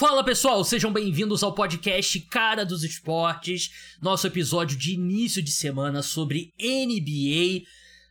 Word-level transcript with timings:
Fala 0.00 0.24
pessoal, 0.24 0.64
sejam 0.64 0.90
bem-vindos 0.90 1.42
ao 1.42 1.54
podcast 1.54 2.18
Cara 2.20 2.64
dos 2.64 2.84
Esportes, 2.84 3.70
nosso 4.00 4.26
episódio 4.26 4.74
de 4.74 4.94
início 4.94 5.42
de 5.42 5.52
semana 5.52 6.02
sobre 6.02 6.54
NBA. 6.58 7.66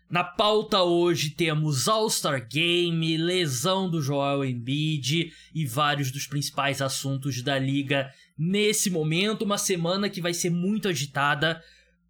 Na 0.08 0.24
pauta 0.24 0.84
hoje 0.84 1.32
temos 1.32 1.88
All-Star 1.88 2.48
Game, 2.48 3.18
lesão 3.18 3.90
do 3.90 4.04
Joel 4.04 4.46
Embiid 4.46 5.34
e 5.52 5.66
vários 5.66 6.12
dos 6.12 6.28
principais 6.28 6.80
assuntos 6.80 7.42
da 7.42 7.58
liga 7.58 8.14
nesse 8.38 8.92
momento. 8.92 9.42
Uma 9.42 9.58
semana 9.58 10.12
que 10.12 10.22
vai 10.22 10.36
ser 10.36 10.52
muito 10.52 10.88
agitada 10.88 11.60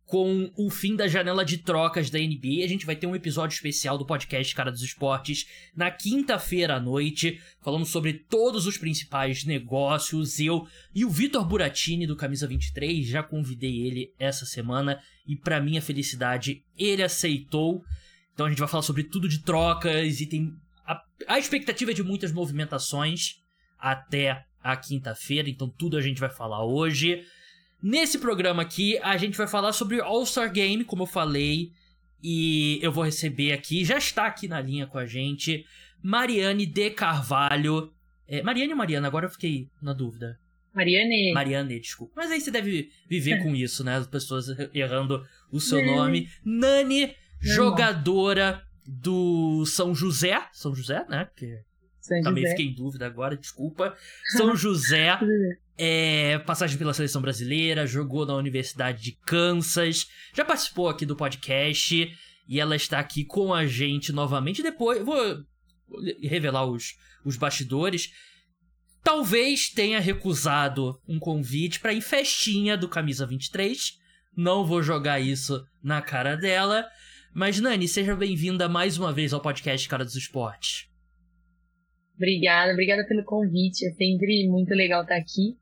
com 0.09 0.51
o 0.57 0.71
fim 0.71 0.95
da 0.95 1.07
janela 1.07 1.45
de 1.45 1.59
trocas 1.59 2.09
da 2.09 2.17
NBA. 2.17 2.63
A 2.63 2.67
gente 2.67 2.83
vai 2.83 2.95
ter 2.95 3.05
um 3.05 3.15
episódio 3.15 3.53
especial 3.53 3.95
do 3.95 4.07
podcast 4.07 4.55
Cara 4.55 4.71
dos 4.71 4.81
Esportes 4.81 5.47
na 5.75 5.91
quinta-feira 5.91 6.77
à 6.77 6.79
noite, 6.79 7.39
falando 7.61 7.85
sobre 7.85 8.13
todos 8.13 8.65
os 8.65 8.75
principais 8.75 9.45
negócios. 9.45 10.39
Eu 10.39 10.67
e 10.95 11.05
o 11.05 11.11
Vitor 11.11 11.45
Buratini 11.45 12.07
do 12.07 12.15
Camisa 12.15 12.47
23, 12.47 13.05
já 13.05 13.21
convidei 13.21 13.85
ele 13.85 14.11
essa 14.17 14.47
semana 14.47 14.99
e 15.27 15.35
para 15.35 15.61
minha 15.61 15.79
felicidade, 15.81 16.63
ele 16.75 17.03
aceitou. 17.03 17.83
Então 18.33 18.47
a 18.47 18.49
gente 18.49 18.57
vai 18.57 18.67
falar 18.67 18.81
sobre 18.81 19.03
tudo 19.03 19.29
de 19.29 19.43
trocas 19.43 20.19
e 20.19 20.25
tem 20.25 20.51
a, 20.87 20.99
a 21.27 21.37
expectativa 21.37 21.91
é 21.91 21.93
de 21.93 22.01
muitas 22.01 22.31
movimentações 22.31 23.43
até 23.77 24.43
a 24.59 24.75
quinta-feira, 24.75 25.47
então 25.47 25.69
tudo 25.69 25.97
a 25.97 26.01
gente 26.01 26.19
vai 26.19 26.31
falar 26.31 26.65
hoje. 26.65 27.23
Nesse 27.81 28.19
programa 28.19 28.61
aqui, 28.61 28.97
a 28.99 29.15
gente 29.17 29.37
vai 29.37 29.47
falar 29.47 29.71
sobre 29.71 30.01
All-Star 30.01 30.51
Game, 30.51 30.83
como 30.83 31.03
eu 31.03 31.07
falei, 31.07 31.71
e 32.21 32.77
eu 32.81 32.91
vou 32.91 33.05
receber 33.05 33.53
aqui, 33.53 33.85
já 33.85 33.97
está 33.97 34.25
aqui 34.25 34.47
na 34.47 34.59
linha 34.59 34.85
com 34.85 34.97
a 34.97 35.05
gente, 35.05 35.65
Mariane 36.03 36.65
de 36.65 36.89
Carvalho. 36.89 37.93
É, 38.27 38.41
Mariane 38.43 38.71
ou 38.71 38.77
Mariana? 38.77 39.07
Agora 39.07 39.25
eu 39.25 39.29
fiquei 39.29 39.69
na 39.81 39.93
dúvida. 39.93 40.37
Mariane. 40.73 41.31
Mariane, 41.33 41.79
desculpa. 41.79 42.13
Mas 42.15 42.31
aí 42.31 42.41
você 42.41 42.51
deve 42.51 42.91
viver 43.07 43.41
com 43.41 43.55
isso, 43.55 43.83
né? 43.83 43.95
As 43.95 44.07
pessoas 44.07 44.47
errando 44.73 45.25
o 45.51 45.59
seu 45.59 45.83
nome. 45.83 46.29
Nani, 46.43 47.15
jogadora 47.39 48.61
do 48.85 49.65
São 49.65 49.95
José. 49.95 50.41
São 50.51 50.75
José, 50.75 51.05
né? 51.09 51.25
Porque 51.25 51.63
São 52.15 52.21
também 52.23 52.43
José. 52.43 52.55
fiquei 52.55 52.71
em 52.71 52.75
dúvida 52.75 53.05
agora, 53.05 53.37
desculpa. 53.37 53.95
São 54.35 54.55
José. 54.55 55.17
É, 55.77 56.39
passagem 56.39 56.77
pela 56.77 56.93
seleção 56.93 57.21
brasileira, 57.21 57.87
jogou 57.87 58.25
na 58.25 58.35
Universidade 58.35 59.01
de 59.01 59.13
Kansas, 59.25 60.07
já 60.33 60.43
participou 60.43 60.89
aqui 60.89 61.05
do 61.05 61.15
podcast 61.15 62.11
e 62.49 62.59
ela 62.59 62.75
está 62.75 62.99
aqui 62.99 63.23
com 63.23 63.53
a 63.53 63.65
gente 63.65 64.11
novamente. 64.11 64.61
Depois, 64.61 65.01
vou 65.05 65.17
revelar 66.21 66.65
os, 66.65 66.95
os 67.23 67.37
bastidores. 67.37 68.11
Talvez 69.03 69.69
tenha 69.69 69.99
recusado 69.99 70.99
um 71.07 71.17
convite 71.17 71.79
para 71.79 71.93
ir 71.93 72.01
festinha 72.01 72.75
do 72.75 72.89
Camisa 72.89 73.25
23. 73.25 73.97
Não 74.35 74.65
vou 74.65 74.83
jogar 74.83 75.19
isso 75.19 75.63
na 75.81 76.01
cara 76.01 76.35
dela. 76.35 76.85
Mas, 77.33 77.59
Nani, 77.59 77.87
seja 77.87 78.15
bem-vinda 78.15 78.67
mais 78.67 78.97
uma 78.97 79.13
vez 79.13 79.31
ao 79.33 79.39
podcast 79.39 79.87
Cara 79.87 80.03
dos 80.03 80.15
Esportes. 80.15 80.88
Obrigada, 82.19 82.73
obrigada 82.73 83.07
pelo 83.07 83.23
convite. 83.23 83.87
É 83.87 83.91
sempre 83.91 84.45
muito 84.49 84.73
legal 84.73 85.03
estar 85.03 85.15
aqui. 85.15 85.57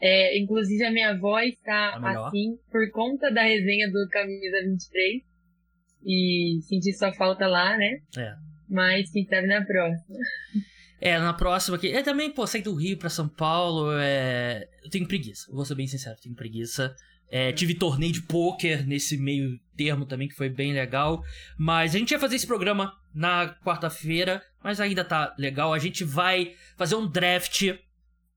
É, 0.00 0.38
inclusive, 0.38 0.84
a 0.84 0.90
minha 0.90 1.18
voz 1.18 1.52
está 1.52 2.00
Tá 2.00 2.26
assim 2.26 2.56
por 2.70 2.88
conta 2.92 3.30
da 3.30 3.42
resenha 3.42 3.90
do 3.90 4.08
Camisa 4.08 4.62
23. 4.64 5.22
E 6.06 6.60
senti 6.62 6.92
sua 6.92 7.12
falta 7.12 7.46
lá, 7.46 7.76
né? 7.76 8.00
É. 8.16 8.34
Mas 8.68 9.10
quem 9.10 9.26
sabe 9.26 9.48
na 9.48 9.64
próxima. 9.64 10.16
É, 11.00 11.18
na 11.18 11.34
próxima 11.34 11.76
aqui. 11.76 11.90
É 11.90 12.02
também, 12.02 12.30
pô, 12.30 12.46
sair 12.46 12.62
do 12.62 12.74
Rio 12.74 12.96
pra 12.96 13.10
São 13.10 13.28
Paulo, 13.28 13.90
é. 13.98 14.68
Eu 14.84 14.90
tenho 14.90 15.08
preguiça, 15.08 15.50
vou 15.50 15.64
ser 15.64 15.74
bem 15.74 15.86
sincero, 15.86 16.16
tenho 16.22 16.34
preguiça. 16.34 16.94
É, 17.30 17.52
tive 17.52 17.74
torneio 17.74 18.12
de 18.12 18.22
pôquer 18.22 18.84
nesse 18.86 19.16
meio 19.16 19.58
termo 19.76 20.04
também, 20.04 20.28
que 20.28 20.34
foi 20.34 20.48
bem 20.48 20.72
legal. 20.72 21.22
Mas 21.56 21.94
a 21.94 21.98
gente 21.98 22.10
ia 22.10 22.18
fazer 22.18 22.36
esse 22.36 22.46
programa 22.46 22.92
na 23.14 23.54
quarta-feira, 23.64 24.42
mas 24.62 24.80
ainda 24.80 25.04
tá 25.04 25.34
legal. 25.38 25.72
A 25.72 25.78
gente 25.78 26.02
vai 26.02 26.54
fazer 26.76 26.96
um 26.96 27.06
draft 27.06 27.72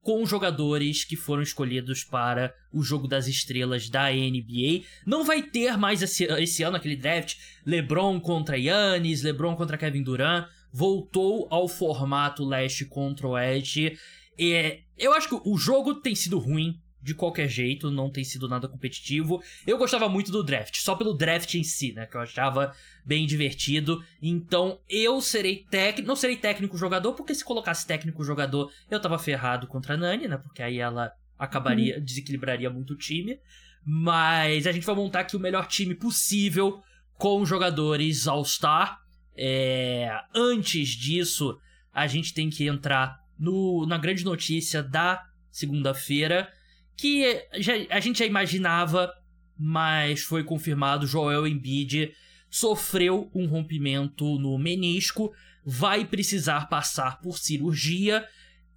com 0.04 0.26
jogadores 0.26 1.06
que 1.06 1.16
foram 1.16 1.42
escolhidos 1.42 2.04
para 2.04 2.54
o 2.72 2.84
jogo 2.84 3.08
das 3.08 3.26
estrelas 3.26 3.90
da 3.90 4.12
NBA. 4.12 4.84
Não 5.08 5.24
vai 5.24 5.42
ter 5.42 5.78
mais 5.78 6.02
esse, 6.02 6.25
esse 6.25 6.62
ano 6.62 6.75
aquele 6.75 6.98
draft 6.98 7.36
LeBron 7.66 8.20
contra 8.20 8.58
Yannis, 8.58 9.24
LeBron 9.24 9.56
contra 9.56 9.78
Kevin 9.78 10.04
Durant. 10.04 10.48
Voltou 10.72 11.48
ao 11.50 11.68
formato 11.68 12.44
leste 12.44 12.86
contra 12.86 13.28
oeste. 13.28 13.98
É, 14.38 14.81
eu 14.98 15.14
acho 15.14 15.30
que 15.30 15.50
o 15.50 15.58
jogo 15.58 15.96
tem 15.96 16.14
sido 16.14 16.38
ruim 16.38 16.80
de 17.03 17.14
qualquer 17.14 17.50
jeito, 17.50 17.91
não 17.91 18.09
tem 18.09 18.24
sido 18.24 18.47
nada 18.47 18.68
competitivo. 18.68 19.44
Eu 19.68 19.78
gostava 19.78 20.08
muito 20.08 20.31
do 20.31 20.41
draft, 20.41 20.78
só 20.78 20.96
pelo 20.96 21.14
draft 21.14 21.53
em 21.56 21.64
si, 21.64 21.91
né? 21.91 22.06
Que 22.06 22.16
eu 22.16 22.22
achava 22.22 22.74
bem 23.06 23.28
divertido. 23.28 24.02
Então 24.22 24.80
eu 24.90 25.19
serei 25.19 25.66
técnico. 25.69 26.08
Não 26.08 26.16
serei 26.16 26.38
técnico 26.38 26.78
jogador, 26.78 27.13
porque 27.13 27.36
se 27.36 27.44
colocasse 27.44 27.86
técnico 27.86 28.24
jogador, 28.24 28.72
eu 28.90 29.02
tava 29.02 29.19
ferrado 29.19 29.68
contra 29.68 29.96
a 29.96 29.97
Nani, 29.97 30.30
né? 30.30 30.38
Porque 30.38 30.63
aí 30.63 30.80
ela 30.80 31.12
acabaria, 31.38 32.00
desequilibraria 32.00 32.69
muito 32.69 32.94
o 32.94 32.97
time. 32.97 33.38
Mas 33.86 34.66
a 34.66 34.72
gente 34.72 34.86
vai 34.86 34.96
montar 34.96 35.19
aqui 35.22 35.36
o 35.36 35.40
melhor 35.40 35.68
time 35.68 35.94
possível 35.94 36.81
com 37.18 37.46
jogadores 37.46 38.30
All-Star. 38.30 38.97
É, 39.36 40.09
antes 40.34 40.90
disso, 40.90 41.59
a 41.94 42.08
gente 42.08 42.34
tem 42.34 42.50
que 42.50 42.66
entrar 42.66 43.19
no, 43.38 43.86
na 43.86 43.97
grande 43.97 44.24
notícia 44.24 44.81
da 44.81 45.22
segunda-feira 45.52 46.50
que 46.96 47.46
já, 47.56 47.74
a 47.90 48.00
gente 48.00 48.20
já 48.20 48.26
imaginava, 48.26 49.12
mas 49.58 50.24
foi 50.24 50.44
confirmado, 50.44 51.08
Joel 51.08 51.48
Embiid 51.48 52.14
sofreu 52.50 53.31
um 53.34 53.48
rompimento 53.48 54.38
no 54.38 54.58
menisco, 54.58 55.34
vai 55.66 56.06
precisar 56.06 56.68
passar 56.68 57.20
por 57.20 57.38
cirurgia 57.38 58.28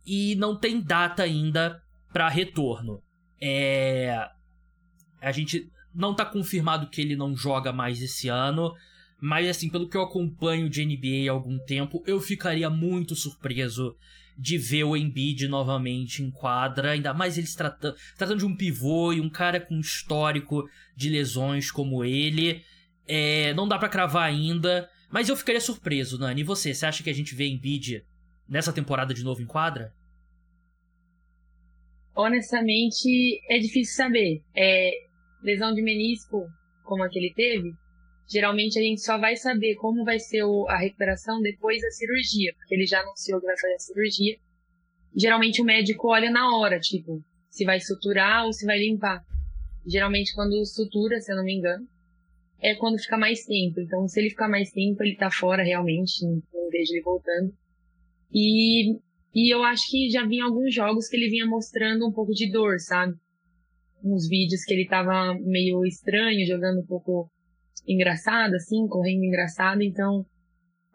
e 0.06 0.34
não 0.36 0.58
tem 0.58 0.80
data 0.80 1.22
ainda 1.22 1.82
para 2.12 2.28
retorno. 2.28 3.02
É 3.40 4.28
a 5.20 5.32
gente 5.32 5.70
não 5.94 6.14
tá 6.14 6.24
confirmado 6.24 6.88
que 6.88 7.00
ele 7.00 7.16
não 7.16 7.34
joga 7.34 7.72
mais 7.72 8.00
esse 8.00 8.28
ano, 8.28 8.72
mas 9.20 9.48
assim, 9.48 9.68
pelo 9.68 9.88
que 9.88 9.96
eu 9.96 10.02
acompanho 10.02 10.68
de 10.68 10.84
NBA 10.84 11.28
há 11.28 11.32
algum 11.32 11.58
tempo, 11.58 12.02
eu 12.06 12.20
ficaria 12.20 12.68
muito 12.68 13.16
surpreso 13.16 13.96
de 14.38 14.58
ver 14.58 14.84
o 14.84 14.96
Embiid 14.96 15.48
novamente 15.48 16.22
em 16.22 16.30
quadra, 16.30 16.90
ainda 16.90 17.14
mais 17.14 17.38
ele 17.38 17.46
se 17.46 17.56
tratando, 17.56 17.96
tratando 18.16 18.38
de 18.38 18.46
um 18.46 18.56
pivô 18.56 19.12
e 19.12 19.20
um 19.20 19.30
cara 19.30 19.60
com 19.60 19.80
histórico 19.80 20.68
de 20.94 21.08
lesões 21.08 21.70
como 21.70 22.04
ele. 22.04 22.62
É, 23.06 23.54
não 23.54 23.66
dá 23.66 23.78
pra 23.78 23.88
cravar 23.88 24.24
ainda, 24.24 24.88
mas 25.10 25.28
eu 25.28 25.36
ficaria 25.36 25.60
surpreso, 25.60 26.18
Nani. 26.18 26.42
E 26.42 26.44
você, 26.44 26.74
você 26.74 26.86
acha 26.86 27.02
que 27.02 27.10
a 27.10 27.14
gente 27.14 27.34
vê 27.34 27.46
Embiid 27.46 28.04
nessa 28.48 28.72
temporada 28.72 29.14
de 29.14 29.24
novo 29.24 29.40
em 29.40 29.46
quadra? 29.46 29.94
Honestamente, 32.14 33.40
é 33.50 33.58
difícil 33.58 33.94
saber. 33.94 34.42
É, 34.54 34.90
lesão 35.42 35.72
de 35.74 35.82
menisco, 35.82 36.46
como 36.82 37.02
a 37.02 37.08
que 37.08 37.18
ele 37.18 37.32
teve, 37.34 37.74
geralmente 38.28 38.78
a 38.78 38.82
gente 38.82 39.00
só 39.00 39.18
vai 39.18 39.36
saber 39.36 39.76
como 39.76 40.04
vai 40.04 40.18
ser 40.18 40.42
a 40.68 40.78
recuperação 40.78 41.40
depois 41.40 41.80
da 41.80 41.90
cirurgia, 41.90 42.52
porque 42.56 42.74
ele 42.74 42.86
já 42.86 43.00
anunciou 43.00 43.40
que 43.40 43.46
vai 43.46 43.58
fazer 43.58 43.74
a 43.74 43.78
cirurgia. 43.78 44.36
Geralmente 45.14 45.62
o 45.62 45.64
médico 45.64 46.08
olha 46.08 46.30
na 46.30 46.56
hora, 46.56 46.78
tipo, 46.78 47.22
se 47.48 47.64
vai 47.64 47.80
suturar 47.80 48.44
ou 48.44 48.52
se 48.52 48.66
vai 48.66 48.78
limpar. 48.78 49.22
Geralmente 49.86 50.34
quando 50.34 50.64
sutura, 50.66 51.20
se 51.20 51.32
eu 51.32 51.36
não 51.36 51.44
me 51.44 51.54
engano, 51.54 51.86
é 52.60 52.74
quando 52.74 52.98
fica 52.98 53.16
mais 53.16 53.44
tempo. 53.44 53.80
Então, 53.80 54.06
se 54.08 54.20
ele 54.20 54.30
ficar 54.30 54.48
mais 54.48 54.70
tempo, 54.70 55.02
ele 55.02 55.16
tá 55.16 55.30
fora 55.30 55.62
realmente, 55.62 56.24
não 56.24 56.42
vejo 56.70 56.92
ele 56.92 57.02
voltando. 57.02 57.54
E, 58.32 58.98
e 59.34 59.54
eu 59.54 59.62
acho 59.62 59.88
que 59.90 60.10
já 60.10 60.26
vinha 60.26 60.44
alguns 60.44 60.74
jogos 60.74 61.08
que 61.08 61.16
ele 61.16 61.28
vinha 61.28 61.46
mostrando 61.46 62.06
um 62.06 62.12
pouco 62.12 62.32
de 62.32 62.50
dor, 62.50 62.78
sabe? 62.80 63.14
Uns 64.02 64.28
vídeos 64.28 64.64
que 64.64 64.74
ele 64.74 64.86
tava 64.86 65.34
meio 65.40 65.84
estranho, 65.84 66.46
jogando 66.46 66.80
um 66.80 66.86
pouco 66.86 67.30
engraçado, 67.86 68.54
assim, 68.54 68.86
correndo 68.88 69.24
engraçado. 69.24 69.82
Então, 69.82 70.24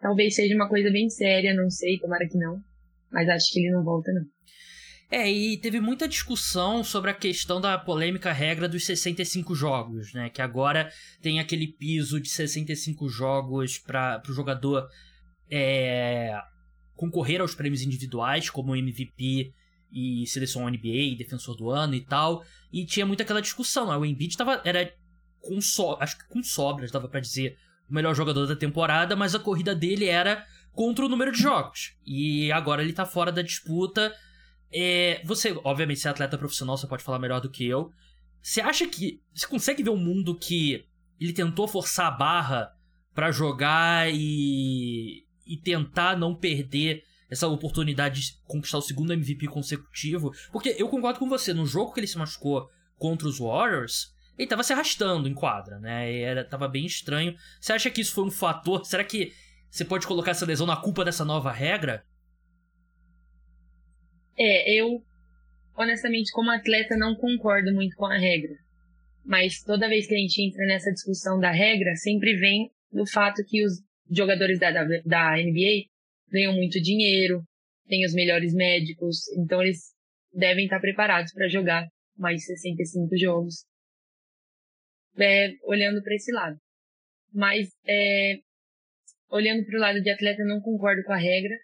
talvez 0.00 0.34
seja 0.34 0.54
uma 0.54 0.68
coisa 0.68 0.90
bem 0.90 1.08
séria, 1.08 1.54
não 1.54 1.70
sei, 1.70 1.98
tomara 1.98 2.28
que 2.28 2.38
não. 2.38 2.60
Mas 3.10 3.28
acho 3.28 3.52
que 3.52 3.60
ele 3.60 3.70
não 3.70 3.84
volta, 3.84 4.12
não. 4.12 4.24
É, 5.10 5.30
e 5.30 5.58
teve 5.58 5.78
muita 5.78 6.08
discussão 6.08 6.82
sobre 6.82 7.10
a 7.10 7.14
questão 7.14 7.60
da 7.60 7.76
polêmica 7.76 8.32
regra 8.32 8.66
dos 8.66 8.86
65 8.86 9.54
jogos, 9.54 10.14
né? 10.14 10.30
Que 10.30 10.40
agora 10.40 10.90
tem 11.20 11.38
aquele 11.38 11.66
piso 11.66 12.18
de 12.18 12.30
65 12.30 13.10
jogos 13.10 13.78
para 13.78 14.22
o 14.26 14.32
jogador 14.32 14.88
é, 15.50 16.34
concorrer 16.96 17.42
aos 17.42 17.54
prêmios 17.54 17.82
individuais, 17.82 18.48
como 18.48 18.74
MVP 18.74 19.52
e 19.92 20.26
seleção 20.26 20.66
NBA, 20.66 21.14
defensor 21.18 21.58
do 21.58 21.68
ano 21.68 21.94
e 21.94 22.00
tal. 22.00 22.42
E 22.72 22.86
tinha 22.86 23.04
muito 23.04 23.22
aquela 23.22 23.42
discussão, 23.42 23.90
né? 23.90 23.96
O 23.98 24.06
Embiid 24.06 24.34
tava, 24.34 24.62
era 24.64 24.90
com 25.42 25.60
so, 25.60 25.96
acho 26.00 26.16
que 26.16 26.28
com 26.28 26.42
sobras, 26.42 26.90
dava 26.90 27.08
para 27.08 27.20
dizer, 27.20 27.58
o 27.90 27.94
melhor 27.94 28.14
jogador 28.14 28.46
da 28.46 28.56
temporada, 28.56 29.14
mas 29.14 29.34
a 29.34 29.38
corrida 29.38 29.74
dele 29.74 30.06
era 30.06 30.46
contra 30.72 31.04
o 31.04 31.08
número 31.08 31.32
de 31.32 31.42
jogos. 31.42 31.94
E 32.06 32.50
agora 32.52 32.82
ele 32.82 32.92
tá 32.92 33.04
fora 33.04 33.30
da 33.30 33.42
disputa. 33.42 34.14
É, 34.72 35.20
você, 35.24 35.52
obviamente, 35.64 36.00
você 36.00 36.08
é 36.08 36.10
atleta 36.10 36.38
profissional, 36.38 36.78
você 36.78 36.86
pode 36.86 37.02
falar 37.02 37.18
melhor 37.18 37.40
do 37.40 37.50
que 37.50 37.66
eu. 37.66 37.92
Você 38.40 38.60
acha 38.60 38.86
que. 38.86 39.20
Você 39.34 39.46
consegue 39.46 39.82
ver 39.82 39.90
um 39.90 39.96
mundo 39.96 40.38
que 40.38 40.84
ele 41.20 41.32
tentou 41.32 41.68
forçar 41.68 42.06
a 42.06 42.10
barra 42.10 42.72
para 43.14 43.30
jogar 43.30 44.10
e. 44.12 45.26
e 45.46 45.56
tentar 45.58 46.16
não 46.16 46.34
perder 46.34 47.04
essa 47.30 47.46
oportunidade 47.48 48.20
de 48.20 48.32
conquistar 48.46 48.78
o 48.78 48.82
segundo 48.82 49.12
MVP 49.12 49.46
consecutivo? 49.48 50.32
Porque 50.50 50.74
eu 50.78 50.88
concordo 50.88 51.18
com 51.18 51.28
você, 51.28 51.52
no 51.52 51.66
jogo 51.66 51.92
que 51.92 52.00
ele 52.00 52.06
se 52.06 52.18
machucou 52.18 52.68
contra 52.96 53.28
os 53.28 53.38
Warriors, 53.38 54.11
ele 54.38 54.48
tava 54.48 54.62
se 54.62 54.72
arrastando 54.72 55.28
em 55.28 55.34
quadra, 55.34 55.78
né? 55.78 56.10
E 56.12 56.22
era, 56.22 56.44
tava 56.44 56.68
bem 56.68 56.86
estranho. 56.86 57.36
Você 57.60 57.72
acha 57.72 57.90
que 57.90 58.00
isso 58.00 58.14
foi 58.14 58.24
um 58.24 58.30
fator? 58.30 58.84
Será 58.84 59.04
que 59.04 59.32
você 59.70 59.84
pode 59.84 60.06
colocar 60.06 60.32
essa 60.32 60.46
lesão 60.46 60.66
na 60.66 60.76
culpa 60.76 61.04
dessa 61.04 61.24
nova 61.24 61.52
regra? 61.52 62.04
É, 64.36 64.74
eu, 64.74 65.02
honestamente, 65.76 66.32
como 66.32 66.50
atleta, 66.50 66.96
não 66.96 67.14
concordo 67.14 67.72
muito 67.72 67.94
com 67.96 68.06
a 68.06 68.18
regra. 68.18 68.56
Mas 69.24 69.62
toda 69.62 69.88
vez 69.88 70.06
que 70.06 70.14
a 70.14 70.18
gente 70.18 70.42
entra 70.42 70.66
nessa 70.66 70.90
discussão 70.90 71.38
da 71.38 71.50
regra, 71.50 71.94
sempre 71.96 72.36
vem 72.36 72.70
do 72.90 73.06
fato 73.06 73.44
que 73.46 73.64
os 73.64 73.80
jogadores 74.10 74.58
da, 74.58 74.70
da, 74.70 74.84
da 75.04 75.36
NBA 75.36 75.86
ganham 76.30 76.54
muito 76.54 76.80
dinheiro, 76.80 77.42
têm 77.86 78.04
os 78.04 78.14
melhores 78.14 78.54
médicos, 78.54 79.28
então 79.36 79.62
eles 79.62 79.92
devem 80.32 80.64
estar 80.64 80.80
preparados 80.80 81.32
para 81.32 81.48
jogar 81.48 81.86
mais 82.16 82.44
65 82.44 83.16
jogos. 83.16 83.64
É, 85.18 85.50
olhando 85.64 86.02
para 86.02 86.14
esse 86.14 86.32
lado. 86.32 86.56
Mas, 87.32 87.68
é, 87.86 88.36
olhando 89.30 89.64
para 89.64 89.76
o 89.76 89.80
lado 89.80 90.00
de 90.00 90.10
atleta, 90.10 90.44
não 90.44 90.60
concordo 90.60 91.02
com 91.04 91.12
a 91.12 91.16
regra. 91.16 91.54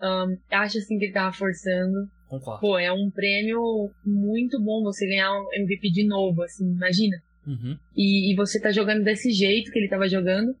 Um, 0.00 0.36
acho 0.50 0.78
assim 0.78 0.98
que 0.98 1.06
ele 1.06 1.12
tava 1.12 1.32
forçando. 1.32 2.08
Concordo. 2.28 2.60
Pô, 2.60 2.78
é 2.78 2.90
um 2.92 3.10
prêmio 3.10 3.60
muito 4.04 4.60
bom 4.62 4.82
você 4.82 5.06
ganhar 5.06 5.30
um 5.32 5.48
MVP 5.54 5.90
de 5.90 6.06
novo, 6.06 6.42
assim, 6.42 6.64
imagina. 6.64 7.16
Uhum. 7.46 7.76
E, 7.96 8.32
e, 8.32 8.36
você 8.36 8.60
tá 8.60 8.70
jogando 8.70 9.04
desse 9.04 9.30
jeito 9.30 9.70
que 9.70 9.78
ele 9.78 9.88
tava 9.88 10.08
jogando 10.08 10.54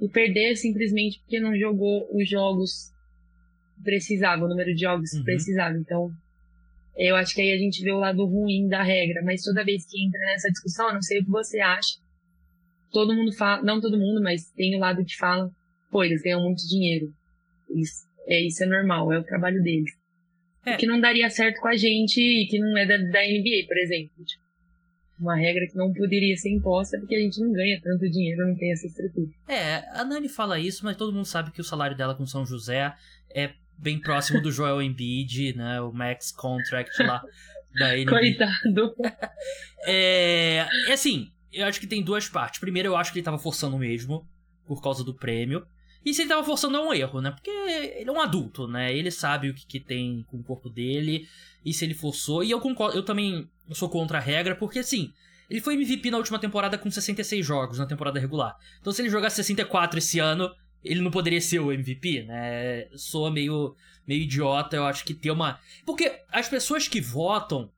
e 0.00 0.08
perder 0.08 0.56
simplesmente 0.56 1.20
porque 1.20 1.40
não 1.40 1.56
jogou 1.56 2.08
os 2.12 2.28
jogos 2.28 2.92
precisava, 3.82 4.44
o 4.44 4.48
número 4.48 4.74
de 4.74 4.80
jogos 4.80 5.12
uhum. 5.12 5.24
precisava. 5.24 5.76
Então, 5.78 6.10
eu 6.96 7.14
acho 7.16 7.34
que 7.34 7.40
aí 7.40 7.52
a 7.52 7.58
gente 7.58 7.82
vê 7.82 7.92
o 7.92 7.98
lado 7.98 8.24
ruim 8.24 8.68
da 8.68 8.82
regra, 8.82 9.22
mas 9.22 9.42
toda 9.42 9.64
vez 9.64 9.84
que 9.86 10.04
entra 10.04 10.20
nessa 10.20 10.50
discussão, 10.50 10.88
eu 10.88 10.94
não 10.94 11.02
sei 11.02 11.20
o 11.20 11.24
que 11.24 11.30
você 11.30 11.60
acha. 11.60 11.98
Todo 12.92 13.14
mundo 13.14 13.32
fala, 13.36 13.62
não 13.62 13.80
todo 13.80 13.98
mundo, 13.98 14.22
mas 14.22 14.50
tem 14.52 14.76
o 14.76 14.78
lado 14.78 15.04
que 15.04 15.16
fala, 15.16 15.50
pô, 15.90 16.02
eles 16.02 16.22
ganham 16.22 16.42
muito 16.42 16.66
dinheiro. 16.66 17.12
Eles 17.68 18.06
é, 18.26 18.44
isso 18.44 18.62
é 18.64 18.66
normal, 18.66 19.12
é 19.12 19.18
o 19.18 19.24
trabalho 19.24 19.62
deles. 19.62 19.90
É. 20.64 20.74
O 20.74 20.78
que 20.78 20.86
não 20.86 21.00
daria 21.00 21.30
certo 21.30 21.60
com 21.60 21.68
a 21.68 21.76
gente 21.76 22.20
e 22.20 22.46
que 22.48 22.58
não 22.58 22.76
é 22.76 22.84
da, 22.84 22.96
da 22.96 23.22
NBA, 23.22 23.66
por 23.68 23.78
exemplo. 23.78 24.24
Tipo, 24.24 24.44
uma 25.18 25.36
regra 25.36 25.66
que 25.66 25.76
não 25.76 25.92
poderia 25.92 26.36
ser 26.36 26.50
imposta 26.50 26.98
porque 26.98 27.14
a 27.14 27.20
gente 27.20 27.40
não 27.40 27.52
ganha 27.52 27.80
tanto 27.80 28.10
dinheiro, 28.10 28.46
não 28.46 28.56
tem 28.56 28.72
essa 28.72 28.86
estrutura. 28.86 29.30
É, 29.48 29.98
a 29.98 30.04
Nani 30.04 30.28
fala 30.28 30.58
isso, 30.58 30.84
mas 30.84 30.96
todo 30.96 31.14
mundo 31.14 31.24
sabe 31.24 31.52
que 31.52 31.60
o 31.60 31.64
salário 31.64 31.96
dela 31.96 32.14
com 32.14 32.26
São 32.26 32.44
José 32.44 32.92
é 33.34 33.52
bem 33.78 33.98
próximo 33.98 34.40
do 34.40 34.50
Joel 34.50 34.82
Embiid, 34.82 35.54
né? 35.56 35.80
O 35.80 35.92
max 35.92 36.32
contract 36.32 37.02
lá 37.02 37.22
da 37.78 37.96
NBA. 37.96 38.10
Coitado. 38.10 38.94
é, 39.86 40.66
é 40.88 40.92
assim, 40.92 41.30
eu 41.52 41.66
acho 41.66 41.80
que 41.80 41.86
tem 41.86 42.02
duas 42.02 42.28
partes. 42.28 42.60
Primeiro, 42.60 42.88
eu 42.88 42.96
acho 42.96 43.12
que 43.12 43.18
ele 43.18 43.24
tava 43.24 43.38
forçando 43.38 43.78
mesmo 43.78 44.26
por 44.66 44.82
causa 44.82 45.04
do 45.04 45.14
prêmio. 45.14 45.66
E 46.04 46.14
se 46.14 46.22
ele 46.22 46.28
tava 46.28 46.44
forçando 46.44 46.76
é 46.76 46.80
um 46.80 46.92
erro, 46.92 47.20
né? 47.20 47.32
Porque 47.32 47.50
ele 47.50 48.08
é 48.08 48.12
um 48.12 48.20
adulto, 48.20 48.68
né? 48.68 48.96
Ele 48.96 49.10
sabe 49.10 49.50
o 49.50 49.54
que, 49.54 49.66
que 49.66 49.80
tem 49.80 50.24
com 50.28 50.36
o 50.38 50.42
corpo 50.42 50.70
dele. 50.70 51.28
E 51.64 51.72
se 51.72 51.84
ele 51.84 51.94
forçou. 51.94 52.44
E 52.44 52.50
eu 52.50 52.60
concordo, 52.60 52.96
eu 52.96 53.02
também 53.02 53.50
sou 53.72 53.88
contra 53.88 54.18
a 54.18 54.20
regra, 54.20 54.54
porque 54.54 54.78
assim, 54.78 55.12
ele 55.50 55.60
foi 55.60 55.74
MVP 55.74 56.10
na 56.10 56.18
última 56.18 56.38
temporada 56.38 56.78
com 56.78 56.88
66 56.88 57.44
jogos 57.44 57.78
na 57.78 57.86
temporada 57.86 58.20
regular. 58.20 58.56
Então 58.80 58.92
se 58.92 59.02
ele 59.02 59.10
jogar 59.10 59.30
64 59.30 59.98
esse 59.98 60.20
ano, 60.20 60.54
ele 60.82 61.00
não 61.00 61.10
poderia 61.10 61.40
ser 61.40 61.58
o 61.58 61.72
MVP, 61.72 62.24
né? 62.24 62.86
Soa 62.96 63.30
meio, 63.30 63.74
meio 64.06 64.22
idiota, 64.22 64.76
eu 64.76 64.84
acho 64.84 65.04
que 65.04 65.14
ter 65.14 65.30
uma. 65.30 65.58
Porque 65.84 66.20
as 66.30 66.48
pessoas 66.48 66.88
que 66.88 67.00
votam 67.00 67.70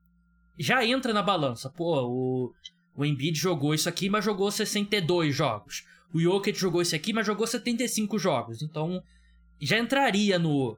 já 0.59 0.85
entra 0.85 1.13
na 1.13 1.23
balança. 1.23 1.71
Pô, 1.71 2.03
o, 2.03 2.53
o 2.95 3.05
Embiid 3.05 3.39
jogou 3.39 3.75
isso 3.75 3.89
aqui, 3.89 4.11
mas 4.11 4.25
jogou 4.25 4.51
62 4.51 5.35
jogos. 5.35 5.85
O 6.13 6.21
Jokic 6.21 6.59
jogou 6.59 6.83
esse 6.83 6.97
aqui, 6.97 7.13
mas 7.13 7.27
jogou 7.27 7.47
75 7.47 8.19
jogos. 8.19 8.63
Então, 8.63 9.03
já 9.61 9.79
entraria 9.79 10.39
no, 10.39 10.77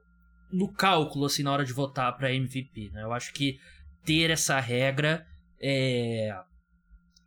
no 0.51 0.71
cálculo, 0.71 1.25
assim, 1.25 1.43
na 1.43 1.51
hora 1.51 1.65
de 1.65 1.73
votar 1.73 2.15
para 2.17 2.33
MVP, 2.33 2.91
né? 2.93 3.03
Eu 3.03 3.13
acho 3.13 3.33
que 3.33 3.59
ter 4.03 4.29
essa 4.29 4.59
regra 4.59 5.25
é... 5.59 6.35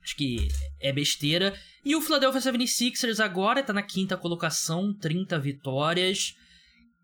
Acho 0.04 0.16
que 0.16 0.48
é 0.78 0.92
besteira. 0.92 1.58
E 1.82 1.96
o 1.96 2.00
Philadelphia 2.02 2.52
76ers 2.52 3.24
agora 3.24 3.62
tá 3.62 3.72
na 3.72 3.82
quinta 3.82 4.18
colocação, 4.18 4.92
30 4.92 5.38
vitórias. 5.38 6.36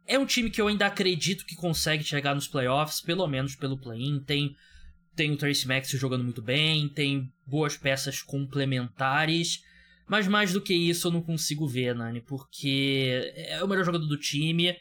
É 0.06 0.18
um 0.18 0.26
time 0.26 0.50
que 0.50 0.60
eu 0.60 0.68
ainda 0.68 0.86
acredito 0.86 1.46
que 1.46 1.56
consegue 1.56 2.04
chegar 2.04 2.34
nos 2.34 2.46
playoffs, 2.46 3.00
pelo 3.00 3.26
menos 3.26 3.56
pelo 3.56 3.80
play-in. 3.80 4.20
Tem, 4.20 4.54
tem 5.16 5.32
o 5.32 5.36
Trace 5.36 5.66
Max 5.66 5.88
jogando 5.90 6.24
muito 6.24 6.42
bem, 6.42 6.90
tem 6.90 7.32
boas 7.46 7.74
peças 7.74 8.20
complementares. 8.20 9.62
Mas 10.06 10.28
mais 10.28 10.52
do 10.52 10.60
que 10.60 10.74
isso 10.74 11.08
eu 11.08 11.12
não 11.12 11.22
consigo 11.22 11.66
ver, 11.66 11.94
Nani, 11.94 12.20
porque 12.20 13.32
é 13.34 13.64
o 13.64 13.68
melhor 13.68 13.84
jogador 13.84 14.06
do 14.06 14.18
time. 14.18 14.76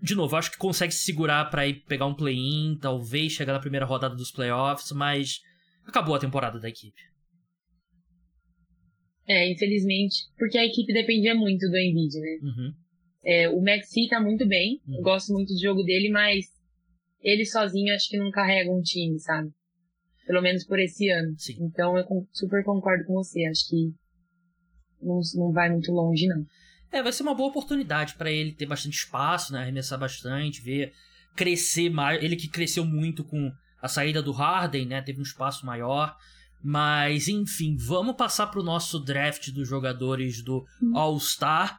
De 0.00 0.14
novo, 0.14 0.36
acho 0.36 0.50
que 0.52 0.58
consegue 0.58 0.92
se 0.92 1.02
segurar 1.04 1.46
para 1.50 1.66
ir 1.66 1.82
pegar 1.88 2.06
um 2.06 2.14
play-in, 2.14 2.78
talvez 2.80 3.32
chegar 3.32 3.54
na 3.54 3.58
primeira 3.58 3.86
rodada 3.86 4.14
dos 4.14 4.30
playoffs, 4.30 4.92
mas 4.92 5.40
acabou 5.86 6.14
a 6.14 6.18
temporada 6.18 6.58
da 6.58 6.68
equipe. 6.68 7.00
É, 9.26 9.50
infelizmente, 9.50 10.16
porque 10.36 10.58
a 10.58 10.66
equipe 10.66 10.92
dependia 10.92 11.34
muito 11.34 11.68
do 11.68 11.76
Embiid, 11.76 12.20
né? 12.20 12.38
Uhum. 12.42 12.74
É, 13.24 13.48
o 13.48 13.62
Maxi 13.62 14.06
tá 14.08 14.20
muito 14.20 14.46
bem, 14.46 14.82
uhum. 14.86 15.00
gosto 15.00 15.32
muito 15.32 15.54
do 15.54 15.60
jogo 15.60 15.82
dele, 15.82 16.10
mas 16.10 16.44
ele 17.22 17.46
sozinho 17.46 17.94
acho 17.94 18.08
que 18.10 18.18
não 18.18 18.30
carrega 18.30 18.70
um 18.70 18.82
time, 18.82 19.18
sabe? 19.18 19.50
Pelo 20.26 20.42
menos 20.42 20.64
por 20.64 20.78
esse 20.78 21.08
ano. 21.08 21.34
Sim. 21.38 21.56
Então 21.60 21.96
eu 21.96 22.04
super 22.32 22.62
concordo 22.64 23.04
com 23.06 23.14
você. 23.14 23.44
Acho 23.46 23.68
que 23.68 23.94
não, 25.00 25.20
não 25.34 25.52
vai 25.52 25.70
muito 25.70 25.90
longe, 25.90 26.26
não. 26.26 26.44
É, 26.92 27.02
vai 27.02 27.12
ser 27.12 27.22
uma 27.22 27.34
boa 27.34 27.48
oportunidade 27.48 28.14
para 28.14 28.30
ele 28.30 28.52
ter 28.52 28.66
bastante 28.66 28.94
espaço, 28.94 29.52
né? 29.52 29.60
Arremessar 29.60 29.98
bastante, 29.98 30.62
ver 30.62 30.92
crescer 31.34 31.90
mais. 31.90 32.22
Ele 32.22 32.36
que 32.36 32.48
cresceu 32.48 32.84
muito 32.84 33.24
com 33.24 33.50
a 33.84 33.88
saída 33.88 34.22
do 34.22 34.32
Harden, 34.32 34.86
né? 34.86 35.02
Teve 35.02 35.20
um 35.20 35.22
espaço 35.22 35.66
maior. 35.66 36.16
Mas, 36.62 37.28
enfim, 37.28 37.76
vamos 37.76 38.16
passar 38.16 38.46
pro 38.46 38.62
nosso 38.62 38.98
draft 38.98 39.50
dos 39.50 39.68
jogadores 39.68 40.42
do 40.42 40.64
hum. 40.82 40.96
All-Star. 40.96 41.78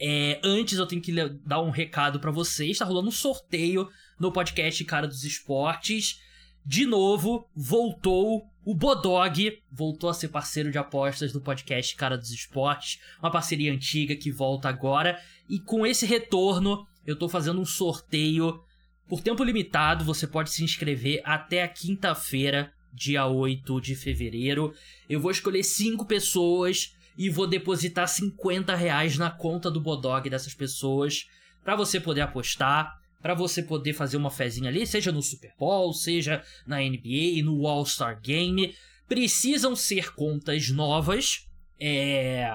É, 0.00 0.40
antes 0.42 0.78
eu 0.78 0.86
tenho 0.86 1.02
que 1.02 1.12
dar 1.44 1.60
um 1.60 1.70
recado 1.70 2.18
para 2.18 2.30
vocês. 2.30 2.70
Está 2.72 2.84
rolando 2.84 3.08
um 3.08 3.12
sorteio 3.12 3.88
no 4.18 4.32
podcast 4.32 4.82
Cara 4.84 5.06
dos 5.06 5.24
Esportes 5.24 6.18
de 6.66 6.86
novo, 6.86 7.46
voltou 7.54 8.50
o 8.64 8.74
Bodog, 8.74 9.58
voltou 9.70 10.08
a 10.08 10.14
ser 10.14 10.28
parceiro 10.28 10.70
de 10.70 10.78
apostas 10.78 11.30
do 11.30 11.40
podcast 11.40 11.94
Cara 11.94 12.16
dos 12.16 12.30
Esportes, 12.30 12.98
uma 13.18 13.30
parceria 13.30 13.70
antiga 13.70 14.16
que 14.16 14.32
volta 14.32 14.66
agora. 14.66 15.20
E 15.46 15.60
com 15.60 15.86
esse 15.86 16.06
retorno, 16.06 16.86
eu 17.06 17.16
tô 17.16 17.28
fazendo 17.28 17.60
um 17.60 17.66
sorteio 17.66 18.62
por 19.08 19.20
tempo 19.20 19.44
limitado. 19.44 20.04
Você 20.04 20.26
pode 20.26 20.50
se 20.50 20.64
inscrever 20.64 21.20
até 21.24 21.62
a 21.62 21.68
quinta-feira, 21.68 22.72
dia 22.92 23.26
8 23.26 23.80
de 23.80 23.94
fevereiro. 23.94 24.74
Eu 25.08 25.20
vou 25.20 25.30
escolher 25.30 25.62
cinco 25.62 26.04
pessoas 26.04 26.94
e 27.16 27.28
vou 27.28 27.46
depositar 27.46 28.08
50 28.08 28.74
reais 28.74 29.16
na 29.16 29.30
conta 29.30 29.70
do 29.70 29.80
Bodog 29.80 30.28
dessas 30.28 30.54
pessoas 30.54 31.28
para 31.62 31.76
você 31.76 32.00
poder 32.00 32.22
apostar 32.22 32.98
para 33.24 33.32
você 33.32 33.62
poder 33.62 33.94
fazer 33.94 34.18
uma 34.18 34.30
fezinha 34.30 34.68
ali, 34.68 34.86
seja 34.86 35.10
no 35.10 35.22
Super 35.22 35.54
Bowl, 35.58 35.94
seja 35.94 36.42
na 36.66 36.76
NBA, 36.80 37.42
no 37.42 37.66
All-Star 37.66 38.20
Game. 38.20 38.76
Precisam 39.08 39.74
ser 39.74 40.14
contas 40.14 40.68
novas. 40.68 41.48
É... 41.80 42.54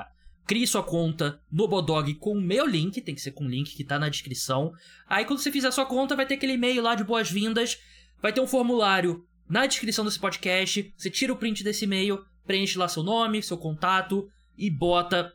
Crie 0.50 0.66
sua 0.66 0.82
conta 0.82 1.40
no 1.52 1.68
Bodog 1.68 2.12
com 2.16 2.32
o 2.32 2.42
meu 2.42 2.66
link, 2.66 3.00
tem 3.02 3.14
que 3.14 3.22
ser 3.22 3.34
com 3.34 3.46
o 3.46 3.48
link 3.48 3.76
que 3.76 3.84
tá 3.84 4.00
na 4.00 4.10
descrição. 4.10 4.74
Aí 5.08 5.24
quando 5.24 5.38
você 5.38 5.52
fizer 5.52 5.70
sua 5.70 5.86
conta, 5.86 6.16
vai 6.16 6.26
ter 6.26 6.34
aquele 6.34 6.54
e-mail 6.54 6.82
lá 6.82 6.96
de 6.96 7.04
boas-vindas, 7.04 7.78
vai 8.20 8.34
ter 8.34 8.42
um 8.42 8.48
formulário 8.48 9.24
na 9.48 9.68
descrição 9.68 10.04
desse 10.04 10.18
podcast. 10.18 10.92
Você 10.98 11.12
tira 11.12 11.32
o 11.32 11.36
print 11.36 11.64
desse 11.64 11.86
e-mail, 11.86 12.26
preenche 12.48 12.80
lá 12.80 12.88
seu 12.88 13.04
nome, 13.04 13.44
seu 13.44 13.60
contato 13.60 14.28
e 14.58 14.72
bota 14.72 15.32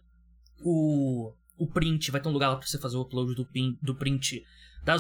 o, 0.61 1.33
o 1.57 1.65
print. 1.69 2.11
Vai 2.11 2.21
ter 2.21 2.29
um 2.29 2.33
lugar 2.33 2.49
lá 2.49 2.57
pra 2.57 2.67
você 2.67 2.77
fazer 2.77 2.97
o 2.97 3.03
upload 3.03 3.37
do, 3.37 3.47
pin, 3.47 3.79
do 3.81 3.95
print 3.95 4.45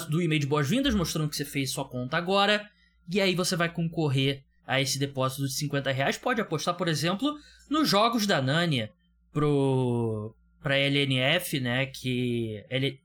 do 0.08 0.22
e-mail 0.22 0.40
de 0.40 0.46
boas-vindas, 0.46 0.94
mostrando 0.94 1.28
que 1.28 1.34
você 1.34 1.44
fez 1.44 1.72
sua 1.72 1.88
conta 1.88 2.16
agora. 2.16 2.70
E 3.10 3.20
aí 3.20 3.34
você 3.34 3.56
vai 3.56 3.68
concorrer 3.68 4.44
a 4.64 4.80
esse 4.80 4.96
depósito 4.96 5.42
de 5.42 5.54
50 5.54 5.90
reais. 5.90 6.16
Pode 6.16 6.40
apostar, 6.40 6.76
por 6.76 6.86
exemplo, 6.86 7.36
nos 7.68 7.88
jogos 7.88 8.28
da 8.28 8.40
Nania 8.40 8.92
pro, 9.34 10.34
pra 10.62 10.78
LNF, 10.78 11.60
né? 11.60 11.84
Que. 11.86 12.64
L, 12.70 12.98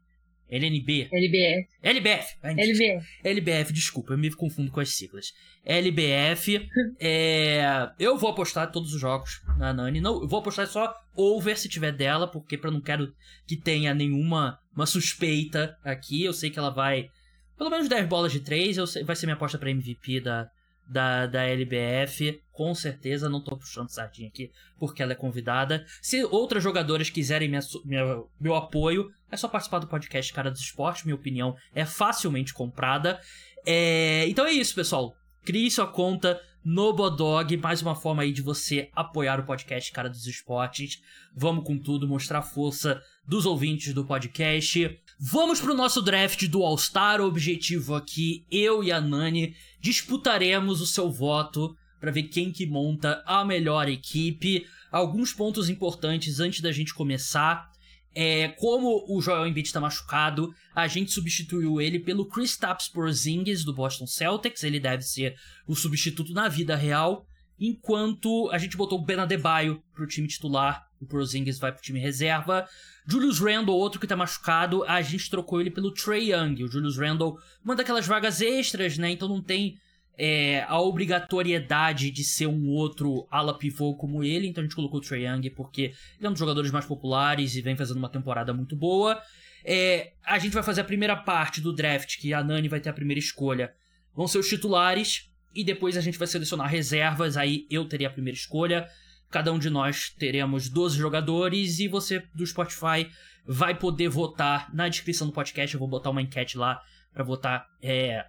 LNB. 0.49 1.09
LBF. 1.11 1.67
LBF. 1.83 2.37
LBF. 2.43 3.07
LBF, 3.23 3.73
desculpa, 3.73 4.13
eu 4.13 4.17
me 4.17 4.31
confundo 4.31 4.71
com 4.71 4.79
as 4.79 4.95
siglas. 4.95 5.33
LBF. 5.65 6.67
é, 6.99 7.91
eu 7.99 8.17
vou 8.17 8.29
apostar 8.29 8.71
todos 8.71 8.93
os 8.93 9.01
jogos 9.01 9.41
na 9.57 9.73
Nani. 9.73 9.99
Não, 9.99 10.21
eu 10.21 10.27
vou 10.27 10.39
apostar 10.39 10.65
só 10.67 10.95
over 11.15 11.57
se 11.57 11.67
tiver 11.67 11.91
dela, 11.91 12.27
porque 12.27 12.57
pra 12.57 12.71
não 12.71 12.81
quero 12.81 13.13
que 13.45 13.57
tenha 13.57 13.93
nenhuma 13.93 14.59
uma 14.73 14.85
suspeita 14.85 15.77
aqui. 15.83 16.23
Eu 16.23 16.33
sei 16.33 16.49
que 16.49 16.57
ela 16.57 16.69
vai. 16.69 17.09
Pelo 17.57 17.69
menos 17.69 17.89
10 17.89 18.07
bolas 18.07 18.31
de 18.31 18.39
3. 18.39 18.77
Eu 18.77 18.87
sei, 18.87 19.03
vai 19.03 19.15
ser 19.15 19.25
minha 19.25 19.35
aposta 19.35 19.57
pra 19.57 19.69
MVP 19.69 20.21
da, 20.21 20.49
da, 20.89 21.27
da 21.27 21.43
LBF. 21.43 22.41
Com 22.51 22.73
certeza, 22.73 23.29
não 23.29 23.41
tô 23.41 23.55
puxando 23.55 23.89
sardinha 23.89 24.27
aqui 24.27 24.51
porque 24.77 25.03
ela 25.03 25.11
é 25.11 25.15
convidada. 25.15 25.85
Se 26.01 26.23
outras 26.25 26.63
jogadoras 26.63 27.09
quiserem 27.09 27.47
minha, 27.47 27.61
minha, 27.85 28.23
meu 28.39 28.55
apoio, 28.55 29.11
é 29.31 29.37
só 29.37 29.47
participar 29.47 29.79
do 29.79 29.87
podcast 29.87 30.33
Cara 30.33 30.49
dos 30.49 30.61
Esportes. 30.61 31.03
Minha 31.03 31.15
opinião 31.15 31.55
é 31.73 31.85
facilmente 31.85 32.53
comprada. 32.53 33.21
É, 33.65 34.25
então 34.27 34.45
é 34.45 34.51
isso, 34.51 34.73
pessoal. 34.73 35.15
Crie 35.45 35.69
sua 35.69 35.87
conta 35.87 36.41
no 36.63 36.91
Bodog, 36.91 37.55
mais 37.57 37.81
uma 37.81 37.95
forma 37.95 38.23
aí 38.23 38.33
de 38.33 38.41
você 38.41 38.89
apoiar 38.93 39.39
o 39.39 39.45
podcast 39.45 39.91
Cara 39.91 40.09
dos 40.09 40.27
Esportes. 40.27 41.01
Vamos 41.33 41.63
com 41.63 41.77
tudo, 41.77 42.07
mostrar 42.07 42.39
a 42.39 42.43
força 42.43 43.01
dos 43.25 43.45
ouvintes 43.45 43.93
do 43.93 44.05
podcast. 44.05 44.99
Vamos 45.21 45.59
pro 45.59 45.73
nosso 45.73 46.01
draft 46.01 46.47
do 46.47 46.63
All 46.63 46.77
Star. 46.77 47.19
O 47.19 47.25
objetivo 47.25 47.93
aqui, 47.93 48.45
eu 48.49 48.81
e 48.81 48.89
a 48.89 49.01
Nani 49.01 49.53
disputaremos 49.81 50.79
o 50.79 50.87
seu 50.87 51.11
voto 51.11 51.75
para 51.99 52.09
ver 52.09 52.23
quem 52.23 52.53
que 52.53 52.65
monta 52.65 53.21
a 53.25 53.43
melhor 53.43 53.89
equipe. 53.89 54.65
Alguns 54.89 55.33
pontos 55.33 55.67
importantes 55.67 56.39
antes 56.39 56.61
da 56.61 56.71
gente 56.71 56.93
começar. 56.93 57.69
É, 58.15 58.47
como 58.47 59.05
o 59.09 59.21
Joel 59.21 59.45
Embiid 59.45 59.67
está 59.67 59.81
machucado, 59.81 60.53
a 60.73 60.87
gente 60.87 61.11
substituiu 61.11 61.81
ele 61.81 61.99
pelo 61.99 62.25
Kristaps 62.25 62.87
Porzingis 62.87 63.65
do 63.65 63.73
Boston 63.73 64.07
Celtics. 64.07 64.63
Ele 64.63 64.79
deve 64.79 65.03
ser 65.03 65.35
o 65.67 65.75
substituto 65.75 66.31
na 66.31 66.47
vida 66.47 66.77
real. 66.77 67.25
Enquanto 67.59 68.49
a 68.53 68.57
gente 68.57 68.77
botou 68.77 68.97
o 68.97 69.03
Ben 69.03 69.19
Adebayo 69.19 69.83
pro 69.93 70.07
time 70.07 70.29
titular, 70.29 70.88
o 71.01 71.05
Porzingis 71.05 71.59
vai 71.59 71.71
pro 71.71 71.81
time 71.81 71.99
reserva. 71.99 72.67
Julius 73.07 73.39
Randle, 73.39 73.75
outro 73.75 73.99
que 73.99 74.07
tá 74.07 74.15
machucado, 74.15 74.83
a 74.83 75.01
gente 75.01 75.29
trocou 75.29 75.59
ele 75.59 75.71
pelo 75.71 75.91
Trey 75.91 76.31
Young. 76.31 76.63
O 76.63 76.67
Julius 76.67 76.97
Randle, 76.97 77.37
uma 77.63 77.75
daquelas 77.75 78.05
vagas 78.05 78.41
extras, 78.41 78.97
né? 78.97 79.11
Então 79.11 79.27
não 79.27 79.41
tem 79.41 79.77
é, 80.17 80.65
a 80.67 80.79
obrigatoriedade 80.81 82.11
de 82.11 82.23
ser 82.25 82.47
um 82.47 82.67
outro 82.67 83.25
ala 83.31 83.57
pivô 83.57 83.95
como 83.95 84.21
ele, 84.21 84.47
então 84.47 84.61
a 84.61 84.65
gente 84.65 84.75
colocou 84.75 84.99
o 84.99 85.01
Trae 85.01 85.25
Young 85.25 85.49
porque 85.51 85.93
ele 86.17 86.27
é 86.27 86.27
um 86.27 86.33
dos 86.33 86.39
jogadores 86.39 86.71
mais 86.71 86.85
populares 86.85 87.55
e 87.55 87.61
vem 87.61 87.77
fazendo 87.77 87.97
uma 87.97 88.09
temporada 88.09 88.53
muito 88.53 88.75
boa. 88.75 89.21
É, 89.63 90.11
a 90.25 90.37
gente 90.37 90.53
vai 90.53 90.63
fazer 90.63 90.81
a 90.81 90.85
primeira 90.85 91.15
parte 91.15 91.61
do 91.61 91.73
draft, 91.73 92.17
que 92.17 92.33
a 92.33 92.43
Nani 92.43 92.67
vai 92.67 92.81
ter 92.81 92.89
a 92.89 92.93
primeira 92.93 93.19
escolha. 93.19 93.73
Vão 94.13 94.27
ser 94.27 94.39
os 94.39 94.49
titulares, 94.49 95.29
e 95.55 95.63
depois 95.63 95.97
a 95.97 96.01
gente 96.01 96.17
vai 96.17 96.27
selecionar 96.27 96.69
reservas, 96.69 97.37
aí 97.37 97.65
eu 97.69 97.85
teria 97.85 98.07
a 98.07 98.11
primeira 98.11 98.37
escolha. 98.37 98.87
Cada 99.29 99.53
um 99.53 99.59
de 99.59 99.69
nós 99.69 100.09
teremos 100.17 100.69
12 100.69 100.97
jogadores, 100.97 101.79
e 101.79 101.87
você 101.87 102.23
do 102.33 102.45
Spotify 102.45 103.09
vai 103.45 103.75
poder 103.75 104.09
votar 104.09 104.73
na 104.73 104.87
descrição 104.87 105.27
do 105.27 105.33
podcast. 105.33 105.73
Eu 105.73 105.79
vou 105.79 105.87
botar 105.87 106.09
uma 106.09 106.21
enquete 106.21 106.57
lá 106.57 106.81
para 107.13 107.23
votar 107.23 107.65
é, 107.81 108.25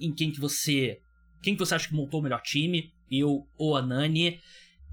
em 0.00 0.12
quem 0.12 0.30
que 0.30 0.40
você 0.40 0.98
quem 1.42 1.54
que 1.54 1.60
você 1.60 1.74
acha 1.74 1.88
que 1.88 1.94
montou 1.94 2.20
o 2.20 2.22
melhor 2.22 2.42
time? 2.42 2.92
Eu 3.10 3.46
ou 3.56 3.76
a 3.76 3.82
Nani? 3.82 4.40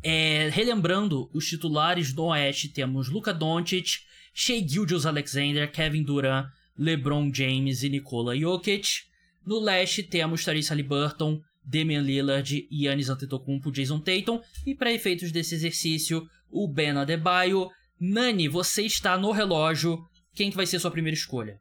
É, 0.02 0.50
relembrando, 0.50 1.30
os 1.34 1.46
titulares 1.48 2.14
do 2.14 2.26
Oeste 2.26 2.70
temos 2.70 3.10
Luka 3.10 3.34
Doncic, 3.34 4.00
Shea 4.34 4.66
Gilgeous 4.66 5.06
Alexander, 5.06 5.70
Kevin 5.70 6.04
Durant, 6.04 6.48
LeBron 6.78 7.34
James 7.34 7.84
e 7.84 7.90
Nikola 7.90 8.38
Jokic. 8.38 9.08
No 9.46 9.60
Leste 9.60 10.04
temos 10.04 10.46
Therese 10.46 10.70
Halliburton, 10.70 11.42
Damian 11.68 12.02
Lillard, 12.02 12.68
Giannis 12.72 13.10
Antetokounmpo, 13.10 13.72
Jason 13.72 14.00
Tatum. 14.00 14.42
E 14.66 14.74
para 14.74 14.94
efeitos 14.94 15.32
desse 15.32 15.54
exercício, 15.56 16.26
o 16.50 16.68
Ben 16.68 16.92
Adebayo. 16.92 17.70
Nani, 18.00 18.48
você 18.48 18.84
está 18.84 19.18
no 19.18 19.32
relógio. 19.32 19.98
Quem 20.34 20.50
que 20.50 20.56
vai 20.56 20.66
ser 20.66 20.80
sua 20.80 20.92
primeira 20.92 21.18
escolha? 21.18 21.60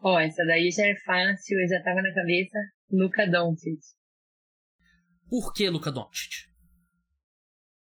Ó, 0.00 0.14
oh, 0.14 0.18
essa 0.18 0.44
daí 0.44 0.70
já 0.70 0.86
é 0.86 0.94
fácil, 1.04 1.58
eu 1.58 1.68
já 1.68 1.82
tava 1.82 2.02
na 2.02 2.12
cabeça. 2.12 2.58
Luca 2.90 3.26
Doncic. 3.26 3.80
Por 5.28 5.52
que 5.52 5.68
Luca 5.70 5.90
Doncic? 5.90 6.48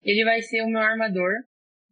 Ele 0.03 0.25
vai 0.25 0.43
ser 0.43 0.63
o 0.63 0.69
meu 0.69 0.81
armador. 0.81 1.33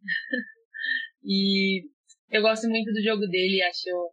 e 1.23 1.87
eu 2.29 2.41
gosto 2.41 2.67
muito 2.67 2.91
do 2.91 3.01
jogo 3.03 3.27
dele, 3.27 3.61
acho 3.63 4.11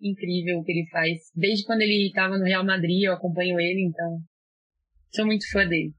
incrível 0.00 0.58
o 0.58 0.64
que 0.64 0.72
ele 0.72 0.88
faz. 0.90 1.18
Desde 1.34 1.64
quando 1.64 1.82
ele 1.82 2.08
estava 2.08 2.36
no 2.38 2.44
Real 2.44 2.64
Madrid, 2.64 3.02
eu 3.02 3.12
acompanho 3.12 3.58
ele, 3.58 3.82
então 3.82 4.18
sou 5.14 5.26
muito 5.26 5.50
fã 5.50 5.66
dele. 5.66 5.92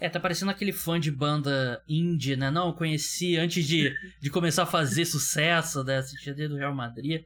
É, 0.00 0.08
tá 0.08 0.20
parecendo 0.20 0.50
aquele 0.50 0.72
fã 0.72 0.98
de 0.98 1.10
banda 1.10 1.82
indie, 1.88 2.36
né? 2.36 2.50
Não, 2.50 2.68
eu 2.68 2.74
conheci 2.74 3.36
antes 3.36 3.66
de, 3.66 3.92
de 4.20 4.30
começar 4.30 4.62
a 4.62 4.66
fazer 4.66 5.04
sucesso, 5.04 5.82
né? 5.82 5.96
Assistir 5.96 6.34
do 6.34 6.56
Real 6.56 6.74
Madrid. 6.74 7.22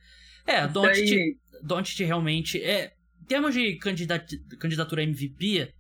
É, 0.47 0.67
Doncic, 0.67 2.05
realmente 2.05 2.63
é 2.63 2.95
em 3.23 3.25
termos 3.25 3.55
de 3.55 3.77
candidat 3.77 4.27
candidatura 4.59 5.03
MVP, 5.03 5.73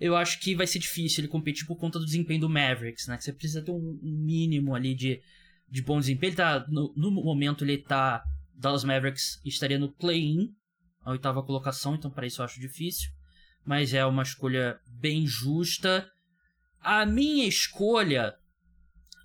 eu 0.00 0.16
acho 0.16 0.40
que 0.40 0.54
vai 0.54 0.66
ser 0.66 0.78
difícil 0.78 1.20
ele 1.20 1.28
competir 1.28 1.66
por 1.66 1.76
conta 1.76 1.98
do 1.98 2.04
desempenho 2.04 2.40
do 2.40 2.48
Mavericks, 2.48 3.06
né? 3.06 3.16
Que 3.16 3.24
você 3.24 3.32
precisa 3.32 3.62
ter 3.62 3.72
um 3.72 3.98
mínimo 4.02 4.74
ali 4.74 4.94
de, 4.94 5.20
de 5.68 5.82
bom 5.82 5.98
desempenho. 5.98 6.30
Ele 6.30 6.36
tá, 6.36 6.64
no, 6.68 6.94
no 6.96 7.10
momento, 7.10 7.64
ele 7.64 7.78
tá. 7.78 8.22
Dallas 8.58 8.84
Mavericks 8.84 9.40
estaria 9.44 9.78
no 9.78 9.92
play-in, 9.92 10.52
a 11.04 11.12
oitava 11.12 11.42
colocação, 11.42 11.94
então 11.94 12.10
para 12.10 12.26
isso 12.26 12.40
eu 12.40 12.44
acho 12.44 12.60
difícil. 12.60 13.10
Mas 13.64 13.94
é 13.94 14.04
uma 14.04 14.22
escolha 14.22 14.78
bem 14.86 15.26
justa. 15.26 16.10
A 16.80 17.06
minha 17.06 17.46
escolha, 17.46 18.34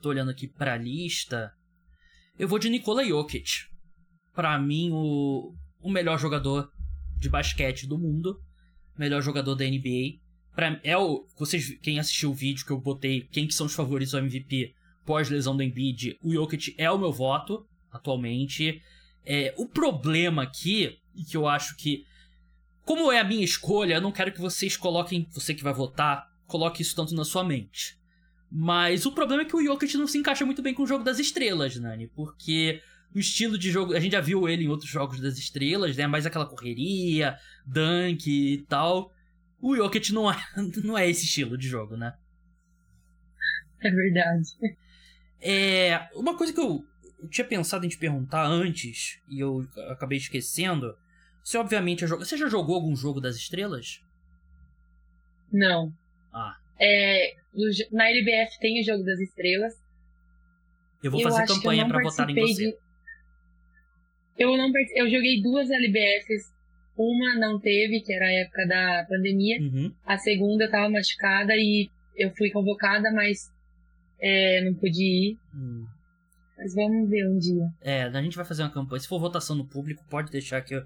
tô 0.02 0.10
olhando 0.10 0.32
aqui 0.32 0.48
pra 0.48 0.78
lista, 0.78 1.52
eu 2.38 2.48
vou 2.48 2.60
de 2.60 2.70
Nikola 2.70 3.04
Jokic. 3.06 3.66
Para 4.34 4.58
mim, 4.60 4.90
o, 4.92 5.54
o 5.82 5.90
melhor 5.90 6.20
jogador 6.20 6.72
de 7.18 7.30
basquete 7.30 7.88
do 7.88 7.98
mundo, 7.98 8.40
melhor 8.98 9.22
jogador 9.22 9.56
da 9.56 9.66
NBA. 9.66 10.20
Pra, 10.56 10.80
é 10.84 10.98
o, 10.98 11.26
vocês, 11.38 11.78
quem 11.80 12.00
assistiu 12.00 12.32
o 12.32 12.36
vídeo 12.36 12.66
que 12.66 12.72
eu 12.72 12.80
botei, 12.80 13.22
quem 13.32 13.48
que 13.48 13.54
são 13.54 13.66
os 13.66 13.74
favoritos 13.74 14.14
ao 14.14 14.22
MVP 14.22 14.74
pós-lesão 15.06 15.56
do 15.56 15.64
Embiid, 15.64 16.18
o 16.24 16.32
Jokic 16.32 16.76
é 16.78 16.90
o 16.90 16.98
meu 16.98 17.12
voto, 17.12 17.66
atualmente. 17.92 18.82
É, 19.26 19.54
o 19.58 19.68
problema 19.68 20.44
aqui, 20.44 20.98
e 21.16 21.24
que 21.24 21.38
eu 21.38 21.48
acho 21.48 21.76
que, 21.78 22.06
como 22.84 23.12
é 23.12 23.20
a 23.20 23.24
minha 23.24 23.44
escolha, 23.44 23.96
eu 23.96 24.02
não 24.02 24.12
quero 24.12 24.32
que 24.32 24.42
vocês 24.42 24.76
coloquem, 24.76 25.28
você 25.32 25.54
que 25.54 25.64
vai 25.64 25.74
votar, 25.74 26.28
coloque 26.46 26.82
isso 26.82 26.96
tanto 26.96 27.16
na 27.16 27.24
sua 27.24 27.44
mente. 27.44 27.98
Mas 28.52 29.06
o 29.06 29.12
problema 29.12 29.42
é 29.42 29.46
que 29.46 29.56
o 29.56 29.64
Jokic 29.64 29.98
não 29.98 30.06
se 30.06 30.18
encaixa 30.18 30.46
muito 30.46 30.62
bem 30.62 30.74
com 30.74 30.84
o 30.84 30.88
jogo 30.88 31.04
das 31.04 31.18
estrelas, 31.18 31.76
Nani, 31.76 32.08
porque 32.08 32.82
o 33.16 33.20
estilo 33.20 33.58
de 33.58 33.72
jogo. 33.72 33.94
A 33.94 34.00
gente 34.00 34.12
já 34.12 34.22
viu 34.22 34.48
ele 34.48 34.66
em 34.66 34.68
outros 34.68 34.90
jogos 34.90 35.20
das 35.20 35.38
estrelas, 35.38 35.96
né? 35.96 36.08
Mais 36.08 36.26
aquela 36.26 36.46
correria, 36.46 37.38
dunk 37.66 38.30
e 38.30 38.64
tal. 38.66 39.12
O 39.60 39.76
Jokic 39.76 40.12
não 40.12 40.32
é, 40.32 40.38
não 40.84 40.98
é 40.98 41.10
esse 41.10 41.26
estilo 41.26 41.58
de 41.58 41.68
jogo, 41.68 41.96
né? 41.96 42.14
É 43.82 43.90
verdade. 43.90 44.50
É. 45.42 46.08
Uma 46.16 46.38
coisa 46.38 46.54
que 46.54 46.60
eu, 46.60 46.84
eu 47.24 47.30
tinha 47.30 47.48
pensado 47.48 47.86
em 47.86 47.90
te 47.90 47.98
perguntar 47.98 48.46
antes, 48.46 49.22
e 49.30 49.40
eu 49.40 49.66
acabei 49.90 50.18
esquecendo. 50.18 50.96
Você 51.42 51.58
obviamente 51.58 52.06
já 52.06 52.16
Você 52.16 52.38
já 52.38 52.50
jogou 52.50 52.76
algum 52.76 52.96
jogo 52.96 53.22
das 53.22 53.38
estrelas? 53.38 54.02
Não. 55.52 55.94
Ah. 56.34 56.58
É, 56.80 57.36
na 57.92 58.10
LBF 58.10 58.60
tem 58.60 58.82
o 58.82 58.84
jogo 58.84 59.04
das 59.04 59.20
estrelas. 59.20 59.74
Eu 61.02 61.12
vou 61.12 61.22
fazer 61.22 61.48
campanha 61.48 61.88
para 61.88 62.04
votar 62.04 62.30
em 62.30 62.36
você. 62.36 62.72
De... 62.72 62.78
Eu 64.38 64.58
não 64.58 64.72
eu 64.96 65.10
joguei 65.10 65.42
duas 65.42 65.70
LBFs. 65.70 66.52
Uma 66.96 67.36
não 67.40 67.60
teve, 67.60 68.02
que 68.02 68.14
era 68.14 68.26
a 68.26 68.32
época 68.32 68.68
da 68.68 69.06
pandemia. 69.10 69.60
Uhum. 69.62 69.94
A 70.06 70.18
segunda 70.18 70.66
eu 70.66 70.72
tava 70.72 70.90
machucada 70.90 71.54
e 71.56 71.90
eu 72.16 72.32
fui 72.36 72.52
convocada, 72.52 73.12
mas 73.12 73.52
é, 74.20 74.62
não 74.62 74.74
pude 74.76 75.02
ir. 75.02 75.38
Hum. 75.56 75.88
Mas 76.58 76.74
vamos 76.76 77.10
ver 77.10 77.28
um 77.28 77.38
dia. 77.38 77.66
É, 77.82 78.04
a 78.04 78.22
gente 78.22 78.36
vai 78.36 78.46
fazer 78.46 78.64
uma 78.64 78.72
campanha. 78.72 79.00
Se 79.00 79.08
for 79.08 79.20
votação 79.20 79.56
no 79.56 79.66
público, 79.66 80.04
pode 80.10 80.32
deixar 80.32 80.62
que 80.62 80.76
eu, 80.76 80.84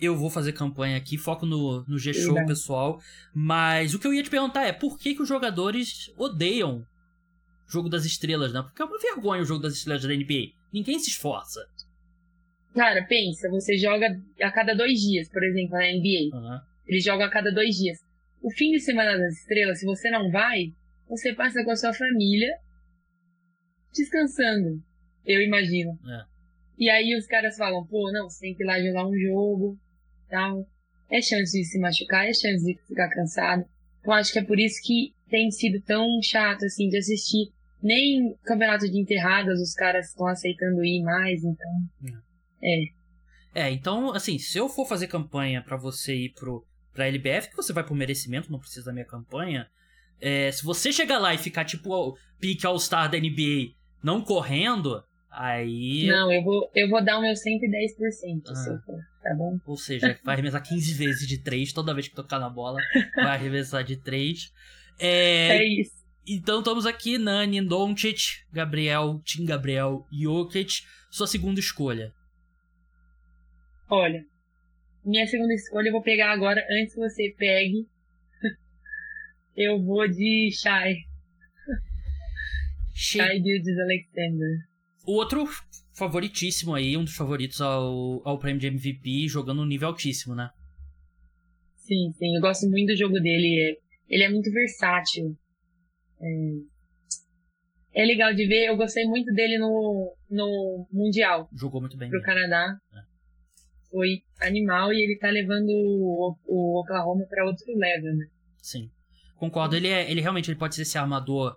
eu 0.00 0.16
vou 0.16 0.30
fazer 0.30 0.52
campanha 0.52 0.96
aqui. 0.96 1.18
Foco 1.18 1.44
no, 1.44 1.84
no 1.86 1.98
G-Show, 1.98 2.34
pessoal. 2.46 3.00
Mas 3.34 3.94
o 3.94 3.98
que 3.98 4.06
eu 4.06 4.14
ia 4.14 4.22
te 4.22 4.30
perguntar 4.30 4.64
é 4.64 4.72
por 4.72 4.98
que, 4.98 5.14
que 5.14 5.22
os 5.22 5.28
jogadores 5.28 6.12
odeiam 6.16 6.86
Jogo 7.68 7.88
das 7.88 8.06
Estrelas, 8.06 8.52
né? 8.52 8.62
Porque 8.62 8.80
é 8.80 8.84
uma 8.84 8.98
vergonha 8.98 9.42
o 9.42 9.44
Jogo 9.44 9.62
das 9.62 9.74
Estrelas 9.74 10.02
da 10.02 10.08
NBA. 10.08 10.52
Ninguém 10.72 10.98
se 10.98 11.10
esforça. 11.10 11.60
Cara, 12.74 13.04
pensa, 13.04 13.50
você 13.50 13.76
joga 13.76 14.06
a 14.40 14.50
cada 14.50 14.74
dois 14.74 15.00
dias, 15.00 15.28
por 15.28 15.42
exemplo, 15.44 15.76
na 15.76 15.84
NBA. 15.92 16.34
Uhum. 16.34 16.60
Eles 16.86 17.04
jogam 17.04 17.26
a 17.26 17.30
cada 17.30 17.52
dois 17.52 17.76
dias. 17.76 17.98
O 18.40 18.50
fim 18.50 18.70
de 18.72 18.80
semana 18.80 19.18
das 19.18 19.34
estrelas, 19.40 19.80
se 19.80 19.84
você 19.84 20.10
não 20.10 20.30
vai, 20.30 20.72
você 21.08 21.34
passa 21.34 21.62
com 21.64 21.70
a 21.70 21.76
sua 21.76 21.92
família 21.92 22.56
descansando. 23.92 24.82
Eu 25.28 25.42
imagino. 25.42 25.90
É. 26.08 26.24
E 26.78 26.88
aí 26.88 27.14
os 27.14 27.26
caras 27.26 27.56
falam, 27.56 27.86
pô, 27.86 28.10
não, 28.10 28.30
você 28.30 28.40
tem 28.40 28.54
que 28.54 28.62
ir 28.62 28.66
lá 28.66 28.80
jogar 28.80 29.06
um 29.06 29.14
jogo, 29.14 29.78
tal. 30.30 30.66
É 31.10 31.20
chance 31.20 31.52
de 31.52 31.64
se 31.64 31.78
machucar, 31.78 32.26
é 32.26 32.32
chance 32.32 32.64
de 32.64 32.78
ficar 32.86 33.10
cansado. 33.10 33.64
Então 34.00 34.14
acho 34.14 34.32
que 34.32 34.38
é 34.38 34.44
por 34.44 34.58
isso 34.58 34.80
que 34.82 35.12
tem 35.28 35.50
sido 35.50 35.82
tão 35.82 36.06
chato, 36.22 36.64
assim, 36.64 36.88
de 36.88 36.96
assistir. 36.96 37.52
Nem 37.82 38.34
campeonato 38.42 38.90
de 38.90 38.98
enterradas 38.98 39.60
os 39.60 39.74
caras 39.74 40.08
estão 40.08 40.26
aceitando 40.26 40.84
ir 40.84 41.02
mais, 41.02 41.44
então. 41.44 42.16
É. 42.62 42.98
É, 43.54 43.70
então, 43.70 44.12
assim, 44.12 44.38
se 44.38 44.56
eu 44.56 44.68
for 44.68 44.86
fazer 44.86 45.08
campanha 45.08 45.62
para 45.62 45.76
você 45.76 46.14
ir 46.14 46.32
pro, 46.32 46.64
pra 46.94 47.06
LBF, 47.06 47.50
que 47.50 47.56
você 47.56 47.72
vai 47.72 47.84
por 47.84 47.94
merecimento, 47.94 48.50
não 48.50 48.58
precisa 48.58 48.86
da 48.86 48.92
minha 48.92 49.04
campanha. 49.04 49.68
É, 50.20 50.50
se 50.52 50.64
você 50.64 50.92
chegar 50.92 51.18
lá 51.18 51.34
e 51.34 51.38
ficar 51.38 51.64
tipo 51.64 52.16
pique 52.40 52.66
All-Star 52.66 53.10
da 53.10 53.18
NBA 53.18 53.74
não 54.02 54.22
correndo, 54.22 55.02
aí. 55.30 56.06
Não, 56.06 56.32
eu 56.32 56.42
vou, 56.42 56.70
eu 56.74 56.88
vou 56.88 57.04
dar 57.04 57.18
o 57.18 57.22
meu 57.22 57.32
110%, 57.32 58.42
ah. 58.46 58.54
se 58.54 58.70
eu 58.70 58.78
for, 58.80 58.98
tá 59.22 59.34
bom? 59.34 59.58
Ou 59.66 59.76
seja, 59.76 60.18
vai 60.24 60.34
arremessar 60.34 60.62
15 60.62 60.94
vezes 60.94 61.26
de 61.26 61.38
3, 61.38 61.72
toda 61.72 61.94
vez 61.94 62.08
que 62.08 62.14
tocar 62.14 62.38
na 62.38 62.48
bola, 62.48 62.80
vai 63.16 63.36
arremessar 63.36 63.84
de 63.84 63.96
3. 63.96 64.52
É, 64.98 65.58
é 65.58 65.64
isso. 65.64 65.98
Então 66.26 66.58
estamos 66.58 66.84
aqui, 66.84 67.16
Nani, 67.16 67.60
Doncic, 67.62 68.44
Gabriel, 68.52 69.20
Tim 69.24 69.46
Gabriel, 69.46 70.06
Jokic, 70.12 70.82
sua 71.10 71.26
segunda 71.26 71.58
escolha. 71.58 72.12
Olha, 73.88 74.22
minha 75.02 75.26
segunda 75.26 75.54
escolha 75.54 75.88
eu 75.88 75.92
vou 75.92 76.02
pegar 76.02 76.32
agora, 76.32 76.62
antes 76.70 76.94
que 76.94 77.00
você 77.00 77.34
pegue. 77.38 77.88
eu 79.56 79.82
vou 79.82 80.06
de 80.06 80.50
Shai. 80.52 80.96
Shai 82.94 83.40
Gildes 83.40 83.78
Alexander. 83.78 84.67
O 85.08 85.14
outro 85.14 85.48
favoritíssimo 85.96 86.74
aí, 86.74 86.94
um 86.94 87.02
dos 87.02 87.16
favoritos 87.16 87.62
ao, 87.62 88.20
ao 88.28 88.38
prêmio 88.38 88.60
de 88.60 88.66
MVP, 88.66 89.26
jogando 89.26 89.62
um 89.62 89.66
nível 89.66 89.88
altíssimo, 89.88 90.34
né? 90.34 90.50
Sim, 91.76 92.12
sim. 92.12 92.36
Eu 92.36 92.42
gosto 92.42 92.68
muito 92.68 92.88
do 92.88 92.96
jogo 92.96 93.14
dele. 93.14 93.78
Ele 94.06 94.22
é 94.22 94.28
muito 94.28 94.52
versátil. 94.52 95.34
É, 96.20 98.02
é 98.02 98.04
legal 98.04 98.34
de 98.34 98.46
ver. 98.46 98.66
Eu 98.66 98.76
gostei 98.76 99.06
muito 99.06 99.32
dele 99.32 99.58
no, 99.58 100.14
no 100.30 100.86
Mundial. 100.92 101.48
Jogou 101.54 101.80
muito 101.80 101.96
bem. 101.96 102.10
Pro 102.10 102.20
Canadá. 102.20 102.76
É 102.94 103.18
foi 103.90 104.22
animal 104.40 104.92
e 104.92 105.02
ele 105.02 105.18
tá 105.18 105.30
levando 105.30 105.70
o, 105.70 106.36
o 106.46 106.80
Oklahoma 106.80 107.24
para 107.28 107.46
outro 107.46 107.66
level, 107.76 108.14
né? 108.14 108.26
Sim. 108.58 108.90
Concordo, 109.36 109.76
ele 109.76 109.88
é, 109.88 110.10
ele 110.10 110.20
realmente 110.20 110.50
ele 110.50 110.58
pode 110.58 110.74
ser 110.74 110.82
esse 110.82 110.98
armador 110.98 111.56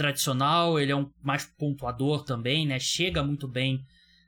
tradicional, 0.00 0.80
ele 0.80 0.92
é 0.92 0.96
um 0.96 1.10
mais 1.22 1.44
pontuador 1.44 2.24
também, 2.24 2.66
né? 2.66 2.78
Chega 2.80 3.22
muito 3.22 3.46
bem 3.46 3.84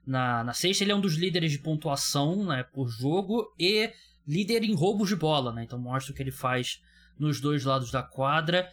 na, 0.07 0.45
na 0.45 0.53
sexta, 0.53 0.85
ele 0.85 0.93
é 0.93 0.95
um 0.95 1.01
dos 1.01 1.15
líderes 1.15 1.51
de 1.51 1.59
pontuação, 1.59 2.45
né, 2.45 2.63
por 2.63 2.89
jogo 2.89 3.51
e 3.59 3.91
líder 4.27 4.65
em 4.65 4.75
roubos 4.75 5.09
de 5.09 5.17
bola, 5.17 5.51
né? 5.51 5.65
Então 5.65 5.79
mostra 5.79 6.13
o 6.13 6.15
que 6.15 6.23
ele 6.23 6.31
faz 6.31 6.83
nos 7.19 7.41
dois 7.41 7.65
lados 7.65 7.91
da 7.91 8.03
quadra. 8.03 8.71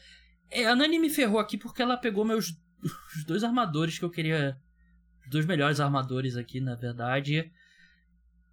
É, 0.52 0.66
a 0.66 0.76
Nani 0.76 1.00
me 1.00 1.10
ferrou 1.10 1.40
aqui 1.40 1.58
porque 1.58 1.82
ela 1.82 1.96
pegou 1.96 2.26
meus 2.26 2.54
os 3.16 3.24
dois 3.24 3.46
armadores 3.46 3.98
que 3.98 4.04
eu 4.04 4.10
queria, 4.10 4.60
os 5.24 5.30
dois 5.30 5.46
melhores 5.46 5.80
armadores 5.80 6.36
aqui, 6.36 6.60
na 6.60 6.76
verdade. 6.76 7.50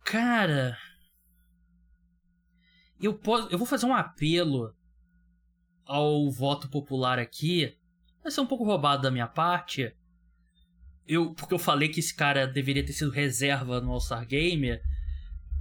Cara. 0.05 0.79
Eu, 3.01 3.13
posso, 3.13 3.49
eu 3.51 3.59
vou 3.59 3.67
fazer 3.67 3.87
um 3.87 3.95
apelo 3.95 4.73
ao 5.85 6.31
voto 6.31 6.69
popular 6.69 7.19
aqui. 7.19 7.77
Vai 8.27 8.33
ser 8.33 8.41
um 8.41 8.47
pouco 8.47 8.65
roubado 8.65 9.03
da 9.03 9.11
minha 9.13 9.29
parte. 9.29 9.95
Eu, 11.07 11.33
porque 11.33 11.55
eu 11.55 11.61
falei 11.61 11.89
que 11.89 12.01
esse 12.01 12.13
cara 12.13 12.45
deveria 12.45 12.85
ter 12.85 12.93
sido 12.93 13.13
reserva 13.13 13.81
no 13.81 13.93
All-Star 13.93 14.27
Game. 14.27 14.81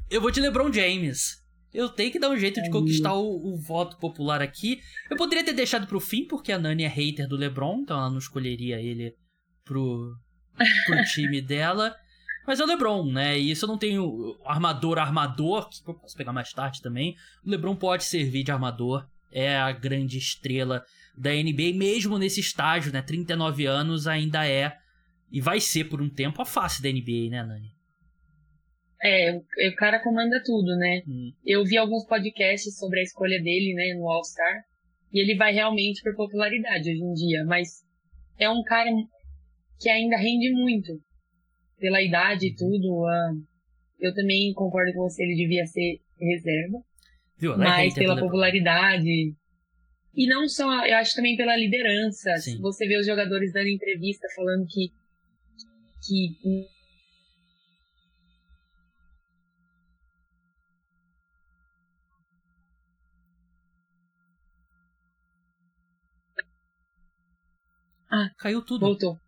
Eu 0.09 0.19
vou 0.19 0.31
de 0.31 0.41
LeBron 0.41 0.73
James. 0.73 1.45
Eu 1.71 1.89
tenho 1.89 2.11
que 2.11 2.17
dar 2.17 2.31
um 2.31 2.37
jeito 2.39 2.59
de 2.63 2.71
conquistar 2.71 3.13
o, 3.13 3.53
o, 3.53 3.55
voto 3.55 3.99
popular 3.99 4.41
aqui. 4.41 4.81
Eu 5.11 5.15
poderia 5.15 5.45
ter 5.45 5.53
deixado 5.53 5.85
pro 5.85 5.99
fim, 5.99 6.25
porque 6.25 6.51
a 6.51 6.57
Nani 6.57 6.85
é 6.85 6.87
hater 6.87 7.27
do 7.27 7.35
LeBron, 7.35 7.81
então 7.81 7.99
ela 7.99 8.09
não 8.09 8.17
escolheria 8.17 8.81
ele 8.81 9.13
pro, 9.63 10.15
pro 10.87 11.05
time 11.13 11.43
dela. 11.43 11.95
Mas 12.47 12.59
é 12.59 12.63
o 12.63 12.67
LeBron, 12.67 13.11
né? 13.11 13.37
E 13.37 13.51
isso 13.51 13.65
eu 13.65 13.69
não 13.69 13.77
tenho 13.77 14.39
armador 14.43 14.97
armador, 14.97 15.69
que 15.69 15.87
eu 15.87 15.93
posso 15.93 16.17
pegar 16.17 16.33
mais 16.33 16.51
tarde 16.51 16.81
também. 16.81 17.15
O 17.45 17.49
LeBron 17.51 17.75
pode 17.75 18.05
servir 18.05 18.43
de 18.43 18.51
armador, 18.51 19.07
é 19.31 19.55
a 19.55 19.71
grande 19.71 20.17
estrela 20.17 20.83
da 21.17 21.31
NBA, 21.31 21.73
mesmo 21.75 22.17
nesse 22.17 22.39
estágio, 22.39 22.91
né? 22.91 23.01
39 23.01 23.65
anos 23.65 24.07
ainda 24.07 24.47
é 24.47 24.77
e 25.31 25.41
vai 25.41 25.59
ser 25.59 25.85
por 25.85 26.01
um 26.01 26.09
tempo 26.09 26.41
a 26.41 26.45
face 26.45 26.81
da 26.81 26.89
NBA, 26.89 27.29
né, 27.29 27.43
Nani? 27.43 27.73
É, 29.03 29.35
o 29.35 29.75
cara 29.75 30.01
comanda 30.01 30.41
tudo, 30.43 30.75
né? 30.77 31.03
Hum. 31.07 31.31
Eu 31.45 31.63
vi 31.63 31.77
alguns 31.77 32.05
podcasts 32.05 32.77
sobre 32.77 32.99
a 32.99 33.03
escolha 33.03 33.41
dele, 33.41 33.73
né, 33.73 33.93
no 33.93 34.09
All-Star, 34.09 34.63
e 35.11 35.19
ele 35.19 35.35
vai 35.35 35.53
realmente 35.53 36.01
por 36.01 36.15
popularidade 36.15 36.89
hoje 36.89 37.03
em 37.03 37.13
dia, 37.13 37.45
mas 37.45 37.83
é 38.39 38.49
um 38.49 38.63
cara 38.63 38.89
que 39.79 39.89
ainda 39.89 40.17
rende 40.17 40.51
muito 40.51 40.93
pela 41.77 42.01
idade 42.01 42.47
e 42.47 42.55
tudo, 42.55 43.03
uh, 43.03 43.43
eu 43.99 44.13
também 44.13 44.53
concordo 44.53 44.93
com 44.93 45.01
você, 45.01 45.23
ele 45.23 45.35
devia 45.35 45.65
ser 45.65 45.99
reserva. 46.19 46.79
Viu? 47.37 47.57
Mas 47.57 47.93
pela 47.93 48.17
popularidade. 48.19 49.35
E 50.15 50.27
não 50.27 50.47
só, 50.47 50.85
eu 50.85 50.95
acho 50.97 51.13
também 51.15 51.35
pela 51.35 51.57
liderança. 51.57 52.37
Sim. 52.37 52.59
Você 52.61 52.87
vê 52.87 52.97
os 52.97 53.05
jogadores 53.05 53.51
dando 53.51 53.67
entrevista 53.67 54.27
falando 54.35 54.65
que. 54.67 54.91
que 56.07 56.67
Ah, 68.09 68.31
caiu 68.37 68.61
tudo. 68.61 68.85
Voltou. 68.85 69.19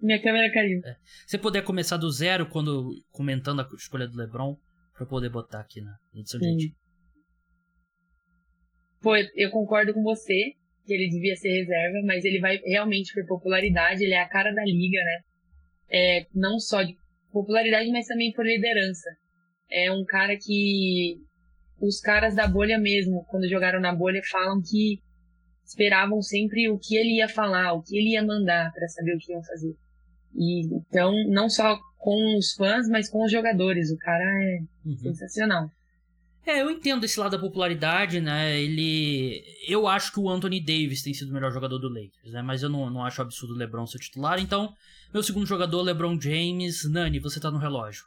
Minha 0.00 0.22
câmera 0.22 0.50
caiu. 0.50 0.80
É. 0.84 0.96
Se 1.26 1.36
puder 1.36 1.62
começar 1.62 1.98
do 1.98 2.10
zero 2.10 2.48
quando 2.48 2.90
comentando 3.10 3.60
a 3.60 3.68
escolha 3.76 4.08
do 4.08 4.16
LeBron, 4.16 4.56
pra 4.94 5.02
eu 5.04 5.06
poder 5.06 5.28
botar 5.28 5.60
aqui 5.60 5.82
na 5.82 5.94
edição 6.14 6.40
de 6.40 6.74
Pô, 9.00 9.16
eu 9.16 9.50
concordo 9.50 9.94
com 9.94 10.02
você 10.02 10.52
que 10.86 10.94
ele 10.94 11.08
devia 11.08 11.36
ser 11.36 11.50
reserva, 11.50 12.00
mas 12.04 12.24
ele 12.24 12.38
vai 12.38 12.58
realmente 12.64 13.12
por 13.12 13.26
popularidade, 13.26 14.04
ele 14.04 14.14
é 14.14 14.20
a 14.20 14.28
cara 14.28 14.52
da 14.52 14.64
liga, 14.64 14.98
né? 15.02 15.20
É, 15.88 16.26
não 16.34 16.58
só 16.58 16.82
de 16.82 16.96
popularidade, 17.32 17.90
mas 17.90 18.06
também 18.06 18.32
por 18.32 18.46
liderança. 18.46 19.08
É 19.70 19.90
um 19.90 20.04
cara 20.04 20.36
que 20.36 21.18
os 21.80 22.00
caras 22.00 22.34
da 22.34 22.46
bolha 22.46 22.78
mesmo, 22.78 23.24
quando 23.28 23.48
jogaram 23.48 23.80
na 23.80 23.94
bolha, 23.94 24.20
falam 24.30 24.62
que 24.62 25.00
esperavam 25.64 26.22
sempre 26.22 26.68
o 26.70 26.78
que 26.78 26.96
ele 26.96 27.16
ia 27.16 27.28
falar, 27.28 27.72
o 27.72 27.82
que 27.82 27.96
ele 27.96 28.10
ia 28.10 28.24
mandar 28.24 28.72
para 28.72 28.88
saber 28.88 29.16
o 29.16 29.18
que 29.18 29.32
iam 29.32 29.42
fazer. 29.42 29.74
E, 30.34 30.66
então, 30.66 31.12
não 31.28 31.48
só 31.48 31.78
com 31.98 32.36
os 32.36 32.52
fãs, 32.52 32.88
mas 32.88 33.08
com 33.10 33.24
os 33.24 33.32
jogadores. 33.32 33.90
O 33.90 33.96
cara 33.98 34.22
é 34.22 34.58
uhum. 34.84 34.96
sensacional. 34.96 35.68
É, 36.46 36.62
eu 36.62 36.70
entendo 36.70 37.02
esse 37.02 37.18
lado 37.18 37.32
da 37.32 37.38
popularidade, 37.40 38.20
né? 38.20 38.56
Ele. 38.60 39.42
Eu 39.66 39.88
acho 39.88 40.12
que 40.12 40.20
o 40.20 40.30
Anthony 40.30 40.60
Davis 40.60 41.02
tem 41.02 41.12
sido 41.12 41.30
o 41.30 41.34
melhor 41.34 41.50
jogador 41.50 41.76
do 41.76 41.88
Lakers, 41.88 42.32
né? 42.32 42.40
Mas 42.40 42.62
eu 42.62 42.68
não, 42.68 42.88
não 42.88 43.04
acho 43.04 43.20
absurdo 43.20 43.52
o 43.52 43.56
LeBron 43.56 43.84
ser 43.84 43.98
titular. 43.98 44.38
Então, 44.38 44.72
meu 45.12 45.24
segundo 45.24 45.44
jogador, 45.44 45.82
LeBron 45.82 46.20
James. 46.20 46.88
Nani, 46.88 47.18
você 47.18 47.40
tá 47.40 47.50
no 47.50 47.58
relógio. 47.58 48.04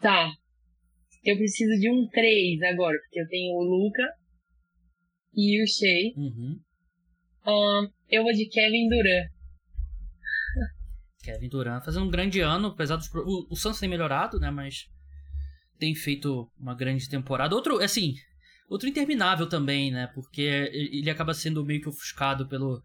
Tá. 0.00 0.30
Eu 1.24 1.36
preciso 1.36 1.80
de 1.80 1.90
um 1.90 2.06
3 2.08 2.62
agora, 2.62 2.96
porque 2.96 3.20
eu 3.20 3.28
tenho 3.28 3.56
o 3.56 3.64
Luca 3.64 4.14
e 5.34 5.60
o 5.60 5.66
Shea. 5.66 6.12
Uhum. 6.16 6.60
Um, 7.44 7.90
eu 8.08 8.22
vou 8.22 8.32
de 8.32 8.46
Kevin 8.46 8.88
Durant. 8.88 9.26
Kevin 11.24 11.48
Durant 11.48 11.84
fazendo 11.84 12.06
um 12.06 12.10
grande 12.10 12.40
ano, 12.40 12.68
apesar 12.68 12.94
dos. 12.94 13.12
O, 13.12 13.48
o 13.50 13.56
Santos 13.56 13.80
tem 13.80 13.88
melhorado, 13.88 14.38
né? 14.38 14.48
Mas 14.52 14.88
tem 15.78 15.94
feito 15.94 16.50
uma 16.58 16.74
grande 16.74 17.08
temporada. 17.08 17.54
Outro, 17.54 17.78
assim, 17.80 18.14
outro 18.68 18.88
interminável 18.88 19.48
também, 19.48 19.90
né? 19.90 20.06
Porque 20.14 20.42
ele 20.42 21.10
acaba 21.10 21.32
sendo 21.32 21.64
meio 21.64 21.80
que 21.80 21.88
ofuscado 21.88 22.48
pelo, 22.48 22.82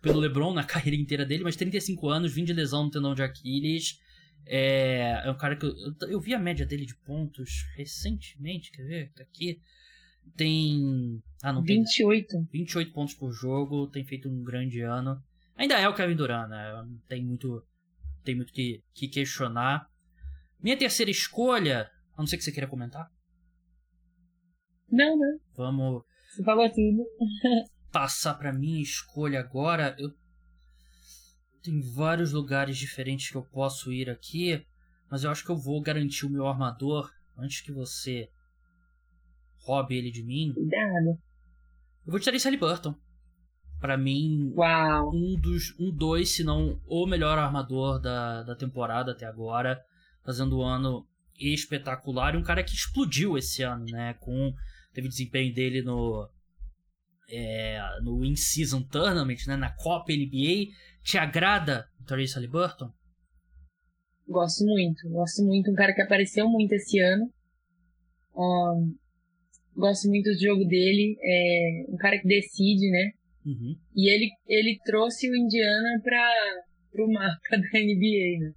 pelo 0.00 0.20
LeBron 0.20 0.52
na 0.52 0.64
carreira 0.64 1.00
inteira 1.00 1.24
dele, 1.24 1.44
mas 1.44 1.56
35 1.56 2.08
anos, 2.08 2.34
vindo 2.34 2.46
de 2.46 2.52
lesão 2.52 2.84
no 2.84 2.90
tendão 2.90 3.14
de 3.14 3.22
Aquiles. 3.22 3.98
É, 4.46 5.22
é 5.24 5.30
um 5.30 5.38
cara 5.38 5.56
que 5.56 5.64
eu, 5.64 5.74
eu, 6.08 6.20
vi 6.20 6.34
a 6.34 6.38
média 6.38 6.66
dele 6.66 6.84
de 6.84 6.94
pontos 6.96 7.64
recentemente, 7.76 8.70
quer 8.72 8.82
ver? 8.82 9.12
Tá 9.14 9.22
aqui. 9.22 9.58
Tem. 10.36 11.22
Ah, 11.42 11.52
não 11.52 11.62
28. 11.62 12.28
Tem, 12.28 12.48
28 12.52 12.92
pontos 12.92 13.14
por 13.14 13.32
jogo, 13.32 13.86
tem 13.86 14.04
feito 14.04 14.28
um 14.28 14.42
grande 14.42 14.80
ano. 14.80 15.22
Ainda 15.56 15.78
é 15.78 15.88
o 15.88 15.94
Kevin 15.94 16.16
Durant, 16.16 16.48
né? 16.48 16.72
Tem 17.08 17.24
muito, 17.24 17.62
tem 18.24 18.34
muito 18.34 18.52
que, 18.52 18.82
que 18.92 19.08
questionar. 19.08 19.86
Minha 20.60 20.76
terceira 20.76 21.10
escolha, 21.10 21.90
a 22.16 22.20
não 22.22 22.26
ser 22.26 22.36
que 22.36 22.44
você 22.44 22.52
queira 22.52 22.68
comentar. 22.68 23.10
Não, 24.90 25.16
não. 25.16 25.38
Vamos. 25.56 26.02
Você 26.30 26.42
falou 26.44 26.68
tudo. 26.70 27.04
passar 27.94 28.34
pra 28.34 28.52
minha 28.52 28.82
escolha 28.82 29.38
agora. 29.38 29.94
Eu 29.98 30.12
tem 31.62 31.80
vários 31.80 32.32
lugares 32.32 32.76
diferentes 32.76 33.30
que 33.30 33.36
eu 33.36 33.42
posso 33.42 33.90
ir 33.90 34.10
aqui, 34.10 34.62
mas 35.10 35.24
eu 35.24 35.30
acho 35.30 35.42
que 35.42 35.50
eu 35.50 35.56
vou 35.56 35.80
garantir 35.80 36.26
o 36.26 36.30
meu 36.30 36.46
armador 36.46 37.10
antes 37.38 37.62
que 37.62 37.72
você 37.72 38.28
roube 39.60 39.96
ele 39.96 40.10
de 40.10 40.22
mim. 40.22 40.52
Cuidado. 40.52 41.18
Eu 42.04 42.10
vou 42.10 42.20
tirar 42.20 42.36
esse 42.36 42.46
Halliburton. 42.46 42.94
Pra 43.80 43.96
mim, 43.96 44.52
Uau. 44.54 45.10
um 45.14 45.40
dos. 45.40 45.74
Um 45.78 45.90
dois, 45.90 46.30
se 46.30 46.44
não 46.44 46.80
o 46.86 47.06
melhor 47.06 47.38
armador 47.38 47.98
da, 47.98 48.42
da 48.42 48.54
temporada 48.54 49.12
até 49.12 49.24
agora. 49.24 49.82
Fazendo 50.22 50.58
um 50.58 50.62
ano 50.62 51.06
espetacular. 51.38 52.34
E 52.34 52.38
um 52.38 52.42
cara 52.42 52.62
que 52.62 52.74
explodiu 52.74 53.36
esse 53.36 53.62
ano, 53.62 53.84
né? 53.86 54.14
Com. 54.20 54.52
Teve 54.92 55.08
desempenho 55.08 55.52
dele 55.54 55.82
no. 55.82 56.28
É, 57.28 57.80
no 58.02 58.24
In-Season 58.24 58.82
Tournament, 58.82 59.46
né? 59.46 59.56
Na 59.56 59.74
Copa 59.74 60.12
NBA. 60.12 60.72
Te 61.02 61.18
agrada 61.18 61.86
o 62.00 62.34
Halliburton? 62.34 62.90
Gosto 64.28 64.64
muito. 64.64 65.08
Gosto 65.10 65.44
muito. 65.44 65.70
Um 65.70 65.74
cara 65.74 65.94
que 65.94 66.02
apareceu 66.02 66.48
muito 66.48 66.72
esse 66.72 66.98
ano. 66.98 67.30
Um, 68.34 68.94
gosto 69.76 70.08
muito 70.08 70.30
do 70.30 70.38
jogo 70.38 70.64
dele. 70.64 71.16
É 71.22 71.84
um 71.88 71.96
cara 71.96 72.18
que 72.18 72.26
decide, 72.26 72.90
né? 72.90 73.10
Uhum. 73.44 73.76
E 73.94 74.10
ele, 74.10 74.30
ele 74.46 74.78
trouxe 74.84 75.30
o 75.30 75.36
Indiana 75.36 76.00
para 76.02 77.04
o 77.04 77.12
mapa 77.12 77.38
da 77.50 77.78
NBA, 77.78 78.40
né? 78.40 78.52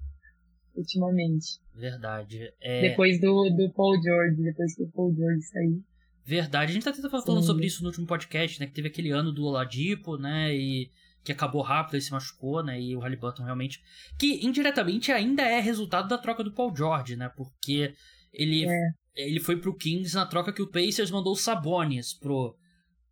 Ultimamente. 0.75 1.59
Verdade. 1.77 2.51
É... 2.59 2.81
Depois 2.89 3.21
do, 3.21 3.49
do 3.51 3.71
Paul 3.71 4.01
George, 4.01 4.41
depois 4.41 4.75
que 4.75 4.83
o 4.83 4.91
Paul 4.91 5.13
George 5.15 5.41
saiu. 5.43 5.83
Verdade. 6.25 6.71
A 6.71 6.73
gente 6.73 6.83
tá 6.83 6.89
até 6.89 7.01
falando 7.09 7.41
Sim. 7.41 7.47
sobre 7.47 7.65
isso 7.67 7.83
no 7.83 7.89
último 7.89 8.07
podcast, 8.07 8.59
né? 8.59 8.65
Que 8.65 8.73
teve 8.73 8.87
aquele 8.87 9.11
ano 9.11 9.31
do 9.31 9.45
Oladipo, 9.45 10.17
né? 10.17 10.53
E 10.53 10.89
que 11.23 11.31
acabou 11.31 11.61
rápido, 11.61 11.95
ele 11.95 12.01
se 12.01 12.11
machucou, 12.11 12.63
né? 12.63 12.81
E 12.81 12.95
o 12.95 12.99
Halliburton 12.99 13.43
realmente... 13.43 13.81
Que, 14.17 14.45
indiretamente, 14.45 15.11
ainda 15.11 15.43
é 15.43 15.59
resultado 15.59 16.07
da 16.07 16.17
troca 16.17 16.43
do 16.43 16.53
Paul 16.53 16.75
George, 16.75 17.15
né? 17.15 17.29
Porque 17.35 17.93
ele, 18.33 18.65
É. 18.65 18.89
ele 19.15 19.39
foi 19.39 19.57
pro 19.59 19.75
Kings 19.75 20.15
na 20.15 20.25
troca 20.25 20.53
que 20.53 20.61
o 20.61 20.69
Pacers 20.69 21.11
mandou 21.11 21.33
o 21.33 21.37
Sabonis 21.37 22.13
pro, 22.13 22.55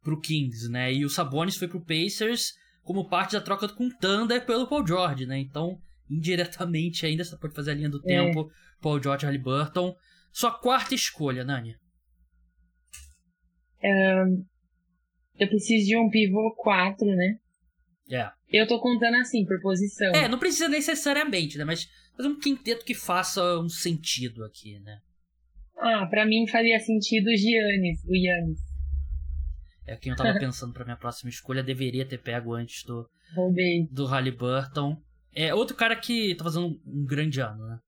pro 0.01 0.19
Kings, 0.19 0.69
né? 0.69 0.93
E 0.93 1.04
o 1.06 1.10
Sabonis 1.10 1.58
foi 1.58 1.67
pro 1.67 1.84
Pacers 1.84 2.54
como 2.84 3.10
parte 3.10 3.34
da 3.34 3.41
troca 3.41 3.67
com 3.67 3.88
o 3.88 3.97
Thunder 3.97 4.45
pelo 4.45 4.67
Paul 4.67 4.88
George, 4.88 5.25
né? 5.25 5.38
Então, 5.39 5.78
indiretamente, 6.09 7.05
ainda 7.05 7.23
você 7.23 7.37
pode 7.37 7.53
fazer 7.55 7.71
a 7.71 7.75
linha 7.75 7.89
do 7.89 7.99
É. 7.99 8.01
tempo. 8.03 8.49
Paul 8.81 9.01
George 9.01 9.25
Halliburton. 9.25 9.95
Sua 10.31 10.51
quarta 10.51 10.93
escolha, 10.93 11.43
Nani. 11.43 11.75
Eu 15.39 15.47
preciso 15.47 15.85
de 15.87 15.97
um 15.97 16.09
pivô 16.09 16.53
4, 16.55 17.05
né? 17.05 17.37
É. 18.09 18.29
Eu 18.49 18.67
tô 18.67 18.79
contando 18.79 19.15
assim, 19.17 19.45
por 19.45 19.59
posição. 19.61 20.11
É, 20.13 20.27
não 20.27 20.39
precisa 20.39 20.69
necessariamente, 20.69 21.57
né? 21.57 21.65
Mas 21.65 21.87
fazer 22.15 22.29
um 22.29 22.39
quinteto 22.39 22.85
que 22.85 22.93
faça 22.93 23.59
um 23.59 23.67
sentido 23.67 24.43
aqui, 24.45 24.79
né? 24.79 24.99
Ah, 25.77 26.05
pra 26.05 26.25
mim 26.25 26.47
faria 26.47 26.79
sentido 26.79 27.27
o 27.27 27.35
Giannis, 27.35 28.03
o 28.05 28.15
Giannis. 28.15 28.59
É 29.85 29.95
quem 29.97 30.11
eu 30.11 30.15
tava 30.17 30.37
pensando 30.39 30.73
pra 30.73 30.85
minha 30.85 30.95
próxima 30.97 31.29
escolha. 31.29 31.61
Deveria 31.63 32.05
ter 32.07 32.17
pego 32.19 32.53
antes 32.53 32.83
do, 32.85 33.07
Roubei. 33.35 33.87
do 33.91 34.05
Halliburton. 34.05 34.97
É 35.35 35.53
outro 35.53 35.75
cara 35.75 35.95
que 35.95 36.33
tá 36.35 36.43
fazendo 36.43 36.79
um 36.87 37.05
grande 37.05 37.41
ano, 37.41 37.67
né? 37.67 37.79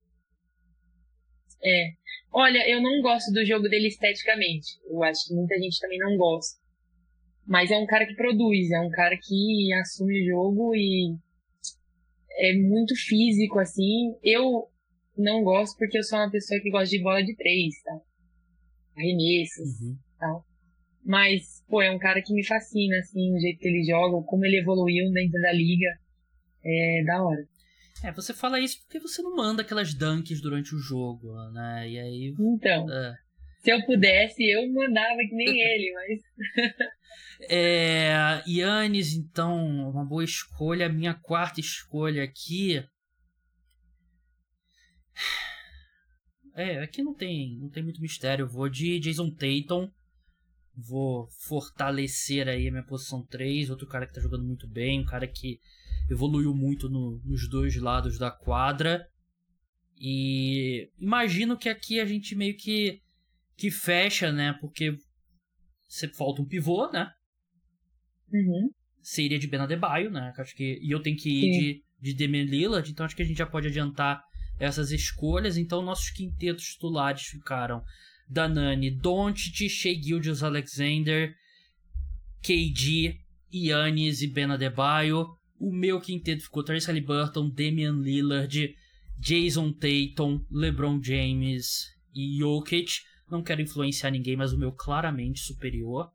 É. 1.64 1.92
Olha, 2.30 2.68
eu 2.68 2.82
não 2.82 3.00
gosto 3.00 3.32
do 3.32 3.44
jogo 3.44 3.68
dele 3.68 3.88
esteticamente. 3.88 4.78
Eu 4.84 5.02
acho 5.02 5.26
que 5.26 5.34
muita 5.34 5.56
gente 5.56 5.80
também 5.80 5.98
não 5.98 6.16
gosta. 6.16 6.60
Mas 7.46 7.70
é 7.70 7.78
um 7.78 7.86
cara 7.86 8.06
que 8.06 8.14
produz, 8.14 8.70
é 8.70 8.80
um 8.80 8.90
cara 8.90 9.16
que 9.16 9.72
assume 9.80 10.20
o 10.20 10.26
jogo 10.26 10.74
e 10.74 11.16
é 12.32 12.52
muito 12.54 12.94
físico, 12.94 13.58
assim. 13.58 14.14
Eu 14.22 14.68
não 15.16 15.42
gosto 15.42 15.76
porque 15.78 15.98
eu 15.98 16.04
sou 16.04 16.18
uma 16.18 16.30
pessoa 16.30 16.60
que 16.60 16.70
gosta 16.70 16.90
de 16.90 17.02
bola 17.02 17.24
de 17.24 17.34
três, 17.34 17.74
tá? 17.82 17.98
Arremessos. 18.96 19.80
Uhum. 19.80 19.98
Mas, 21.04 21.64
pô, 21.66 21.80
é 21.80 21.90
um 21.90 21.98
cara 21.98 22.20
que 22.20 22.34
me 22.34 22.44
fascina, 22.44 22.98
assim, 22.98 23.34
o 23.34 23.40
jeito 23.40 23.58
que 23.58 23.68
ele 23.68 23.82
joga, 23.82 24.22
como 24.26 24.44
ele 24.44 24.58
evoluiu 24.58 25.10
dentro 25.10 25.40
da 25.40 25.52
liga. 25.52 25.98
É 26.64 27.04
da 27.04 27.22
hora. 27.22 27.46
É, 28.04 28.12
você 28.12 28.32
fala 28.32 28.60
isso 28.60 28.78
porque 28.82 29.00
você 29.00 29.20
não 29.22 29.34
manda 29.34 29.62
aquelas 29.62 29.92
dunks 29.94 30.40
durante 30.40 30.74
o 30.74 30.78
jogo, 30.78 31.34
né? 31.50 31.88
E 31.88 31.98
aí. 31.98 32.34
Então, 32.38 32.90
É. 32.92 33.14
se 33.60 33.70
eu 33.70 33.84
pudesse, 33.86 34.44
eu 34.44 34.70
mandava 34.72 35.16
que 35.18 35.34
nem 35.34 35.46
ele, 35.60 35.92
mas 35.94 36.22
É, 37.50 38.42
Yannis, 38.48 39.14
então, 39.14 39.56
uma 39.90 40.04
boa 40.04 40.24
escolha. 40.24 40.86
A 40.86 40.92
minha 40.92 41.14
quarta 41.14 41.60
escolha 41.60 42.22
aqui. 42.24 42.82
É, 46.54 46.80
aqui 46.80 47.02
não 47.02 47.14
tem, 47.14 47.56
não 47.60 47.70
tem 47.70 47.82
muito 47.82 48.00
mistério. 48.00 48.42
Eu 48.44 48.48
vou 48.48 48.68
de 48.68 48.98
Jason 48.98 49.30
Tatum. 49.30 49.88
Vou 50.76 51.28
fortalecer 51.46 52.48
aí 52.48 52.66
a 52.68 52.70
minha 52.70 52.84
posição 52.84 53.24
3. 53.26 53.70
Outro 53.70 53.86
cara 53.86 54.06
que 54.06 54.14
tá 54.14 54.20
jogando 54.20 54.44
muito 54.44 54.66
bem. 54.68 55.00
Um 55.00 55.04
cara 55.04 55.26
que 55.26 55.60
evoluiu 56.10 56.54
muito 56.54 56.88
no- 56.88 57.20
nos 57.24 57.48
dois 57.48 57.76
lados 57.76 58.18
da 58.18 58.30
quadra. 58.30 59.06
E 60.00 60.88
imagino 60.98 61.56
que 61.58 61.68
aqui 61.68 62.00
a 62.00 62.06
gente 62.06 62.34
meio 62.34 62.56
que, 62.56 63.00
que 63.56 63.70
fecha, 63.70 64.30
né? 64.32 64.52
Porque 64.60 64.96
você 65.88 66.08
falta 66.08 66.40
um 66.42 66.46
pivô, 66.46 66.90
né? 66.90 67.10
Uhum. 68.32 68.70
seria 69.00 69.38
de 69.38 69.46
Ben 69.46 69.60
Adebayo, 69.60 70.10
né? 70.10 70.34
Acho 70.36 70.54
que, 70.54 70.78
e 70.82 70.90
eu 70.90 71.00
tenho 71.00 71.16
que 71.16 71.30
ir 71.30 71.54
Sim. 71.54 71.82
de, 71.98 72.14
de 72.14 72.26
Lillard, 72.26 72.90
então 72.90 73.06
acho 73.06 73.16
que 73.16 73.22
a 73.22 73.24
gente 73.24 73.38
já 73.38 73.46
pode 73.46 73.68
adiantar 73.68 74.22
essas 74.60 74.90
escolhas. 74.90 75.56
Então 75.56 75.80
nossos 75.80 76.10
quintetos 76.10 76.64
titulares 76.64 77.22
ficaram 77.22 77.82
Danani, 78.28 78.90
Doncic, 78.90 79.68
Shea 79.68 79.94
Gilgeous 79.94 80.42
Alexander, 80.42 81.34
KD, 82.42 83.18
Yannis 83.52 84.20
e 84.20 84.26
Ben 84.28 84.50
Adebayo. 84.50 85.26
O 85.60 85.72
meu 85.72 86.00
quinteto 86.00 86.42
ficou 86.42 86.62
Therese 86.62 86.86
Halliburton, 86.86 87.50
Damian 87.50 88.00
Lillard, 88.00 88.76
Jason 89.18 89.72
Tatum, 89.72 90.44
LeBron 90.50 91.02
James 91.02 91.86
e 92.14 92.38
Jokic. 92.38 93.00
Não 93.30 93.42
quero 93.42 93.60
influenciar 93.60 94.10
ninguém, 94.10 94.36
mas 94.36 94.52
o 94.52 94.58
meu 94.58 94.72
claramente 94.72 95.40
superior. 95.40 96.10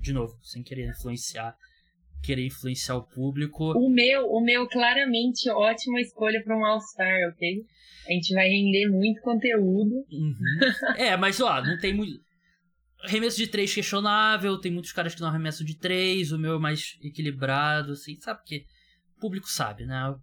De 0.00 0.12
novo, 0.12 0.38
sem 0.42 0.62
querer 0.62 0.88
influenciar, 0.88 1.54
querer 2.22 2.46
influenciar 2.46 2.96
o 2.96 3.02
público. 3.02 3.72
O 3.72 3.90
meu, 3.90 4.26
o 4.30 4.40
meu 4.42 4.66
claramente 4.68 5.50
ótima 5.50 6.00
escolha 6.00 6.42
para 6.42 6.56
um 6.56 6.64
All-Star, 6.64 7.30
ok? 7.30 7.64
A 8.08 8.12
gente 8.12 8.32
vai 8.32 8.48
render 8.48 8.88
muito 8.88 9.20
conteúdo. 9.20 9.96
Uhum. 10.10 10.34
É, 10.96 11.16
mas 11.16 11.40
ó, 11.40 11.60
não 11.62 11.78
tem 11.78 11.92
muito. 11.92 12.24
Arremesso 13.02 13.36
de 13.36 13.46
três 13.46 13.72
questionável, 13.74 14.58
tem 14.58 14.72
muitos 14.72 14.92
caras 14.92 15.14
que 15.14 15.20
não 15.20 15.28
arremessam 15.28 15.66
de 15.66 15.76
três, 15.76 16.32
o 16.32 16.38
meu 16.38 16.54
é 16.54 16.58
mais 16.58 16.96
equilibrado, 17.02 17.92
assim, 17.92 18.16
sabe 18.16 18.40
que 18.44 18.64
o 19.16 19.20
público 19.20 19.50
sabe, 19.50 19.84
né? 19.86 20.14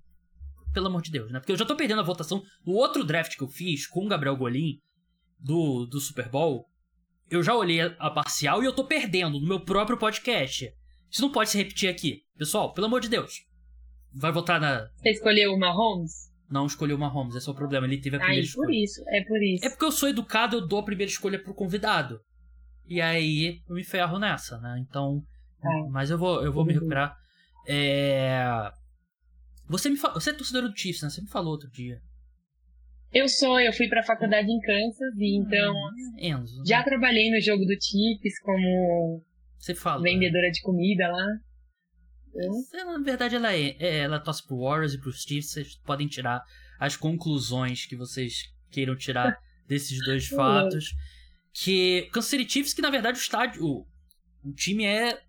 Pelo 0.74 0.88
amor 0.88 1.02
de 1.02 1.12
Deus, 1.12 1.32
né? 1.32 1.40
Porque 1.40 1.52
eu 1.52 1.58
já 1.58 1.66
tô 1.66 1.76
perdendo 1.76 2.00
a 2.00 2.06
votação 2.06 2.42
no 2.66 2.74
outro 2.74 3.04
draft 3.04 3.36
que 3.36 3.44
eu 3.44 3.50
fiz 3.50 3.88
com 3.88 4.06
o 4.06 4.08
Gabriel 4.08 4.38
Golim 4.38 4.80
do, 5.40 5.86
do 5.86 6.00
Super 6.00 6.30
Bowl. 6.30 6.66
Eu 7.30 7.44
já 7.44 7.56
olhei 7.56 7.82
a, 7.82 7.88
a 8.00 8.10
parcial 8.10 8.62
e 8.62 8.66
eu 8.66 8.74
tô 8.74 8.86
perdendo 8.86 9.40
no 9.40 9.48
meu 9.48 9.60
próprio 9.60 9.98
podcast. 9.98 10.72
Isso 11.10 11.22
não 11.22 11.32
pode 11.32 11.50
se 11.50 11.58
repetir 11.58 11.90
aqui. 11.90 12.22
Pessoal, 12.38 12.74
pelo 12.74 12.88
amor 12.88 13.02
de 13.02 13.10
Deus. 13.10 13.46
Vai 14.14 14.32
votar 14.32 14.60
na. 14.60 14.88
Você 14.96 15.12
escolheu 15.12 15.54
o 15.54 15.60
Mahomes? 15.60 16.32
Não 16.50 16.68
escolheu 16.68 16.98
o 16.98 17.00
Mahomes, 17.00 17.36
esse 17.36 17.48
é 17.48 17.52
o 17.52 17.56
problema. 17.56 17.88
Ele 17.88 18.00
teve 18.00 18.16
a 18.16 18.20
primeira 18.20 18.42
Aí, 18.42 18.46
escolha. 18.48 18.68
por 18.68 18.74
isso, 18.74 19.04
é 19.08 19.24
por 19.24 19.42
isso. 19.42 19.66
É 19.66 19.70
porque 19.70 19.86
eu 19.86 19.92
sou 19.92 20.10
educado, 20.10 20.58
eu 20.58 20.68
dou 20.68 20.80
a 20.80 20.84
primeira 20.84 21.12
escolha 21.12 21.42
pro 21.42 21.54
convidado. 21.54 22.20
E 22.88 23.02
aí 23.02 23.62
eu 23.68 23.76
me 23.76 23.84
ferro 23.84 24.20
nessa, 24.20 24.60
né? 24.60 24.78
Então. 24.88 25.22
Ah. 25.64 25.90
Mas 25.90 26.10
eu 26.12 26.18
vou, 26.18 26.44
eu 26.44 26.52
vou 26.52 26.66
me 26.66 26.74
recuperar. 26.74 27.16
É. 27.68 28.72
Você 29.68 29.90
me 29.90 29.98
fa... 29.98 30.10
Você 30.14 30.30
é 30.30 30.34
torcedor 30.34 30.70
do 30.70 30.78
Chiefs, 30.78 31.02
né? 31.04 31.10
Você 31.10 31.22
me 31.22 31.28
falou 31.30 31.52
outro 31.52 31.70
dia. 31.72 32.02
Eu 33.14 33.28
sou, 33.30 33.60
eu 33.60 33.72
fui 33.74 33.88
pra 33.88 34.02
faculdade 34.04 34.48
em 34.50 34.60
Kansas 34.60 35.14
e 35.18 35.38
então 35.38 35.74
Enzo. 36.18 36.64
já 36.66 36.84
trabalhei 36.84 37.30
no 37.30 37.40
jogo 37.40 37.64
do 37.64 37.74
Chiefs 37.80 38.40
como 38.42 39.24
Você 39.60 39.76
fala. 39.76 40.02
vendedora 40.02 40.50
de 40.50 40.62
comida 40.62 41.08
lá. 41.10 41.28
Eu- 42.34 42.52
Ela, 42.80 42.98
na 42.98 43.04
verdade, 43.06 43.36
ela 43.36 43.54
é, 43.54 43.76
é, 43.80 43.98
ela 44.00 44.20
torce 44.20 44.44
pro 44.46 44.58
Warriors 44.60 44.94
e 44.96 45.00
pros 45.00 45.22
Chiefs. 45.22 45.52
Vocês 45.52 45.76
podem 45.86 46.08
tirar 46.08 46.42
as 46.80 46.98
conclusões 46.98 47.86
que 47.86 47.96
vocês 47.96 48.52
queiram 48.72 48.96
tirar 48.96 49.38
desses 49.68 50.00
dois 50.06 50.28
fatos. 50.28 50.86
Que 51.54 52.10
Kansas 52.12 52.32
City 52.32 52.52
Chiefs, 52.52 52.74
que 52.74 52.82
na 52.82 52.90
verdade 52.90 53.20
o 53.20 53.22
estádio, 53.22 53.64
o, 53.64 53.88
o 54.44 54.54
time 54.54 54.86
é 54.86 55.22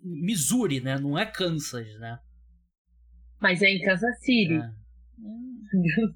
Missouri, 0.00 0.80
né? 0.80 0.96
Não 0.96 1.18
é 1.18 1.26
Kansas, 1.26 1.88
né? 1.98 2.20
Mas 3.40 3.62
é 3.62 3.68
em 3.68 3.80
Kansas 3.80 4.18
City. 4.20 4.54
É. 4.54 4.70
Não 5.18 6.14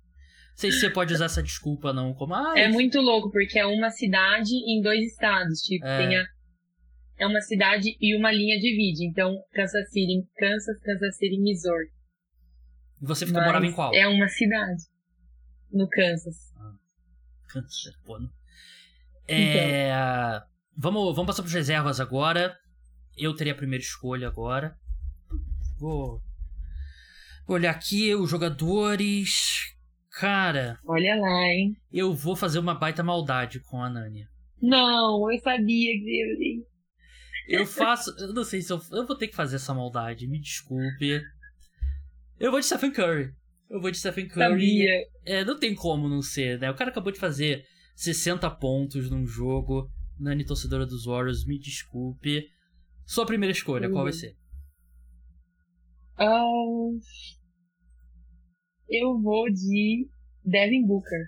sei 0.54 0.72
se 0.72 0.80
você 0.80 0.90
pode 0.90 1.14
usar 1.14 1.26
essa 1.26 1.42
desculpa, 1.42 1.92
não. 1.92 2.12
Como, 2.14 2.34
ah, 2.34 2.54
É 2.56 2.68
muito 2.68 3.00
louco, 3.00 3.30
porque 3.30 3.58
é 3.58 3.66
uma 3.66 3.90
cidade 3.90 4.52
em 4.54 4.82
dois 4.82 5.12
estados. 5.12 5.60
Tipo, 5.60 5.86
É. 5.86 5.98
tem 5.98 6.16
a, 6.16 6.24
é 7.18 7.26
uma 7.26 7.40
cidade 7.40 7.96
e 8.00 8.16
uma 8.16 8.30
linha 8.32 8.58
divide. 8.58 9.06
Então, 9.06 9.36
Kansas 9.52 9.90
City, 9.90 10.26
Kansas, 10.36 10.80
Kansas 10.80 11.16
City, 11.16 11.38
Missouri. 11.40 11.88
E 13.00 13.06
você 13.06 13.26
fica, 13.26 13.40
morava 13.40 13.64
em 13.66 13.72
qual? 13.72 13.94
É 13.94 14.06
uma 14.06 14.28
cidade. 14.28 14.82
No 15.72 15.88
Kansas. 15.88 16.36
Kansas, 17.48 17.96
pô. 18.04 18.18
É... 19.26 19.88
Então. 19.88 20.50
Vamos, 20.76 21.14
vamos 21.14 21.26
passar 21.26 21.42
para 21.42 21.52
reservas 21.52 22.00
agora. 22.00 22.56
Eu 23.16 23.34
teria 23.34 23.52
a 23.52 23.56
primeira 23.56 23.82
escolha 23.82 24.28
agora. 24.28 24.74
Vou 25.78 26.20
olhar 27.54 27.70
aqui 27.70 28.14
os 28.14 28.30
jogadores. 28.30 29.74
Cara. 30.12 30.78
Olha 30.86 31.16
lá, 31.16 31.46
hein? 31.46 31.76
Eu 31.92 32.14
vou 32.14 32.36
fazer 32.36 32.58
uma 32.58 32.74
baita 32.74 33.02
maldade 33.02 33.60
com 33.60 33.82
a 33.82 33.88
Nani. 33.88 34.26
Não, 34.60 35.30
eu 35.30 35.38
sabia 35.40 35.92
que 35.92 36.64
eu 37.50 37.66
faço. 37.66 38.14
Eu 38.18 38.32
não 38.32 38.44
sei 38.44 38.62
se 38.62 38.72
eu. 38.72 38.80
Eu 38.92 39.06
vou 39.06 39.16
ter 39.16 39.26
que 39.26 39.34
fazer 39.34 39.56
essa 39.56 39.74
maldade, 39.74 40.28
me 40.28 40.40
desculpe. 40.40 41.20
Eu 42.38 42.50
vou 42.52 42.60
de 42.60 42.66
Stephen 42.66 42.92
Curry. 42.92 43.32
Eu 43.68 43.80
vou 43.80 43.90
de 43.90 43.98
Stephen 43.98 44.28
Curry. 44.28 44.50
Sabia. 44.50 45.06
É, 45.24 45.44
não 45.44 45.58
tem 45.58 45.74
como 45.74 46.08
não 46.08 46.22
ser, 46.22 46.60
né? 46.60 46.70
O 46.70 46.74
cara 46.74 46.90
acabou 46.90 47.12
de 47.12 47.18
fazer 47.18 47.64
60 47.96 48.48
pontos 48.52 49.10
num 49.10 49.26
jogo. 49.26 49.90
Nani, 50.18 50.44
torcedora 50.44 50.86
dos 50.86 51.06
Warriors, 51.06 51.44
me 51.44 51.58
desculpe. 51.58 52.46
Sua 53.04 53.26
primeira 53.26 53.52
escolha, 53.52 53.88
uhum. 53.88 53.94
qual 53.94 54.04
vai 54.04 54.12
ser? 54.12 54.36
Uh, 56.20 56.98
eu 58.90 59.20
vou 59.20 59.50
de 59.50 60.08
Devin 60.44 60.86
Booker. 60.86 61.26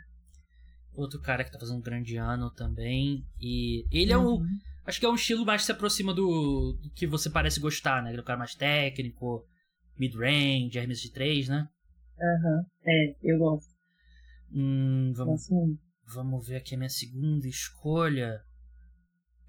Outro 0.94 1.20
cara 1.20 1.44
que 1.44 1.53
tá 1.53 1.59
fazendo 1.59 1.79
um 1.79 1.83
grande 1.83 2.16
ano 2.16 2.51
também. 2.51 3.25
E 3.40 3.87
ele 3.90 4.14
uhum. 4.14 4.22
é 4.22 4.29
um 4.29 4.46
Acho 4.85 4.98
que 4.98 5.07
é 5.07 5.09
um 5.09 5.14
estilo 5.14 5.46
mais 5.46 5.62
que 5.62 5.66
se 5.66 5.72
aproxima 5.72 6.12
do, 6.12 6.77
do 6.83 6.90
que 6.90 7.07
você 7.07 7.31
parece 7.31 7.61
gostar, 7.61 8.03
né? 8.03 8.09
Aquele 8.09 8.25
cara 8.25 8.38
mais 8.38 8.55
técnico, 8.55 9.46
mid-range, 9.96 10.77
arremesso 10.77 11.03
de 11.03 11.12
3, 11.12 11.48
né? 11.48 11.68
Aham, 12.20 12.57
uhum. 12.57 12.64
é, 12.85 13.16
eu 13.22 13.38
gosto. 13.38 13.72
Hum, 14.53 15.12
vamos, 15.14 15.48
vamos 16.05 16.46
ver 16.46 16.57
aqui 16.57 16.75
a 16.75 16.79
minha 16.79 16.90
segunda 16.90 17.46
escolha. 17.46 18.42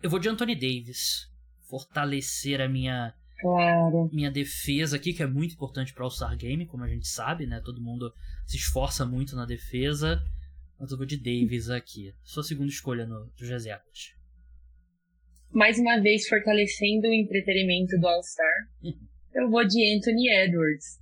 Eu 0.02 0.10
vou 0.10 0.19
de 0.19 0.30
Anthony 0.30 0.56
Davis. 0.56 1.28
Fortalecer 1.67 2.62
a 2.62 2.69
minha 2.69 3.13
claro. 3.43 4.10
minha 4.12 4.32
defesa 4.32 4.95
aqui, 4.95 5.13
que 5.13 5.21
é 5.21 5.27
muito 5.27 5.53
importante 5.53 5.93
para 5.93 6.01
o 6.01 6.06
All-Star 6.06 6.36
Game, 6.36 6.65
como 6.65 6.84
a 6.84 6.88
gente 6.88 7.08
sabe, 7.08 7.45
né? 7.45 7.62
Todo 7.63 7.82
mundo 7.82 8.12
se 8.47 8.58
esforça 8.58 9.06
muito 9.06 9.36
na 9.36 9.45
defesa. 9.45 10.23
Mas 10.79 10.91
eu 10.91 10.97
vou 10.97 11.06
de 11.06 11.17
Davis 11.17 11.69
aqui. 11.69 12.13
Sua 12.23 12.43
segunda 12.43 12.69
escolha 12.69 13.06
no, 13.06 13.29
dos 13.38 13.47
reservas 13.47 14.15
mais 15.53 15.77
uma 15.77 16.01
vez 16.01 16.27
fortalecendo 16.27 17.08
o 17.08 17.13
entretenimento 17.13 17.97
do 17.99 18.08
All-Star. 18.08 18.67
Eu 19.34 19.49
vou 19.49 19.65
de 19.65 19.95
Anthony 19.95 20.29
Edwards. 20.29 20.99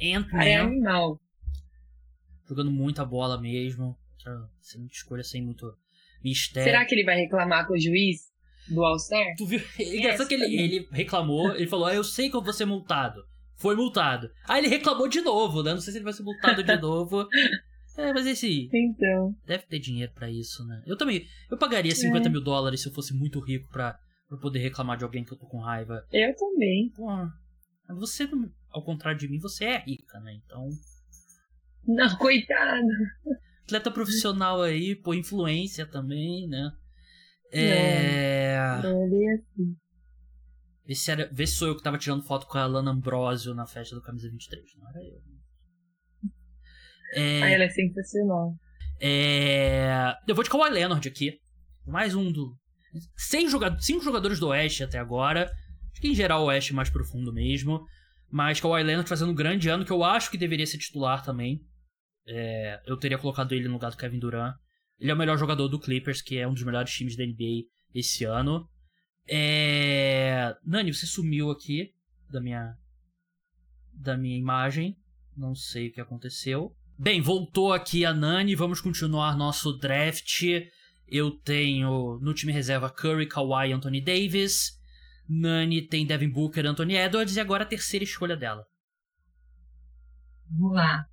Anthony. 0.00 0.48
É 0.48 0.56
animal. 0.56 1.20
Jogando 2.48 2.70
muita 2.70 3.04
bola 3.04 3.40
mesmo. 3.40 3.96
Sendo 4.60 4.86
escolha 4.86 5.24
sem 5.24 5.42
muito 5.42 5.76
mistério. 6.22 6.70
Será 6.70 6.84
que 6.84 6.94
ele 6.94 7.04
vai 7.04 7.16
reclamar 7.16 7.66
com 7.66 7.74
o 7.74 7.80
juiz 7.80 8.31
do 8.68 8.84
All-Star? 8.84 9.34
Tu 9.36 9.46
viu? 9.46 9.60
Engraçado 9.78 10.28
que 10.28 10.34
ele, 10.34 10.56
ele 10.56 10.88
reclamou, 10.90 11.54
ele 11.54 11.66
falou: 11.66 11.86
ah, 11.86 11.94
Eu 11.94 12.04
sei 12.04 12.30
que 12.30 12.36
eu 12.36 12.42
vou 12.42 12.52
ser 12.52 12.64
multado. 12.64 13.22
Foi 13.56 13.76
multado. 13.76 14.28
Aí 14.48 14.60
ele 14.60 14.68
reclamou 14.68 15.06
de 15.08 15.20
novo, 15.20 15.62
né? 15.62 15.72
Não 15.72 15.80
sei 15.80 15.92
se 15.92 15.98
ele 15.98 16.04
vai 16.04 16.12
ser 16.12 16.24
multado 16.24 16.62
de 16.62 16.76
novo. 16.80 17.26
É, 17.96 18.12
mas 18.12 18.26
esse. 18.26 18.68
Então. 18.72 19.34
Deve 19.46 19.64
ter 19.64 19.78
dinheiro 19.78 20.12
para 20.14 20.30
isso, 20.30 20.64
né? 20.66 20.82
Eu 20.86 20.96
também. 20.96 21.26
Eu 21.50 21.58
pagaria 21.58 21.94
50 21.94 22.26
é. 22.26 22.30
mil 22.30 22.42
dólares 22.42 22.80
se 22.80 22.88
eu 22.88 22.92
fosse 22.92 23.14
muito 23.14 23.38
rico 23.40 23.68
pra, 23.70 23.98
pra 24.28 24.38
poder 24.38 24.58
reclamar 24.58 24.96
de 24.96 25.04
alguém 25.04 25.24
que 25.24 25.32
eu 25.32 25.38
tô 25.38 25.46
com 25.46 25.60
raiva. 25.60 26.04
Eu 26.10 26.34
também. 26.34 26.90
Pô, 26.96 27.06
você, 27.94 28.28
ao 28.70 28.84
contrário 28.84 29.18
de 29.18 29.28
mim, 29.28 29.38
você 29.38 29.64
é 29.64 29.78
rica, 29.78 30.18
né? 30.20 30.34
Então. 30.44 30.68
Não, 31.86 32.08
coitado. 32.18 32.86
Atleta 33.64 33.90
profissional 33.90 34.62
aí, 34.62 34.96
pô, 34.96 35.14
influência 35.14 35.86
também, 35.86 36.48
né? 36.48 36.72
É. 37.52 38.80
Não, 38.82 39.06
não 39.06 39.30
é 39.30 39.34
assim. 39.34 39.76
Vê 40.84 40.94
se, 40.94 41.10
era, 41.10 41.28
vê 41.32 41.46
se 41.46 41.54
sou 41.54 41.68
eu 41.68 41.76
que 41.76 41.82
tava 41.82 41.98
tirando 41.98 42.24
foto 42.24 42.46
com 42.46 42.58
a 42.58 42.66
Lana 42.66 42.90
Ambrosio 42.90 43.54
na 43.54 43.66
festa 43.66 43.94
do 43.94 44.02
Camisa 44.02 44.28
23. 44.28 44.64
Não 44.78 44.88
era 44.88 44.98
eu. 45.04 45.22
É... 47.14 47.42
Ah, 47.42 47.50
ela 47.50 47.64
é 47.64 47.68
sensacional. 47.68 48.54
É... 49.00 50.14
Eu 50.26 50.34
vou 50.34 50.42
de 50.42 50.50
Kawhi 50.50 50.70
Leonard 50.70 51.06
aqui. 51.06 51.38
Mais 51.86 52.14
um 52.14 52.32
do. 52.32 52.56
Seis 53.16 53.52
cinco 53.80 54.04
jogadores 54.04 54.38
do 54.38 54.48
Oeste 54.48 54.82
até 54.82 54.98
agora. 54.98 55.50
Acho 55.92 56.00
que 56.00 56.08
em 56.08 56.14
geral 56.14 56.42
o 56.42 56.46
Oeste 56.46 56.72
é 56.72 56.74
mais 56.74 56.90
profundo 56.90 57.32
mesmo. 57.32 57.84
Mas 58.30 58.60
Kawhi 58.60 58.82
Leonard 58.82 59.08
fazendo 59.08 59.30
um 59.30 59.34
grande 59.34 59.68
ano 59.68 59.84
que 59.84 59.92
eu 59.92 60.02
acho 60.02 60.30
que 60.30 60.38
deveria 60.38 60.66
ser 60.66 60.78
titular 60.78 61.22
também. 61.22 61.60
É... 62.26 62.80
Eu 62.86 62.96
teria 62.96 63.18
colocado 63.18 63.52
ele 63.52 63.68
no 63.68 63.74
lugar 63.74 63.90
do 63.90 63.96
Kevin 63.96 64.18
Durant. 64.18 64.56
Ele 64.98 65.10
é 65.10 65.14
o 65.14 65.18
melhor 65.18 65.36
jogador 65.36 65.68
do 65.68 65.80
Clippers, 65.80 66.22
que 66.22 66.38
é 66.38 66.46
um 66.46 66.54
dos 66.54 66.62
melhores 66.62 66.92
times 66.92 67.16
da 67.16 67.24
NBA 67.24 67.66
esse 67.94 68.24
ano. 68.24 68.68
É... 69.28 70.54
Nani, 70.64 70.92
você 70.92 71.06
sumiu 71.06 71.50
aqui 71.50 71.92
da 72.30 72.40
minha 72.40 72.76
da 73.92 74.16
minha 74.16 74.36
imagem. 74.36 74.96
Não 75.36 75.54
sei 75.54 75.88
o 75.88 75.92
que 75.92 76.00
aconteceu. 76.00 76.74
Bem, 76.98 77.20
voltou 77.20 77.72
aqui 77.72 78.04
a 78.04 78.12
Nani, 78.12 78.54
vamos 78.54 78.80
continuar 78.80 79.36
nosso 79.36 79.72
draft. 79.78 80.42
Eu 81.06 81.30
tenho 81.30 82.18
no 82.20 82.34
time 82.34 82.52
reserva 82.52 82.90
Curry, 82.90 83.26
Kawhi 83.26 83.72
Anthony 83.72 84.00
Davis. 84.00 84.80
Nani 85.28 85.82
tem 85.82 86.06
Devin 86.06 86.30
Booker, 86.30 86.66
Anthony 86.66 86.94
Edwards 86.94 87.36
e 87.36 87.40
agora 87.40 87.64
a 87.64 87.66
terceira 87.66 88.04
escolha 88.04 88.36
dela. 88.36 88.66
Vamos 90.50 90.74
lá. 90.74 91.06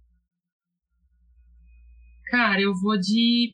Cara, 2.26 2.62
eu 2.62 2.74
vou 2.76 3.00
de 3.00 3.54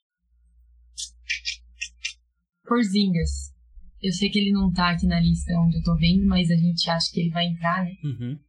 Porzingas. 2.66 3.54
Eu 4.02 4.12
sei 4.12 4.30
que 4.30 4.40
ele 4.40 4.52
não 4.52 4.72
tá 4.72 4.92
aqui 4.92 5.08
na 5.08 5.20
lista 5.20 5.52
onde 5.60 5.78
eu 5.78 5.84
tô 5.84 5.96
vendo, 5.96 6.26
mas 6.26 6.52
a 6.52 6.56
gente 6.56 6.90
acha 6.90 7.12
que 7.12 7.20
ele 7.20 7.30
vai 7.30 7.46
entrar, 7.46 7.84
né? 7.84 7.96
Uhum. 8.04 8.40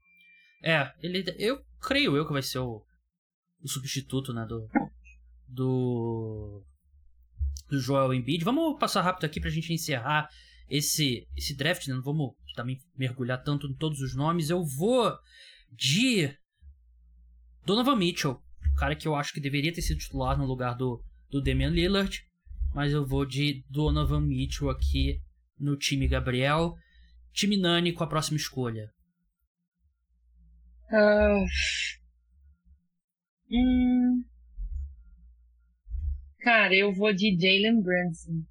É, 0.63 0.93
ele, 1.03 1.25
eu 1.39 1.63
creio 1.81 2.17
eu 2.17 2.27
que 2.27 2.33
vai 2.33 2.43
ser 2.43 2.59
o, 2.59 2.85
o 3.63 3.69
substituto, 3.69 4.33
né, 4.33 4.45
do, 4.47 4.69
do, 5.49 6.65
do 7.69 7.81
Joel 7.81 8.13
Embiid. 8.13 8.45
Vamos 8.45 8.79
passar 8.79 9.03
rápido 9.03 9.25
aqui 9.25 9.41
pra 9.41 9.51
gente 9.51 9.73
encerrar 9.73 10.29
esse, 10.69 11.27
esse 11.37 11.57
draft, 11.57 11.87
né? 11.87 11.95
Não 11.95 12.03
vamos 12.03 12.35
também 12.55 12.79
mergulhar 12.97 13.43
tanto 13.43 13.67
em 13.67 13.75
todos 13.75 14.01
os 14.01 14.15
nomes. 14.15 14.51
Eu 14.51 14.65
vou 14.65 15.17
de 15.73 16.35
Donovan 17.65 17.97
Mitchell, 17.97 18.41
cara 18.77 18.97
que 18.97 19.07
eu 19.07 19.15
acho 19.15 19.33
que 19.33 19.41
deveria 19.41 19.73
ter 19.73 19.83
sido 19.83 19.99
titular 19.99 20.37
no 20.37 20.47
lugar 20.47 20.75
do, 20.75 21.03
do 21.31 21.43
Damian 21.43 21.71
Lillard, 21.71 22.27
mas 22.77 22.93
eu 22.93 23.07
vou 23.07 23.25
de 23.25 23.65
Donovan 23.71 24.21
Mitchell 24.21 24.69
aqui 24.69 25.19
no 25.59 25.79
time 25.79 26.07
Gabriel. 26.07 26.75
Time 27.33 27.57
Nani 27.57 27.91
com 27.91 28.05
a 28.05 28.07
próxima 28.07 28.37
escolha. 28.37 28.93
Uh, 30.93 31.47
Hum... 33.51 34.25
Cara, 36.41 36.75
eu 36.75 36.93
vou 36.93 37.15
de 37.15 37.35
Jalen 37.35 37.81
Brunson. 37.81 38.45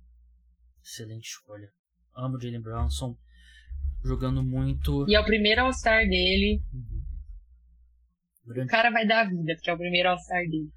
Excelente 0.83 1.25
escolha. 1.25 1.69
Amo 2.15 2.41
Jalen 2.41 2.61
Brunson. 2.61 3.15
Jogando 4.03 4.41
muito. 4.41 5.07
E 5.07 5.13
é 5.13 5.19
o 5.19 5.25
primeiro 5.25 5.61
All-Star 5.61 6.03
dele. 6.09 6.63
Uhum. 6.73 8.63
O 8.63 8.67
cara 8.67 8.89
vai 8.89 9.05
dar 9.05 9.21
a 9.21 9.29
vida, 9.29 9.53
porque 9.53 9.69
é 9.69 9.73
o 9.73 9.77
primeiro 9.77 10.09
All-Star 10.09 10.41
dele. 10.49 10.71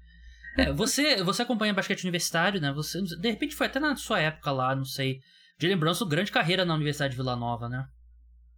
É, 0.57 0.71
você, 0.73 1.23
você 1.23 1.41
acompanha 1.41 1.73
basquete 1.73 2.03
universitário, 2.03 2.59
né? 2.59 2.71
Você, 2.73 3.01
de 3.01 3.29
repente 3.29 3.55
foi 3.55 3.67
até 3.67 3.79
na 3.79 3.95
sua 3.95 4.19
época 4.19 4.51
lá, 4.51 4.75
não 4.75 4.85
sei. 4.85 5.19
Jalen 5.59 5.77
Brunson, 5.77 6.07
grande 6.07 6.31
carreira 6.31 6.65
na 6.65 6.75
Universidade 6.75 7.11
de 7.11 7.17
Vila 7.17 7.35
Nova, 7.35 7.67
né? 7.67 7.85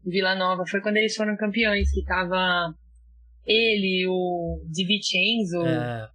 Vila 0.05 0.35
Nova, 0.35 0.65
foi 0.65 0.81
quando 0.81 0.97
eles 0.97 1.15
foram 1.15 1.35
campeões, 1.35 1.91
que 1.91 2.03
tava 2.03 2.73
ele, 3.45 4.07
o 4.07 4.63
Di 4.69 4.85
Vincenzo, 4.85 5.65
é... 5.65 6.07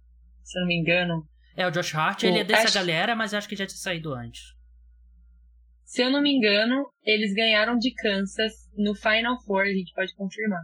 se 0.43 0.57
eu 0.57 0.61
não 0.61 0.67
me 0.67 0.75
engano. 0.75 1.27
É, 1.55 1.67
o 1.67 1.71
Josh 1.71 1.95
Hart, 1.95 2.23
o... 2.23 2.25
ele 2.25 2.39
é 2.39 2.43
dessa 2.43 2.65
acho... 2.65 2.73
galera, 2.73 3.15
mas 3.15 3.33
acho 3.33 3.47
que 3.47 3.55
já 3.55 3.65
tinha 3.65 3.77
saído 3.77 4.13
antes. 4.13 4.55
Se 5.83 6.01
eu 6.01 6.09
não 6.09 6.21
me 6.21 6.31
engano, 6.31 6.85
eles 7.03 7.33
ganharam 7.33 7.77
de 7.77 7.93
Kansas 7.93 8.53
no 8.77 8.93
Final 8.93 9.41
Four, 9.45 9.61
a 9.61 9.73
gente 9.73 9.93
pode 9.93 10.13
confirmar. 10.15 10.63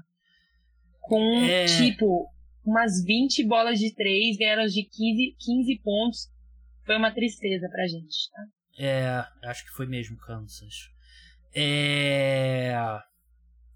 Com, 1.00 1.44
é... 1.46 1.66
tipo, 1.66 2.30
umas 2.66 3.04
20 3.04 3.44
bolas 3.46 3.80
de 3.80 3.94
3, 3.94 4.38
ganharam 4.38 4.66
de 4.66 4.84
15, 4.84 5.36
15 5.40 5.82
pontos. 5.84 6.30
Foi 6.86 6.98
uma 6.98 7.12
tristeza 7.12 7.70
pra 7.70 7.88
gente, 7.88 8.30
tá? 8.32 8.44
É, 8.78 9.48
acho 9.48 9.64
que 9.64 9.72
foi 9.72 9.86
mesmo 9.86 10.18
Kansas. 10.18 10.90
É... 11.54 12.76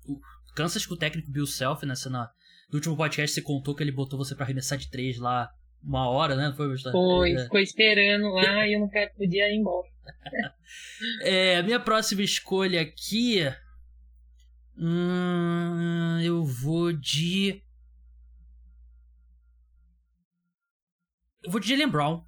O 0.08 0.19
Kansas 0.56 0.86
com 0.86 0.95
o 0.95 0.97
técnico 0.97 1.30
Bill 1.30 1.45
Self 1.45 1.86
nessa 1.86 2.10
na, 2.10 2.32
no 2.69 2.78
último 2.78 2.97
podcast 2.97 3.34
você 3.34 3.41
contou 3.41 3.76
que 3.76 3.84
ele 3.84 3.91
botou 3.91 4.17
você 4.17 4.34
para 4.34 4.45
arremessar 4.45 4.78
de 4.78 4.89
três 4.89 5.17
lá 5.19 5.52
uma 5.84 6.10
hora, 6.10 6.36
né? 6.36 6.54
Foi, 6.56 6.76
Foi, 6.91 7.34
é. 7.34 7.43
ficou 7.43 7.60
esperando 7.60 8.30
lá 8.30 8.67
e 8.67 8.73
eu 8.73 8.80
não 8.80 8.89
podia 9.15 9.50
ir 9.50 9.58
embora. 9.58 9.88
é, 11.21 11.62
minha 11.62 11.80
próxima 11.80 12.23
escolha 12.23 12.82
aqui. 12.82 13.41
Hum, 14.78 16.19
eu 16.23 16.43
vou 16.43 16.91
de. 16.91 17.63
Eu 21.47 21.51
vou 21.51 21.62
de 21.62 21.69
Jalen 21.69 21.89
Brown. 21.89 22.21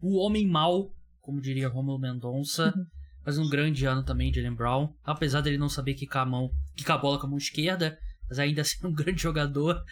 O 0.00 0.16
homem 0.18 0.46
mau, 0.46 0.94
como 1.20 1.40
diria 1.40 1.68
Romulo 1.68 1.98
Mendonça. 1.98 2.72
Faz 3.24 3.36
um 3.36 3.48
grande 3.48 3.84
ano 3.84 4.04
também, 4.04 4.32
Jalen 4.32 4.54
Brown. 4.54 4.94
Apesar 5.02 5.40
dele 5.40 5.58
não 5.58 5.68
saber 5.68 5.94
quicar 5.94 6.22
a 6.22 6.30
mão, 6.30 6.48
quicar 6.76 6.98
a 6.98 7.00
bola 7.00 7.18
com 7.18 7.26
a 7.26 7.30
mão 7.30 7.38
esquerda, 7.38 7.98
mas 8.28 8.38
ainda 8.38 8.62
assim 8.62 8.78
é 8.80 8.86
um 8.86 8.94
grande 8.94 9.20
jogador. 9.20 9.82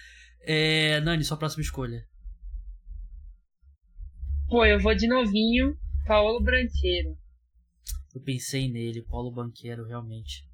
É, 0.42 1.00
Nani, 1.00 1.24
sua 1.24 1.36
próxima 1.36 1.62
escolha. 1.62 2.06
Pô, 4.48 4.64
eu 4.64 4.78
vou 4.78 4.94
de 4.94 5.08
novinho, 5.08 5.76
Paulo 6.06 6.40
Branqueiro. 6.40 7.16
Eu 8.14 8.20
pensei 8.20 8.70
nele, 8.70 9.02
Paulo 9.02 9.32
Banqueiro, 9.32 9.86
realmente. 9.86 10.44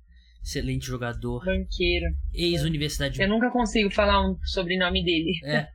Excelente 0.43 0.87
jogador. 0.87 1.45
Banqueiro. 1.45 2.07
Ex-Universidade. 2.33 3.21
Eu 3.21 3.29
nunca 3.29 3.51
consigo 3.51 3.91
falar 3.91 4.27
um 4.27 4.39
sobrenome 4.45 5.05
dele. 5.05 5.33
É. 5.45 5.69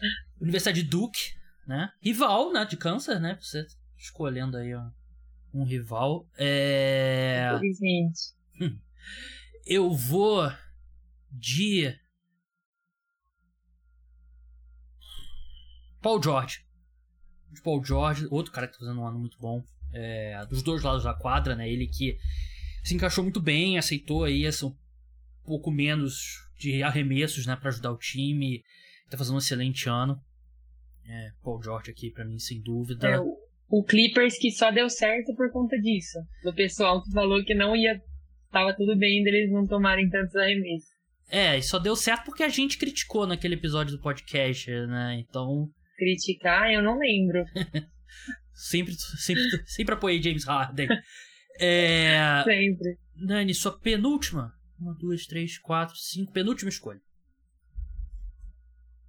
Universidade 0.40 0.82
Duke, 0.82 1.41
né? 1.66 1.92
Rival, 2.00 2.52
né? 2.52 2.64
De 2.64 2.76
câncer, 2.76 3.20
né? 3.20 3.38
Você 3.40 3.66
escolhendo 3.96 4.56
aí 4.56 4.74
ó, 4.74 4.90
um 5.54 5.64
rival. 5.64 6.28
É. 6.36 7.50
Infelizmente. 7.54 8.34
Eu 9.64 9.92
vou 9.92 10.52
de. 11.30 11.96
Paul 16.00 16.20
George. 16.22 16.64
De 17.50 17.62
Paul 17.62 17.84
George, 17.84 18.26
outro 18.30 18.52
cara 18.52 18.66
que 18.66 18.72
tá 18.72 18.80
fazendo 18.80 19.00
um 19.00 19.06
ano 19.06 19.18
muito 19.18 19.38
bom. 19.38 19.62
É, 19.92 20.44
dos 20.46 20.62
dois 20.62 20.82
lados 20.82 21.04
da 21.04 21.14
quadra, 21.14 21.54
né? 21.54 21.70
Ele 21.70 21.86
que 21.86 22.18
se 22.82 22.94
encaixou 22.94 23.22
muito 23.22 23.40
bem, 23.40 23.78
aceitou 23.78 24.24
aí 24.24 24.44
essa 24.44 24.66
um 24.66 24.74
pouco 25.44 25.70
menos 25.70 26.40
de 26.56 26.82
arremessos, 26.82 27.46
né, 27.46 27.56
para 27.56 27.68
ajudar 27.68 27.92
o 27.92 27.98
time. 27.98 28.62
Tá 29.10 29.18
fazendo 29.18 29.34
um 29.34 29.38
excelente 29.38 29.88
ano. 29.88 30.20
É, 31.06 31.30
Paul 31.42 31.62
George 31.62 31.90
aqui 31.90 32.10
para 32.10 32.24
mim 32.24 32.38
sem 32.38 32.60
dúvida. 32.60 33.08
É, 33.08 33.20
o, 33.20 33.36
o 33.68 33.84
Clippers 33.84 34.38
que 34.38 34.50
só 34.50 34.70
deu 34.70 34.88
certo 34.88 35.34
por 35.34 35.50
conta 35.50 35.78
disso. 35.78 36.18
Do 36.42 36.54
pessoal 36.54 37.02
que 37.02 37.10
falou 37.12 37.44
que 37.44 37.54
não 37.54 37.76
ia 37.76 38.00
tava 38.52 38.74
tudo 38.76 38.96
bem 38.96 39.24
deles 39.24 39.50
não 39.50 39.66
tomarem 39.66 40.08
tantos 40.10 40.36
arremessos. 40.36 40.92
É, 41.30 41.56
e 41.56 41.62
só 41.62 41.78
deu 41.78 41.96
certo 41.96 42.26
porque 42.26 42.42
a 42.42 42.48
gente 42.48 42.76
criticou 42.76 43.26
naquele 43.26 43.54
episódio 43.54 43.96
do 43.96 44.02
podcast, 44.02 44.70
né? 44.70 45.16
Então. 45.18 45.66
Criticar, 45.96 46.70
eu 46.70 46.82
não 46.82 46.98
lembro. 46.98 47.42
sempre, 48.52 48.94
sempre, 48.94 49.42
sempre 49.66 49.94
apoiei 49.94 50.22
James 50.22 50.44
Harden. 50.44 50.88
É... 51.58 52.42
Sempre. 52.44 52.98
Nani, 53.16 53.54
sua 53.54 53.78
penúltima. 53.78 54.52
Uma, 54.78 54.94
duas, 54.94 55.26
três, 55.26 55.58
quatro, 55.58 55.96
cinco. 55.96 56.32
Penúltima 56.32 56.68
escolha. 56.68 57.00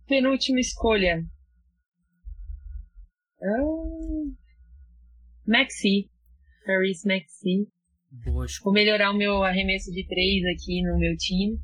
Penúltima 0.07 0.59
escolha. 0.59 1.25
Ah, 3.43 4.23
Maxi. 5.45 6.09
Paris 6.65 7.03
Maxi. 7.03 7.67
Boa 8.09 8.45
escolha. 8.45 8.63
Vou 8.63 8.73
melhorar 8.73 9.11
o 9.11 9.17
meu 9.17 9.43
arremesso 9.43 9.91
de 9.91 10.07
três 10.07 10.43
aqui 10.45 10.81
no 10.81 10.97
meu 10.97 11.15
time. 11.17 11.59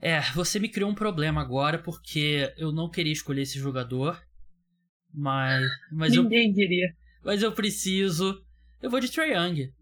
É, 0.00 0.20
você 0.34 0.58
me 0.58 0.68
criou 0.68 0.90
um 0.90 0.94
problema 0.94 1.40
agora 1.40 1.78
porque 1.78 2.52
eu 2.56 2.72
não 2.72 2.90
queria 2.90 3.12
escolher 3.12 3.42
esse 3.42 3.58
jogador. 3.58 4.22
Mas. 5.12 5.64
mas 5.90 6.16
Ninguém 6.16 6.48
eu, 6.48 6.54
diria. 6.54 6.94
Mas 7.24 7.42
eu 7.42 7.52
preciso. 7.52 8.42
Eu 8.80 8.90
vou 8.90 9.00
de 9.00 9.10
Trae 9.10 9.32
Young. 9.32 9.72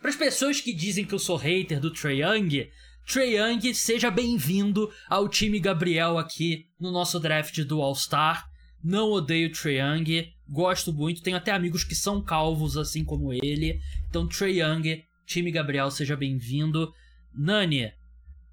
Para 0.00 0.10
as 0.10 0.16
pessoas 0.16 0.60
que 0.60 0.72
dizem 0.72 1.04
que 1.04 1.14
eu 1.14 1.18
sou 1.18 1.36
hater 1.36 1.78
do 1.78 1.92
Trae 1.92 2.22
Young, 2.22 2.70
Trae 3.06 3.36
Young, 3.36 3.74
seja 3.74 4.10
bem-vindo 4.10 4.90
ao 5.08 5.28
time 5.28 5.60
Gabriel 5.60 6.16
aqui 6.16 6.66
no 6.80 6.90
nosso 6.90 7.20
draft 7.20 7.60
do 7.64 7.82
All-Star. 7.82 8.44
Não 8.86 9.10
odeio 9.10 9.50
Trae 9.50 9.80
Young, 9.80 10.32
gosto 10.48 10.92
muito, 10.92 11.20
tenho 11.20 11.36
até 11.36 11.50
amigos 11.50 11.82
que 11.82 11.96
são 11.96 12.22
calvos 12.22 12.76
assim 12.76 13.04
como 13.04 13.32
ele. 13.32 13.80
Então, 14.08 14.28
Trae 14.28 14.60
Young, 14.60 15.04
time 15.26 15.50
Gabriel, 15.50 15.90
seja 15.90 16.16
bem-vindo. 16.16 16.94
Nani, 17.34 17.92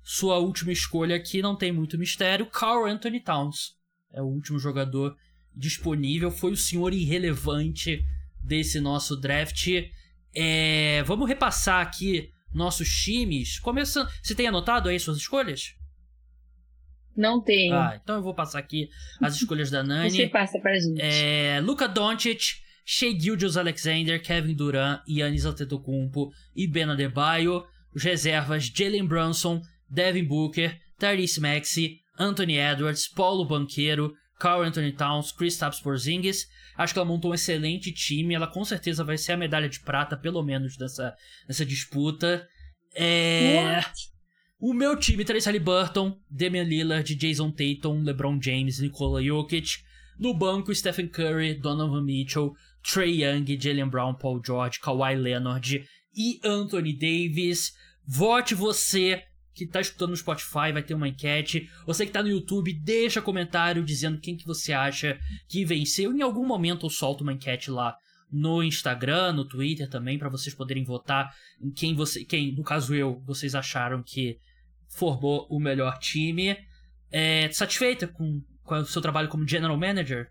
sua 0.02 0.40
última 0.40 0.72
escolha 0.72 1.16
aqui 1.16 1.40
não 1.40 1.56
tem 1.56 1.72
muito 1.72 2.00
mistério. 2.00 2.48
Carl 2.48 2.88
Anthony 2.88 3.20
Towns 3.20 3.76
é 4.12 4.24
o 4.24 4.26
último 4.26 4.58
jogador 4.58 5.16
disponível, 5.56 6.32
foi 6.32 6.54
o 6.54 6.58
senhor 6.58 6.96
irrelevante 6.96 8.04
desse 8.42 8.80
nosso 8.80 9.16
draft. 9.16 9.68
É, 10.34 11.04
vamos 11.04 11.28
repassar 11.28 11.80
aqui 11.80 12.32
nossos 12.52 12.90
times. 12.90 13.60
Começando. 13.60 14.10
Você 14.20 14.34
tem 14.34 14.48
anotado 14.48 14.90
aí 14.90 15.00
suas 15.00 15.18
escolhas? 15.18 15.76
Não 17.16 17.42
tenho. 17.42 17.76
Ah, 17.76 18.00
então 18.02 18.16
eu 18.16 18.22
vou 18.22 18.34
passar 18.34 18.60
aqui 18.60 18.90
as 19.22 19.36
escolhas 19.36 19.70
da 19.70 19.84
Nani. 19.84 20.12
Você 20.12 20.28
passa 20.28 20.60
pra 20.60 20.74
gente. 20.74 21.00
É, 21.02 21.60
Luka 21.62 21.88
Doncic, 21.88 22.56
Shea 22.86 23.18
Gildius 23.18 23.58
Alexander, 23.58 24.22
Kevin 24.22 24.54
Durant, 24.54 25.02
Yannis 25.08 25.46
Antetokounmpo 25.46 26.32
e 26.56 26.68
Ben 26.68 26.86
Adebayo. 26.86 27.64
Os 27.96 28.04
reservas 28.04 28.66
Jalen 28.66 29.06
Brunson, 29.06 29.62
Devin 29.90 30.24
Booker, 30.24 30.80
Tyrese 30.98 31.40
Maxey, 31.40 32.00
Anthony 32.18 32.58
Edwards, 32.58 33.08
Paulo 33.08 33.46
Banqueiro, 33.46 34.14
Carl 34.40 34.64
Anthony 34.64 34.92
Towns, 34.92 35.32
Kristaps 35.32 35.80
Porzingis. 35.80 36.48
Acho 36.76 36.94
que 36.94 37.00
ela 37.00 37.08
montou 37.08 37.32
um 37.32 37.34
excelente 37.36 37.92
time. 37.92 38.34
Ela 38.34 38.48
com 38.48 38.66
certeza 38.66 39.04
vai 39.04 39.18
ser 39.18 39.34
a 39.34 39.38
medalha 39.38 39.70
de 39.70 39.80
prata, 39.80 40.18
pelo 40.18 40.42
menos, 40.42 40.76
dessa, 40.76 41.16
dessa 41.48 41.66
disputa. 41.66 42.48
É... 42.96 43.78
What? 43.78 44.13
O 44.66 44.74
meu 44.74 44.96
time, 44.96 45.26
Trace 45.26 45.46
Halliburton, 45.46 46.18
Damian 46.32 46.64
Lillard, 46.64 47.14
Jason 47.16 47.52
Tatum, 47.52 48.02
LeBron 48.02 48.40
James, 48.42 48.80
Nikola 48.80 49.22
Jokic. 49.22 49.84
No 50.18 50.34
banco, 50.34 50.74
Stephen 50.74 51.10
Curry, 51.10 51.56
Donovan 51.56 52.02
Mitchell, 52.02 52.54
Trey 52.82 53.26
Young, 53.26 53.44
Jalen 53.60 53.90
Brown, 53.90 54.14
Paul 54.14 54.42
George, 54.42 54.80
Kawhi 54.80 55.18
Leonard 55.18 55.86
e 56.16 56.40
Anthony 56.46 56.94
Davis. 56.94 57.74
Vote 58.08 58.56
você 58.56 59.26
que 59.54 59.68
tá 59.68 59.82
escutando 59.82 60.12
no 60.12 60.16
Spotify, 60.16 60.72
vai 60.72 60.82
ter 60.82 60.94
uma 60.94 61.10
enquete. 61.10 61.70
Você 61.86 62.06
que 62.06 62.14
tá 62.14 62.24
no 62.24 62.30
YouTube, 62.30 62.72
deixa 62.72 63.22
comentário 63.22 63.84
dizendo 63.84 64.22
quem 64.22 64.38
que 64.38 64.46
você 64.46 64.72
acha 64.72 65.20
que 65.50 65.66
venceu. 65.66 66.14
Em 66.14 66.22
algum 66.22 66.48
momento 66.48 66.86
eu 66.86 66.90
solto 66.90 67.20
uma 67.20 67.34
enquete 67.34 67.70
lá 67.70 67.98
no 68.32 68.64
Instagram, 68.64 69.34
no 69.34 69.46
Twitter 69.46 69.90
também, 69.90 70.18
para 70.18 70.30
vocês 70.30 70.56
poderem 70.56 70.86
votar 70.86 71.36
em 71.62 71.70
quem 71.70 71.94
você, 71.94 72.24
quem, 72.24 72.56
no 72.56 72.64
caso 72.64 72.96
eu, 72.96 73.22
vocês 73.26 73.56
acharam 73.56 74.02
que 74.02 74.40
formou 74.96 75.48
o 75.50 75.60
melhor 75.60 75.98
time. 76.00 76.58
É, 77.12 77.52
satisfeita 77.52 78.08
com, 78.08 78.42
com 78.64 78.76
o 78.76 78.86
seu 78.86 79.02
trabalho 79.02 79.30
como 79.30 79.48
General 79.48 79.78
Manager? 79.78 80.30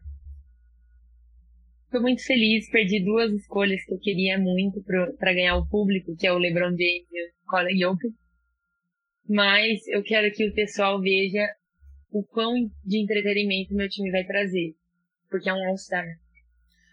Tô 1.90 2.01
muito 2.01 2.25
feliz, 2.25 2.70
perdi 2.70 3.05
duas 3.05 3.31
escolhas 3.33 3.85
que 3.85 3.92
eu 3.92 3.98
queria 3.98 4.38
muito 4.38 4.83
para 5.18 5.35
ganhar 5.35 5.57
o 5.57 5.66
público, 5.66 6.16
que 6.16 6.27
é 6.27 6.33
o 6.33 6.38
LeBron 6.38 6.70
James 6.70 7.07
e 7.11 7.29
o 7.29 7.46
Colin 7.46 7.79
Jokic 7.79 8.14
mas 9.29 9.87
eu 9.88 10.03
quero 10.03 10.31
que 10.35 10.46
o 10.46 10.55
pessoal 10.55 11.01
veja 11.01 11.48
o 12.11 12.22
quão 12.22 12.55
de 12.85 13.03
entretenimento 13.03 13.75
meu 13.75 13.88
time 13.88 14.11
vai 14.11 14.25
trazer, 14.25 14.75
porque 15.31 15.48
é 15.48 15.55
um 15.55 15.68
All-Star. 15.68 16.05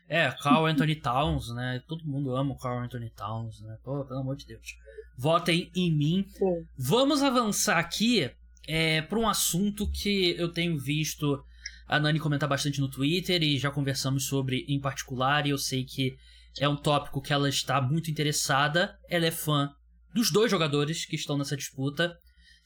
É, 0.10 0.32
Carl 0.42 0.66
Anthony 0.66 0.96
Towns, 0.96 1.54
né? 1.54 1.84
Todo 1.88 2.04
mundo 2.04 2.36
ama 2.36 2.54
o 2.54 2.58
Carl 2.58 2.84
Anthony 2.84 3.12
Towns, 3.12 3.62
né? 3.62 3.78
Pô, 3.84 4.04
pelo 4.04 4.22
amor 4.22 4.36
de 4.36 4.48
Deus. 4.48 4.76
Votem 5.16 5.70
em 5.76 5.96
mim. 5.96 6.26
Pô. 6.40 6.66
Vamos 6.76 7.22
avançar 7.22 7.78
aqui 7.78 8.30
é, 8.68 9.04
para 9.04 9.20
um 9.20 9.30
assunto 9.30 9.90
que 9.92 10.36
eu 10.36 10.52
tenho 10.52 10.80
visto 10.80 11.40
a 11.88 12.00
Nani 12.00 12.20
comentar 12.20 12.50
bastante 12.50 12.82
no 12.82 12.90
Twitter 12.90 13.44
e 13.44 13.60
já 13.60 13.70
conversamos 13.70 14.26
sobre 14.26 14.66
em 14.68 14.80
particular, 14.80 15.46
e 15.46 15.52
eu 15.52 15.58
sei 15.58 15.84
que 15.84 16.16
é 16.60 16.68
um 16.68 16.76
tópico 16.76 17.22
que 17.22 17.32
ela 17.32 17.48
está 17.48 17.80
muito 17.80 18.10
interessada. 18.10 18.96
Ela 19.10 19.28
é 19.28 19.32
fã 19.32 19.70
dos 20.14 20.32
dois 20.32 20.50
jogadores 20.50 21.06
que 21.06 21.16
estão 21.16 21.38
nessa 21.38 21.56
disputa. 21.56 22.16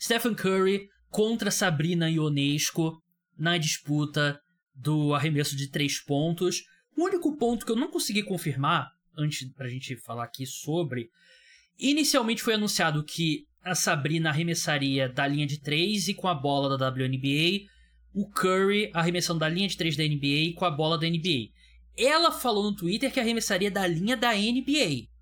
Stephen 0.01 0.33
Curry 0.33 0.87
contra 1.09 1.51
Sabrina 1.51 2.09
Ionesco 2.09 3.01
na 3.37 3.57
disputa 3.57 4.39
do 4.73 5.13
arremesso 5.13 5.55
de 5.55 5.69
três 5.69 6.01
pontos. 6.03 6.61
O 6.95 7.05
único 7.05 7.35
ponto 7.37 7.65
que 7.65 7.71
eu 7.71 7.75
não 7.75 7.89
consegui 7.89 8.23
confirmar, 8.23 8.91
antes 9.17 9.47
pra 9.51 9.69
gente 9.69 9.95
falar 9.95 10.25
aqui 10.25 10.45
sobre, 10.45 11.09
inicialmente 11.79 12.41
foi 12.41 12.53
anunciado 12.53 13.03
que 13.03 13.47
a 13.63 13.75
Sabrina 13.75 14.29
arremessaria 14.29 15.07
da 15.09 15.27
linha 15.27 15.47
de 15.47 15.59
três 15.59 16.07
e 16.07 16.13
com 16.13 16.27
a 16.27 16.35
bola 16.35 16.77
da 16.77 16.89
WNBA, 16.89 17.67
o 18.13 18.29
Curry 18.29 18.91
arremessando 18.93 19.39
da 19.39 19.49
linha 19.49 19.67
de 19.67 19.77
três 19.77 19.95
da 19.95 20.03
NBA 20.03 20.53
com 20.55 20.65
a 20.65 20.71
bola 20.71 20.97
da 20.97 21.07
NBA. 21.07 21.49
Ela 21.97 22.31
falou 22.31 22.63
no 22.63 22.75
Twitter 22.75 23.11
que 23.11 23.19
arremessaria 23.19 23.71
da 23.71 23.87
linha 23.87 24.17
da 24.17 24.33
NBA 24.33 25.13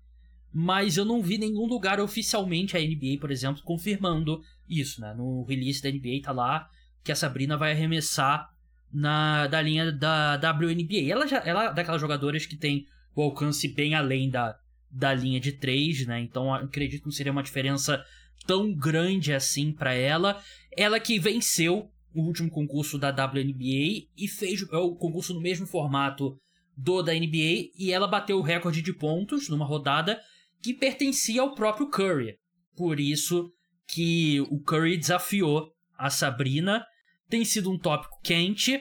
mas 0.52 0.98
eu 0.98 1.04
não 1.04 1.22
vi 1.22 1.38
nenhum 1.38 1.66
lugar 1.66 1.98
oficialmente 1.98 2.76
a 2.76 2.80
NBA, 2.80 3.18
por 3.18 3.30
exemplo, 3.30 3.62
confirmando 3.62 4.42
isso, 4.68 5.00
né? 5.00 5.14
No 5.14 5.44
release 5.44 5.82
da 5.82 5.90
NBA 5.90 6.20
tá 6.22 6.32
lá 6.32 6.68
que 7.02 7.10
a 7.10 7.16
Sabrina 7.16 7.56
vai 7.56 7.72
arremessar 7.72 8.51
na 8.92 9.46
da 9.46 9.60
linha 9.62 9.90
da 9.90 10.36
WNBA. 10.36 11.10
Ela 11.10 11.26
já 11.26 11.38
ela 11.38 11.64
é 11.66 11.74
daquelas 11.74 12.00
jogadoras 12.00 12.46
que 12.46 12.56
tem 12.56 12.86
o 13.14 13.22
alcance 13.22 13.68
bem 13.68 13.94
além 13.94 14.30
da, 14.30 14.56
da 14.90 15.14
linha 15.14 15.40
de 15.40 15.52
três, 15.52 16.06
né? 16.06 16.20
Então 16.20 16.52
acredito 16.52 17.00
que 17.00 17.06
não 17.06 17.12
seria 17.12 17.32
uma 17.32 17.42
diferença 17.42 18.04
tão 18.46 18.72
grande 18.72 19.32
assim 19.32 19.72
para 19.72 19.94
ela. 19.94 20.42
Ela 20.76 21.00
que 21.00 21.18
venceu 21.18 21.90
o 22.14 22.22
último 22.22 22.50
concurso 22.50 22.98
da 22.98 23.10
WNBA 23.10 24.06
e 24.16 24.28
fez 24.28 24.62
é 24.70 24.76
o 24.76 24.94
concurso 24.94 25.32
no 25.32 25.40
mesmo 25.40 25.66
formato 25.66 26.36
do 26.76 27.02
da 27.02 27.12
NBA 27.12 27.70
e 27.78 27.90
ela 27.92 28.06
bateu 28.06 28.38
o 28.38 28.42
recorde 28.42 28.82
de 28.82 28.92
pontos 28.92 29.48
numa 29.48 29.64
rodada 29.64 30.20
que 30.62 30.74
pertencia 30.74 31.42
ao 31.42 31.54
próprio 31.54 31.88
Curry. 31.88 32.36
Por 32.76 33.00
isso 33.00 33.52
que 33.86 34.40
o 34.42 34.60
Curry 34.60 34.96
desafiou 34.96 35.70
a 35.98 36.08
Sabrina. 36.08 36.84
Tem 37.32 37.46
sido 37.46 37.70
um 37.72 37.78
tópico 37.78 38.20
quente. 38.22 38.78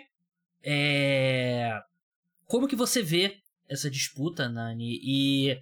É... 0.62 1.72
Como 2.46 2.68
que 2.68 2.76
você 2.76 3.02
vê 3.02 3.38
essa 3.70 3.90
disputa, 3.90 4.50
Nani? 4.50 5.00
E 5.02 5.58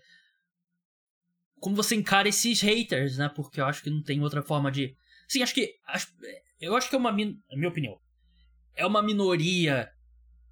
como 1.60 1.76
você 1.76 1.94
encara 1.94 2.28
esses 2.28 2.62
haters, 2.62 3.20
né? 3.20 3.30
Porque 3.30 3.62
eu 3.62 3.66
acho 3.66 3.84
que 3.84 3.92
não 3.92 4.02
tem 4.02 4.24
outra 4.24 4.42
forma 4.42 4.72
de. 4.72 4.96
Sim, 5.28 5.44
acho 5.44 5.54
que. 5.54 5.76
Eu 6.60 6.76
acho 6.76 6.90
que 6.90 6.96
é 6.96 6.98
uma. 6.98 7.12
Min... 7.12 7.38
minha 7.52 7.70
opinião. 7.70 7.96
É 8.76 8.88
uma 8.88 9.04
minoria 9.04 9.88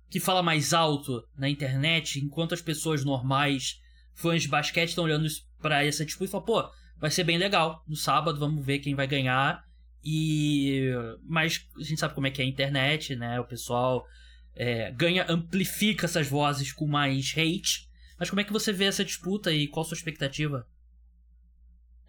que 0.08 0.20
fala 0.20 0.44
mais 0.44 0.74
alto 0.74 1.28
na 1.36 1.50
internet, 1.50 2.20
enquanto 2.20 2.54
as 2.54 2.62
pessoas 2.62 3.04
normais, 3.04 3.82
fãs 4.14 4.44
de 4.44 4.48
basquete, 4.48 4.90
estão 4.90 5.06
olhando 5.06 5.28
para 5.60 5.84
essa 5.84 6.06
disputa 6.06 6.26
e 6.26 6.32
falam, 6.32 6.46
pô, 6.46 6.70
vai 7.00 7.10
ser 7.10 7.24
bem 7.24 7.40
legal. 7.40 7.84
No 7.88 7.96
sábado, 7.96 8.38
vamos 8.38 8.64
ver 8.64 8.78
quem 8.78 8.94
vai 8.94 9.08
ganhar. 9.08 9.67
E. 10.04 10.92
Mas 11.24 11.68
a 11.78 11.84
gente 11.84 12.00
sabe 12.00 12.14
como 12.14 12.28
é 12.28 12.32
que 12.32 12.42
é 12.42 12.46
a 12.46 12.48
internet, 12.48 13.16
né? 13.16 13.40
O 13.40 13.46
pessoal 13.46 14.06
é, 14.56 14.92
ganha, 14.92 15.26
amplifica 15.30 16.06
essas 16.06 16.28
vozes 16.28 16.72
com 16.72 16.88
mais 16.88 17.34
hate. 17.38 17.88
Mas 18.20 18.30
como 18.30 18.42
é 18.42 18.44
que 18.44 18.54
você 18.54 18.74
vê 18.74 18.86
essa 18.86 19.06
disputa 19.06 19.52
e 19.52 19.68
qual 19.68 19.86
a 19.86 19.90
sua 19.90 19.96
expectativa? 19.96 20.68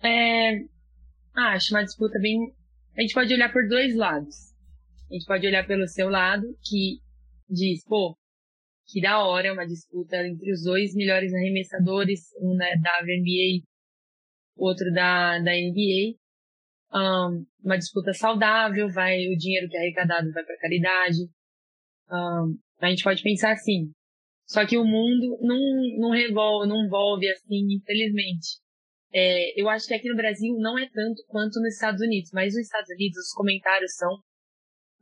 É, 0.03 0.61
ah, 1.34 1.53
acho 1.53 1.74
uma 1.74 1.84
disputa 1.84 2.18
bem. 2.18 2.55
A 2.97 3.03
gente 3.03 3.14
pode 3.14 3.32
olhar 3.32 3.53
por 3.53 3.68
dois 3.68 3.95
lados. 3.95 4.55
A 5.11 5.14
gente 5.14 5.26
pode 5.26 5.47
olhar 5.47 5.66
pelo 5.66 5.86
seu 5.86 6.09
lado, 6.09 6.47
que 6.62 7.01
diz, 7.49 7.84
pô, 7.84 8.16
que 8.86 9.01
da 9.01 9.22
hora, 9.22 9.53
uma 9.53 9.66
disputa 9.66 10.16
entre 10.26 10.51
os 10.53 10.64
dois 10.64 10.95
melhores 10.95 11.32
arremessadores, 11.32 12.32
um 12.41 12.55
né, 12.57 12.76
da 12.82 12.99
WNBA, 13.01 13.66
outro 14.57 14.91
da, 14.93 15.39
da 15.39 15.53
NBA. 15.53 16.16
Um, 16.93 17.45
uma 17.62 17.76
disputa 17.76 18.12
saudável, 18.14 18.89
vai 18.89 19.28
o 19.28 19.36
dinheiro 19.36 19.68
que 19.68 19.76
é 19.76 19.80
arrecadado 19.80 20.32
vai 20.32 20.45
para 20.45 20.59
caridade. 20.59 21.18
Um, 22.11 22.59
a 22.80 22.89
gente 22.89 23.05
pode 23.05 23.22
pensar 23.22 23.53
assim. 23.53 23.93
Só 24.47 24.64
que 24.66 24.78
o 24.78 24.84
mundo 24.84 25.39
não, 25.43 25.59
não 25.99 26.11
revolve, 26.11 26.66
não 26.66 26.86
envolve 26.86 27.28
assim, 27.30 27.66
infelizmente. 27.74 28.59
É, 29.12 29.61
eu 29.61 29.68
acho 29.68 29.86
que 29.86 29.95
aqui 29.95 30.09
no 30.09 30.16
Brasil 30.16 30.55
não 30.59 30.78
é 30.78 30.89
tanto 30.89 31.22
quanto 31.28 31.61
nos 31.61 31.74
Estados 31.74 32.01
Unidos, 32.01 32.30
mas 32.32 32.55
nos 32.55 32.64
Estados 32.64 32.89
Unidos 32.91 33.18
os 33.18 33.32
comentários 33.32 33.95
são 33.95 34.18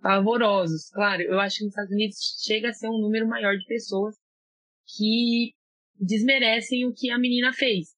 pavorosos. 0.00 0.90
Claro, 0.90 1.22
eu 1.22 1.38
acho 1.38 1.58
que 1.58 1.64
nos 1.64 1.72
Estados 1.72 1.92
Unidos 1.92 2.16
chega 2.44 2.68
a 2.70 2.72
ser 2.72 2.88
um 2.88 3.00
número 3.00 3.26
maior 3.28 3.56
de 3.56 3.64
pessoas 3.66 4.16
que 4.96 5.52
desmerecem 5.98 6.86
o 6.86 6.92
que 6.92 7.10
a 7.10 7.18
menina 7.18 7.52
fez, 7.52 7.88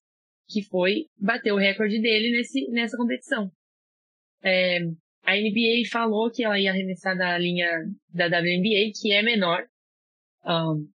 que 0.48 0.62
foi 0.62 1.06
bater 1.18 1.52
o 1.52 1.58
recorde 1.58 2.00
dele 2.00 2.30
nesse, 2.30 2.68
nessa 2.70 2.96
competição. 2.96 3.50
É, 4.42 4.78
a 5.22 5.36
NBA 5.36 5.88
falou 5.90 6.30
que 6.30 6.44
ela 6.44 6.58
ia 6.58 6.70
arremessar 6.70 7.16
da 7.16 7.36
linha 7.38 7.68
da 8.08 8.26
WNBA, 8.26 8.92
que 9.00 9.12
é 9.12 9.22
menor. 9.22 9.66
Um, 10.44 10.88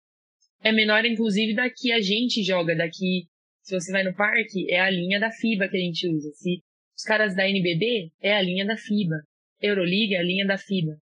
é 0.63 0.73
menor, 0.73 1.05
inclusive, 1.05 1.55
da 1.55 1.71
que 1.71 1.91
a 1.93 2.01
gente 2.01 2.43
joga, 2.43 2.77
daqui 2.77 3.29
se 3.63 3.79
você 3.79 3.93
vai 3.93 4.03
no 4.03 4.15
parque, 4.15 4.71
é 4.71 4.81
a 4.81 4.91
linha 4.91 5.21
da 5.21 5.31
FIBA 5.31 5.69
que 5.69 5.77
a 5.77 5.81
gente 5.81 6.09
usa. 6.09 6.31
Se 6.33 6.63
os 6.97 7.05
caras 7.05 7.37
da 7.37 7.49
NBB, 7.49 8.11
é 8.21 8.35
a 8.35 8.43
linha 8.43 8.67
da 8.67 8.77
FIBA. 8.77 9.23
Euroliga 9.61 10.17
é 10.17 10.19
a 10.19 10.23
linha 10.23 10.47
da 10.47 10.59
FIBA. 10.59 10.99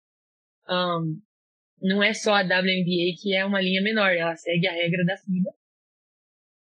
Um, 0.70 1.22
não 1.82 2.04
é 2.04 2.14
só 2.14 2.34
a 2.34 2.42
WNBA 2.42 3.16
que 3.22 3.34
é 3.34 3.46
uma 3.46 3.62
linha 3.62 3.82
menor, 3.82 4.12
ela 4.12 4.36
segue 4.36 4.68
a 4.68 4.74
regra 4.74 5.06
da 5.06 5.16
FIBA. 5.18 5.50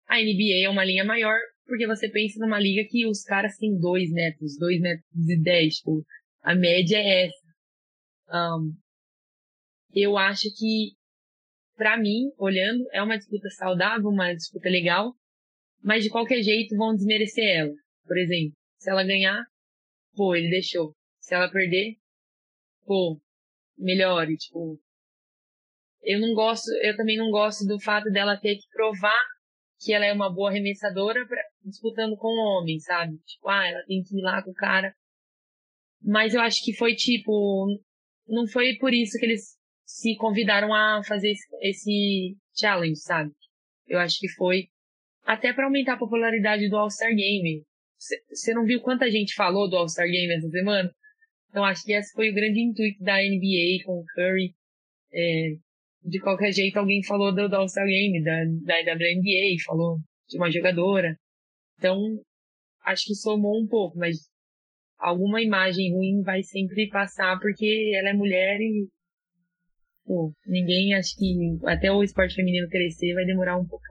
A 0.07 0.21
NBA 0.21 0.63
é 0.63 0.69
uma 0.69 0.85
linha 0.85 1.03
maior, 1.03 1.37
porque 1.67 1.85
você 1.85 2.09
pensa 2.09 2.39
numa 2.39 2.59
liga 2.59 2.87
que 2.89 3.05
os 3.05 3.23
caras 3.23 3.57
têm 3.57 3.77
2 3.77 4.11
metros, 4.11 4.57
2 4.57 4.81
metros 4.81 5.29
e 5.29 5.39
10, 5.39 5.75
tipo, 5.75 6.05
a 6.41 6.55
média 6.55 6.97
é 6.97 7.25
essa. 7.25 7.47
Um, 8.29 8.73
eu 9.93 10.17
acho 10.17 10.47
que, 10.57 10.93
para 11.75 11.97
mim, 11.97 12.31
olhando, 12.37 12.85
é 12.91 13.01
uma 13.01 13.17
disputa 13.17 13.49
saudável, 13.49 14.09
uma 14.09 14.33
disputa 14.33 14.69
legal, 14.69 15.13
mas 15.83 16.03
de 16.03 16.09
qualquer 16.09 16.41
jeito 16.41 16.75
vão 16.75 16.95
desmerecer 16.95 17.43
ela. 17.43 17.73
Por 18.05 18.17
exemplo, 18.17 18.53
se 18.79 18.89
ela 18.89 19.03
ganhar, 19.03 19.43
pô, 20.15 20.35
ele 20.35 20.49
deixou. 20.49 20.95
Se 21.19 21.35
ela 21.35 21.51
perder, 21.51 21.95
pô, 22.85 23.19
melhore, 23.77 24.37
tipo. 24.37 24.79
Eu 26.01 26.21
não 26.21 26.33
gosto, 26.33 26.71
eu 26.81 26.95
também 26.95 27.17
não 27.17 27.29
gosto 27.29 27.65
do 27.65 27.79
fato 27.81 28.09
dela 28.09 28.39
ter 28.39 28.55
que 28.55 28.67
provar 28.71 29.25
que 29.79 29.93
ela 29.93 30.05
é 30.05 30.13
uma 30.13 30.33
boa 30.33 30.49
arremessadora 30.49 31.25
disputando 31.67 32.15
com 32.17 32.27
o 32.27 32.59
homem, 32.59 32.79
sabe? 32.79 33.17
Tipo, 33.25 33.49
ah, 33.49 33.67
ela 33.67 33.83
tem 33.85 34.01
que 34.03 34.17
ir 34.17 34.21
lá 34.21 34.41
com 34.43 34.51
o 34.51 34.55
cara. 34.55 34.93
Mas 36.01 36.33
eu 36.33 36.41
acho 36.41 36.63
que 36.63 36.75
foi 36.75 36.95
tipo, 36.95 37.67
não 38.27 38.47
foi 38.47 38.75
por 38.77 38.93
isso 38.93 39.17
que 39.19 39.25
eles 39.25 39.57
se 39.85 40.15
convidaram 40.17 40.73
a 40.73 41.01
fazer 41.03 41.31
esse, 41.31 41.47
esse 41.61 42.37
challenge, 42.57 42.99
sabe? 42.99 43.31
Eu 43.87 43.99
acho 43.99 44.19
que 44.19 44.29
foi 44.29 44.67
até 45.23 45.53
para 45.53 45.65
aumentar 45.65 45.93
a 45.93 45.99
popularidade 45.99 46.69
do 46.69 46.77
All-Star 46.77 47.13
Game. 47.13 47.63
Você 48.29 48.53
não 48.53 48.65
viu 48.65 48.81
quanta 48.81 49.09
gente 49.09 49.33
falou 49.33 49.69
do 49.69 49.75
All-Star 49.75 50.07
Game 50.07 50.33
essa 50.33 50.49
semana? 50.49 50.91
Então 51.49 51.63
acho 51.63 51.83
que 51.83 51.93
esse 51.93 52.13
foi 52.13 52.29
o 52.29 52.33
grande 52.33 52.59
intuito 52.61 53.03
da 53.03 53.15
NBA 53.15 53.83
com 53.85 53.99
o 53.99 54.05
Curry. 54.13 54.53
É, 55.11 55.55
de 56.03 56.19
qualquer 56.19 56.51
jeito, 56.51 56.77
alguém 56.77 57.03
falou 57.03 57.33
do, 57.33 57.49
do 57.49 57.55
All-Star 57.55 57.85
Game, 57.85 58.23
da, 58.23 58.43
da 58.63 58.93
WNBA, 58.93 59.63
falou 59.65 59.97
de 60.27 60.37
uma 60.37 60.51
jogadora. 60.51 61.17
Então, 61.77 61.99
acho 62.85 63.05
que 63.05 63.15
somou 63.15 63.61
um 63.61 63.67
pouco, 63.67 63.97
mas 63.97 64.17
alguma 64.97 65.41
imagem 65.41 65.93
ruim 65.93 66.21
vai 66.21 66.43
sempre 66.43 66.89
passar 66.89 67.39
porque 67.39 67.93
ela 67.95 68.09
é 68.09 68.13
mulher 68.13 68.59
e 68.59 68.87
pô, 70.05 70.33
ninguém 70.45 70.95
acho 70.95 71.15
que 71.17 71.59
até 71.65 71.91
o 71.91 72.03
esporte 72.03 72.35
feminino 72.35 72.69
crescer 72.69 73.13
vai 73.13 73.25
demorar 73.25 73.57
um 73.57 73.65
pouco 73.65 73.85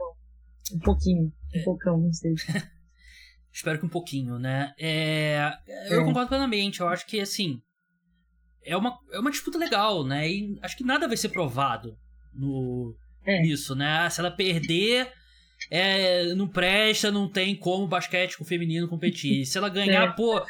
um 0.72 0.78
pouquinho. 0.78 1.32
Um 1.55 1.62
poucão, 1.64 2.01
não 2.01 2.12
sei. 2.12 2.34
Espero 3.53 3.78
que 3.78 3.87
um 3.87 3.91
pouquinho, 3.91 4.39
né? 4.39 4.74
É, 4.78 5.51
eu 5.89 6.03
é. 6.03 6.05
concordo 6.05 6.28
plenamente. 6.28 6.80
Eu 6.80 6.89
acho 6.89 7.07
que, 7.07 7.20
assim. 7.20 7.61
É 8.62 8.76
uma, 8.76 8.99
é 9.12 9.20
uma 9.20 9.30
disputa 9.30 9.57
legal, 9.57 10.05
né? 10.05 10.28
E 10.28 10.59
acho 10.61 10.76
que 10.76 10.84
nada 10.84 11.07
vai 11.07 11.16
ser 11.16 11.28
provado 11.28 11.97
no, 12.34 12.97
é. 13.24 13.41
nisso, 13.41 13.76
né? 13.76 14.11
Se 14.11 14.20
ela 14.20 14.30
perder, 14.30 15.11
é, 15.71 16.35
não 16.35 16.49
presta, 16.49 17.11
não 17.11 17.29
tem 17.29 17.55
como 17.57 17.85
o 17.85 17.89
basquete 17.89 18.37
com 18.37 18.45
o 18.45 18.47
feminino 18.47 18.89
competir. 18.89 19.45
Se 19.47 19.59
ela 19.59 19.69
ganhar, 19.69 20.11
é. 20.11 20.12
pô, 20.12 20.45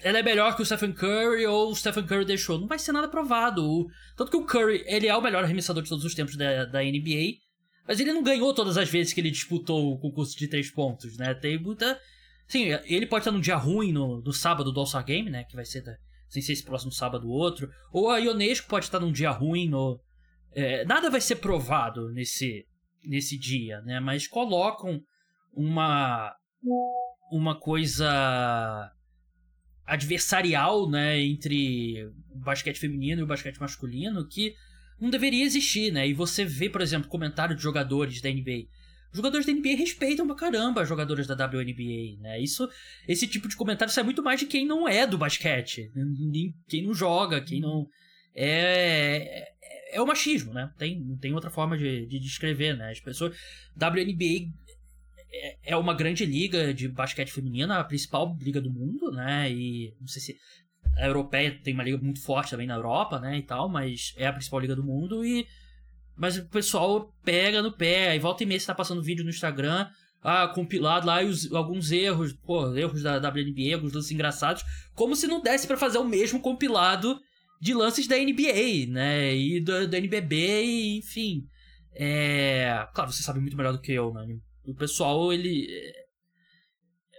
ela 0.00 0.18
é 0.18 0.22
melhor 0.22 0.56
que 0.56 0.62
o 0.62 0.64
Stephen 0.66 0.92
Curry 0.92 1.46
ou 1.46 1.70
o 1.70 1.76
Stephen 1.76 2.06
Curry 2.06 2.24
deixou. 2.24 2.58
Não 2.58 2.66
vai 2.66 2.78
ser 2.78 2.92
nada 2.92 3.08
provado. 3.08 3.86
Tanto 4.16 4.30
que 4.30 4.36
o 4.36 4.46
Curry, 4.46 4.82
ele 4.86 5.06
é 5.06 5.16
o 5.16 5.20
melhor 5.20 5.44
arremessador 5.44 5.82
de 5.82 5.88
todos 5.88 6.04
os 6.04 6.14
tempos 6.14 6.36
da, 6.36 6.64
da 6.64 6.82
NBA. 6.82 7.44
Mas 7.86 8.00
ele 8.00 8.12
não 8.12 8.22
ganhou 8.22 8.54
todas 8.54 8.78
as 8.78 8.88
vezes 8.88 9.12
que 9.12 9.20
ele 9.20 9.30
disputou 9.30 9.92
o 9.92 9.98
concurso 9.98 10.36
de 10.38 10.48
três 10.48 10.70
pontos, 10.70 11.18
né? 11.18 11.34
Tem 11.34 11.58
muita. 11.58 12.00
Sim, 12.48 12.68
ele 12.84 13.06
pode 13.06 13.22
estar 13.22 13.30
num 13.30 13.40
dia 13.40 13.56
ruim 13.56 13.92
no, 13.92 14.22
no 14.22 14.32
sábado 14.32 14.72
do 14.72 14.80
All-Star 14.80 15.04
Game, 15.04 15.30
né? 15.30 15.44
Que 15.44 15.54
vai 15.54 15.66
ser, 15.66 15.82
da, 15.82 15.94
sem 16.28 16.40
ser 16.40 16.52
esse 16.52 16.64
próximo 16.64 16.92
sábado 16.92 17.28
ou 17.28 17.34
outro. 17.34 17.70
Ou 17.92 18.10
a 18.10 18.18
Ionesco 18.18 18.68
pode 18.68 18.86
estar 18.86 19.00
num 19.00 19.12
dia 19.12 19.30
ruim 19.30 19.68
no. 19.68 20.00
É, 20.52 20.84
nada 20.86 21.10
vai 21.10 21.20
ser 21.20 21.36
provado 21.36 22.10
nesse, 22.10 22.64
nesse 23.06 23.38
dia, 23.38 23.80
né? 23.82 24.00
Mas 24.00 24.26
colocam 24.26 25.00
uma. 25.52 26.34
Uma 27.30 27.58
coisa 27.58 28.92
adversarial, 29.86 30.88
né? 30.88 31.20
Entre 31.20 32.06
o 32.30 32.38
basquete 32.38 32.78
feminino 32.78 33.20
e 33.20 33.24
o 33.24 33.26
basquete 33.26 33.58
masculino 33.58 34.26
que 34.28 34.54
não 35.00 35.10
deveria 35.10 35.44
existir, 35.44 35.92
né? 35.92 36.08
E 36.08 36.14
você 36.14 36.44
vê, 36.44 36.68
por 36.68 36.80
exemplo, 36.80 37.08
comentário 37.08 37.56
de 37.56 37.62
jogadores 37.62 38.20
da 38.20 38.30
NBA. 38.30 38.66
Jogadores 39.12 39.46
da 39.46 39.52
NBA 39.52 39.76
respeitam 39.76 40.26
pra 40.26 40.34
caramba 40.34 40.82
as 40.82 40.88
jogadoras 40.88 41.26
da 41.26 41.34
WNBA, 41.34 42.20
né? 42.20 42.40
Isso, 42.40 42.68
esse 43.06 43.28
tipo 43.28 43.46
de 43.46 43.56
comentário 43.56 43.92
sai 43.92 44.02
muito 44.02 44.22
mais 44.22 44.40
de 44.40 44.46
quem 44.46 44.66
não 44.66 44.88
é 44.88 45.06
do 45.06 45.16
basquete, 45.16 45.92
quem 46.68 46.82
não 46.82 46.92
joga, 46.92 47.40
quem 47.40 47.60
não 47.60 47.86
é 48.34 49.53
é 49.90 50.00
o 50.00 50.06
machismo, 50.06 50.52
né? 50.52 50.70
Tem, 50.78 51.00
não 51.00 51.16
tem 51.16 51.34
outra 51.34 51.50
forma 51.50 51.76
de, 51.76 52.06
de 52.06 52.18
descrever, 52.18 52.76
né? 52.76 52.90
As 52.90 53.00
pessoas 53.00 53.36
WNBA 53.76 54.50
é, 55.32 55.58
é 55.64 55.76
uma 55.76 55.94
grande 55.94 56.24
liga 56.24 56.72
de 56.72 56.88
basquete 56.88 57.32
feminina, 57.32 57.78
a 57.78 57.84
principal 57.84 58.36
liga 58.40 58.60
do 58.60 58.70
mundo, 58.70 59.10
né? 59.10 59.50
E 59.50 59.94
não 60.00 60.06
sei 60.06 60.22
se 60.22 60.36
a 60.96 61.06
europeia 61.06 61.58
tem 61.62 61.74
uma 61.74 61.82
liga 61.82 61.98
muito 61.98 62.22
forte 62.22 62.50
também 62.50 62.66
na 62.66 62.74
Europa, 62.74 63.18
né, 63.18 63.38
e 63.38 63.42
tal, 63.42 63.68
mas 63.68 64.14
é 64.16 64.26
a 64.26 64.32
principal 64.32 64.60
liga 64.60 64.76
do 64.76 64.84
mundo 64.84 65.24
e 65.24 65.46
mas 66.16 66.36
o 66.36 66.48
pessoal 66.48 67.12
pega 67.24 67.60
no 67.60 67.72
pé, 67.72 68.10
aí 68.10 68.20
volta 68.20 68.44
e 68.44 68.46
meia 68.46 68.60
você 68.60 68.66
tá 68.66 68.74
passando 68.74 69.02
vídeo 69.02 69.24
no 69.24 69.30
Instagram, 69.30 69.88
ah, 70.22 70.46
compilado 70.46 71.08
lá 71.08 71.20
e 71.22 71.26
os, 71.26 71.52
alguns 71.52 71.90
erros, 71.90 72.32
pô, 72.32 72.72
erros 72.76 73.02
da 73.02 73.16
WNBA, 73.16 73.74
alguns 73.74 73.92
lances 73.92 74.12
engraçados, 74.12 74.62
como 74.94 75.16
se 75.16 75.26
não 75.26 75.42
desse 75.42 75.66
para 75.66 75.76
fazer 75.76 75.98
o 75.98 76.04
mesmo 76.04 76.40
compilado 76.40 77.20
de 77.64 77.72
lances 77.72 78.06
da 78.06 78.18
NBA, 78.18 78.92
né? 78.92 79.34
E 79.34 79.58
do, 79.58 79.88
do 79.88 79.96
NBB, 79.96 80.36
e, 80.36 80.98
enfim. 80.98 81.48
É... 81.94 82.86
Claro, 82.94 83.10
você 83.10 83.22
sabe 83.22 83.40
muito 83.40 83.56
melhor 83.56 83.72
do 83.72 83.80
que 83.80 83.90
eu, 83.90 84.12
né? 84.12 84.22
O 84.66 84.74
pessoal, 84.74 85.32
ele. 85.32 85.66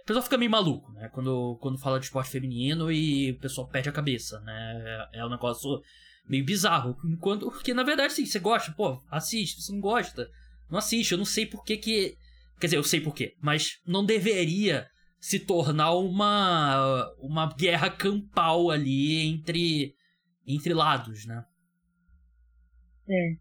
O 0.02 0.06
pessoal 0.06 0.22
fica 0.22 0.38
meio 0.38 0.50
maluco, 0.50 0.92
né? 0.92 1.10
Quando, 1.12 1.58
quando 1.60 1.80
fala 1.80 1.98
de 1.98 2.04
esporte 2.04 2.30
feminino 2.30 2.92
e 2.92 3.32
o 3.32 3.40
pessoal 3.40 3.66
perde 3.66 3.88
a 3.88 3.92
cabeça, 3.92 4.38
né? 4.42 5.08
É, 5.12 5.18
é 5.18 5.26
um 5.26 5.30
negócio 5.30 5.82
meio 6.28 6.44
bizarro. 6.44 6.96
Enquanto, 7.04 7.50
porque, 7.50 7.74
na 7.74 7.82
verdade, 7.82 8.12
sim, 8.12 8.24
você 8.24 8.38
gosta, 8.38 8.70
pô, 8.70 9.02
assiste. 9.10 9.60
Você 9.60 9.72
não 9.72 9.80
gosta, 9.80 10.30
não 10.70 10.78
assiste. 10.78 11.10
Eu 11.10 11.18
não 11.18 11.24
sei 11.24 11.44
por 11.44 11.64
que 11.64 11.76
que... 11.76 12.16
Quer 12.60 12.68
dizer, 12.68 12.76
eu 12.76 12.84
sei 12.84 13.00
por 13.00 13.16
quê, 13.16 13.34
mas 13.42 13.80
não 13.84 14.04
deveria 14.04 14.86
se 15.18 15.40
tornar 15.40 15.92
uma, 15.94 17.04
uma 17.18 17.52
guerra 17.52 17.90
campal 17.90 18.70
ali 18.70 19.26
entre, 19.26 19.92
entre 20.46 20.72
lados, 20.72 21.26
né? 21.26 21.44
É. 23.08 23.36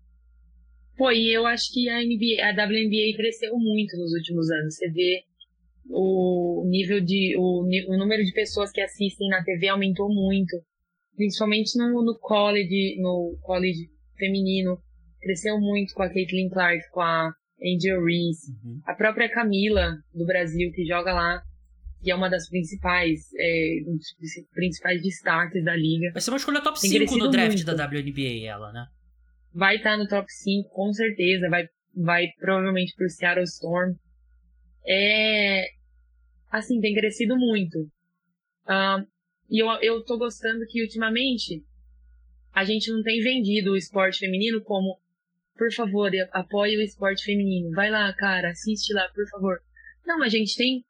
Pô, 0.97 1.11
e 1.11 1.31
eu 1.31 1.45
acho 1.45 1.73
que 1.73 1.89
a, 1.89 1.99
NBA, 1.99 2.41
a 2.41 2.51
WNBA 2.51 3.17
cresceu 3.17 3.57
muito 3.57 3.97
nos 3.97 4.13
últimos 4.13 4.49
anos. 4.49 4.75
Você 4.75 4.89
vê 4.89 5.23
o 5.89 6.63
nível 6.67 7.01
de. 7.01 7.35
O, 7.37 7.63
o 7.63 7.97
número 7.97 8.23
de 8.23 8.33
pessoas 8.33 8.71
que 8.71 8.81
assistem 8.81 9.29
na 9.29 9.43
TV 9.43 9.67
aumentou 9.67 10.07
muito. 10.07 10.55
Principalmente 11.15 11.77
no, 11.77 12.03
no 12.03 12.17
college, 12.19 12.97
no 13.01 13.37
college 13.41 13.89
feminino. 14.17 14.77
Cresceu 15.19 15.59
muito 15.59 15.93
com 15.93 16.03
a 16.03 16.09
Caitlin 16.09 16.49
Clark, 16.49 16.89
com 16.91 17.01
a 17.01 17.31
Angel 17.61 18.03
Reese. 18.03 18.51
Uhum. 18.63 18.79
A 18.85 18.93
própria 18.93 19.29
Camila, 19.29 19.97
do 20.13 20.25
Brasil, 20.25 20.71
que 20.71 20.85
joga 20.85 21.13
lá 21.13 21.41
que 22.05 22.11
é 22.11 22.15
uma 22.15 22.29
das 22.29 22.47
principais, 22.47 23.33
é, 23.35 23.79
um 23.87 23.97
dos 23.97 24.13
principais 24.53 25.01
destaques 25.01 25.65
da 25.65 25.75
liga. 25.75 26.11
Vai 26.13 26.21
ser 26.21 26.29
uma 26.29 26.37
escolha 26.37 26.61
top 26.61 26.79
5 26.79 27.17
no 27.17 27.31
draft 27.31 27.55
muito. 27.55 27.65
da 27.65 27.87
WNBA, 27.87 28.45
ela, 28.45 28.71
né? 28.71 28.85
Vai 29.51 29.77
estar 29.77 29.93
tá 29.93 29.97
no 29.97 30.07
top 30.07 30.31
5, 30.31 30.69
com 30.69 30.93
certeza. 30.93 31.49
Vai, 31.49 31.67
vai 31.95 32.27
provavelmente 32.37 32.93
pro 32.95 33.09
Seattle 33.09 33.45
Storm. 33.45 33.95
É. 34.85 35.65
Assim, 36.51 36.79
tem 36.79 36.93
crescido 36.93 37.35
muito. 37.35 37.79
Uh, 38.67 39.03
e 39.49 39.63
eu, 39.63 39.67
eu 39.81 40.05
tô 40.05 40.15
gostando 40.19 40.63
que 40.69 40.83
ultimamente 40.83 41.63
a 42.53 42.63
gente 42.63 42.91
não 42.91 43.01
tem 43.01 43.19
vendido 43.19 43.71
o 43.71 43.77
esporte 43.77 44.19
feminino 44.19 44.61
como, 44.61 44.99
por 45.57 45.73
favor, 45.73 46.11
apoie 46.33 46.77
o 46.77 46.83
esporte 46.83 47.25
feminino. 47.25 47.71
Vai 47.71 47.89
lá, 47.89 48.13
cara, 48.13 48.51
assiste 48.51 48.93
lá, 48.93 49.09
por 49.09 49.27
favor. 49.27 49.57
Não, 50.05 50.21
a 50.21 50.29
gente 50.29 50.55
tem 50.55 50.85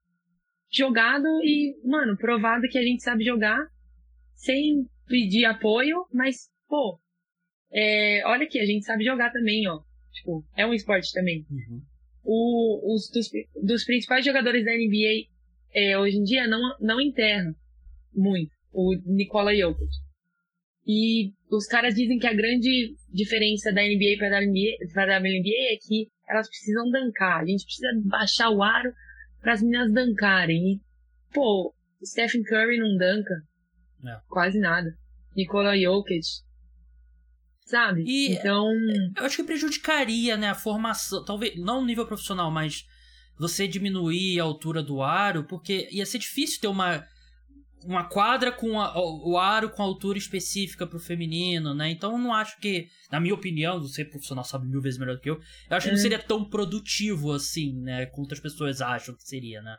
jogado 0.77 1.27
e, 1.43 1.75
mano, 1.83 2.17
provado 2.17 2.67
que 2.69 2.77
a 2.77 2.83
gente 2.83 3.03
sabe 3.03 3.23
jogar 3.23 3.59
sem 4.33 4.85
pedir 5.07 5.45
apoio, 5.45 6.05
mas, 6.13 6.49
pô, 6.67 6.99
é, 7.71 8.21
olha 8.25 8.43
aqui, 8.43 8.59
a 8.59 8.65
gente 8.65 8.85
sabe 8.85 9.03
jogar 9.03 9.31
também, 9.31 9.67
ó. 9.67 9.79
Tipo, 10.11 10.45
é 10.55 10.65
um 10.65 10.73
esporte 10.73 11.11
também. 11.13 11.45
Uhum. 11.49 11.81
O, 12.23 12.95
os 12.95 13.09
dos, 13.11 13.29
dos, 13.63 13.83
principais 13.83 14.25
jogadores 14.25 14.65
da 14.65 14.71
NBA 14.71 15.27
é, 15.73 15.97
hoje 15.97 16.17
em 16.17 16.23
dia 16.23 16.47
não, 16.47 16.59
não 16.79 17.01
enterram 17.01 17.53
muito 18.13 18.51
o 18.71 18.95
Nikola 19.05 19.55
Jokic. 19.55 19.89
E 20.87 21.31
os 21.49 21.65
caras 21.65 21.95
dizem 21.95 22.17
que 22.17 22.27
a 22.27 22.33
grande 22.33 22.95
diferença 23.11 23.73
da 23.73 23.81
NBA 23.81 24.17
para 24.17 25.17
a 25.17 25.19
WNBA 25.19 25.73
é 25.73 25.77
que 25.81 26.07
elas 26.29 26.47
precisam 26.47 26.89
dancar. 26.89 27.41
A 27.41 27.45
gente 27.45 27.65
precisa 27.65 27.87
baixar 28.05 28.49
o 28.49 28.61
aro 28.61 28.93
para 29.45 29.53
as 29.53 29.61
meninas 29.61 29.93
dancarem. 29.93 30.57
E, 30.57 30.81
pô, 31.31 31.71
Stephen 32.03 32.41
Curry 32.41 32.79
não 32.79 32.97
danca. 32.97 33.43
É. 34.03 34.19
Quase 34.27 34.59
nada. 34.59 34.97
Nikola 35.37 35.77
Jokic. 35.77 36.25
Sabe? 37.63 38.03
E 38.07 38.33
então. 38.33 38.73
Eu 39.15 39.23
acho 39.23 39.37
que 39.37 39.43
prejudicaria, 39.43 40.35
né, 40.35 40.49
a 40.49 40.55
formação. 40.55 41.23
Talvez, 41.23 41.55
não 41.59 41.81
no 41.81 41.85
nível 41.85 42.07
profissional, 42.07 42.49
mas 42.49 42.87
você 43.37 43.67
diminuir 43.67 44.39
a 44.39 44.43
altura 44.43 44.81
do 44.81 45.03
aro, 45.03 45.43
porque 45.43 45.87
ia 45.91 46.07
ser 46.07 46.17
difícil 46.17 46.59
ter 46.59 46.67
uma 46.67 47.07
uma 47.85 48.07
quadra 48.09 48.51
com 48.51 48.79
a, 48.79 48.93
o 48.97 49.37
aro 49.37 49.69
com 49.69 49.81
altura 49.81 50.17
específica 50.17 50.87
pro 50.87 50.99
feminino, 50.99 51.73
né? 51.73 51.89
Então 51.89 52.13
eu 52.13 52.17
não 52.17 52.33
acho 52.33 52.59
que, 52.59 52.87
na 53.11 53.19
minha 53.19 53.33
opinião, 53.33 53.79
você 53.79 54.03
profissional 54.03 54.43
sabe 54.43 54.67
mil 54.67 54.81
vezes 54.81 54.99
melhor 54.99 55.15
do 55.15 55.21
que 55.21 55.29
eu, 55.29 55.39
eu 55.69 55.77
acho 55.77 55.85
que 55.85 55.91
não 55.91 55.99
é. 55.99 56.01
seria 56.01 56.19
tão 56.19 56.43
produtivo 56.49 57.31
assim, 57.31 57.79
né? 57.81 58.05
Quanto 58.07 58.33
as 58.33 58.39
pessoas 58.39 58.81
acham 58.81 59.15
que 59.15 59.23
seria, 59.23 59.61
né? 59.61 59.77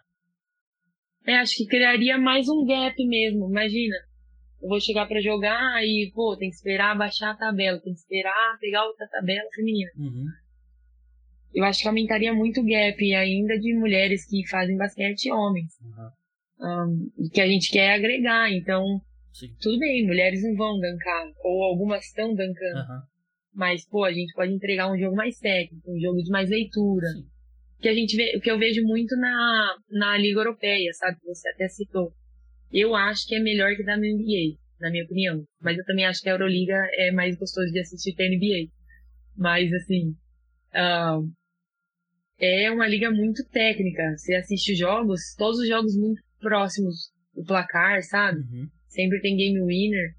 É, 1.26 1.38
acho 1.38 1.56
que 1.56 1.66
criaria 1.66 2.16
mais 2.16 2.48
um 2.48 2.64
gap 2.64 2.94
mesmo. 3.04 3.50
Imagina, 3.50 3.96
eu 4.62 4.68
vou 4.68 4.80
chegar 4.80 5.06
para 5.06 5.20
jogar 5.20 5.84
e, 5.84 6.12
pô, 6.14 6.36
tem 6.36 6.48
que 6.48 6.56
esperar 6.56 6.96
baixar 6.96 7.32
a 7.32 7.36
tabela, 7.36 7.80
tem 7.80 7.92
que 7.92 7.98
esperar 7.98 8.56
pegar 8.60 8.86
outra 8.86 9.08
tabela 9.08 9.48
feminina. 9.54 9.90
Uhum. 9.96 10.26
Eu 11.52 11.64
acho 11.64 11.80
que 11.80 11.88
aumentaria 11.88 12.32
muito 12.32 12.60
o 12.60 12.64
gap 12.64 13.14
ainda 13.14 13.58
de 13.58 13.74
mulheres 13.74 14.24
que 14.28 14.46
fazem 14.48 14.76
basquete 14.76 15.26
e 15.26 15.32
homens. 15.32 15.72
Uhum 15.80 16.25
um, 16.60 17.10
que 17.32 17.40
a 17.40 17.46
gente 17.46 17.70
quer 17.70 17.94
agregar. 17.94 18.52
Então, 18.52 19.00
Sim. 19.32 19.48
tudo 19.60 19.78
bem, 19.78 20.06
mulheres 20.06 20.42
não 20.42 20.54
vão 20.54 20.78
dancar, 20.78 21.26
ou 21.44 21.62
algumas 21.64 22.04
estão 22.04 22.34
dancando. 22.34 22.80
Uhum. 22.80 23.00
Mas, 23.54 23.88
pô, 23.88 24.04
a 24.04 24.12
gente 24.12 24.32
pode 24.34 24.52
entregar 24.52 24.92
um 24.92 24.98
jogo 24.98 25.16
mais 25.16 25.38
técnico, 25.38 25.90
um 25.90 26.00
jogo 26.00 26.22
de 26.22 26.30
mais 26.30 26.50
leitura. 26.50 27.06
Sim. 27.08 27.26
Que 27.80 27.88
a 27.88 27.94
gente 27.94 28.16
vê, 28.16 28.38
que 28.40 28.50
eu 28.50 28.58
vejo 28.58 28.82
muito 28.84 29.16
na, 29.16 29.76
na 29.90 30.18
Liga 30.18 30.40
Europeia, 30.40 30.92
sabe? 30.94 31.18
Que 31.20 31.26
você 31.26 31.48
até 31.50 31.68
citou. 31.68 32.12
Eu 32.72 32.94
acho 32.94 33.26
que 33.26 33.34
é 33.34 33.40
melhor 33.40 33.74
que 33.76 33.84
da 33.84 33.96
NBA, 33.96 34.58
na 34.80 34.90
minha 34.90 35.04
opinião. 35.04 35.44
Mas 35.60 35.78
eu 35.78 35.84
também 35.84 36.04
acho 36.04 36.22
que 36.22 36.28
a 36.28 36.32
Euroliga 36.32 36.86
é 36.94 37.10
mais 37.10 37.36
gostoso 37.36 37.70
de 37.72 37.80
assistir 37.80 38.14
que 38.14 38.22
a 38.22 38.28
NBA. 38.28 38.70
Mas, 39.36 39.72
assim, 39.72 40.14
é 42.38 42.70
uma 42.70 42.88
liga 42.88 43.10
muito 43.10 43.46
técnica. 43.50 44.02
Você 44.16 44.34
assiste 44.34 44.74
jogos, 44.74 45.34
todos 45.36 45.60
os 45.60 45.68
jogos 45.68 45.96
muito 45.96 46.22
próximos 46.40 47.10
do 47.34 47.44
placar, 47.44 48.02
sabe? 48.02 48.40
Uhum. 48.40 48.68
Sempre 48.88 49.20
tem 49.20 49.36
game 49.36 49.60
winner. 49.60 50.14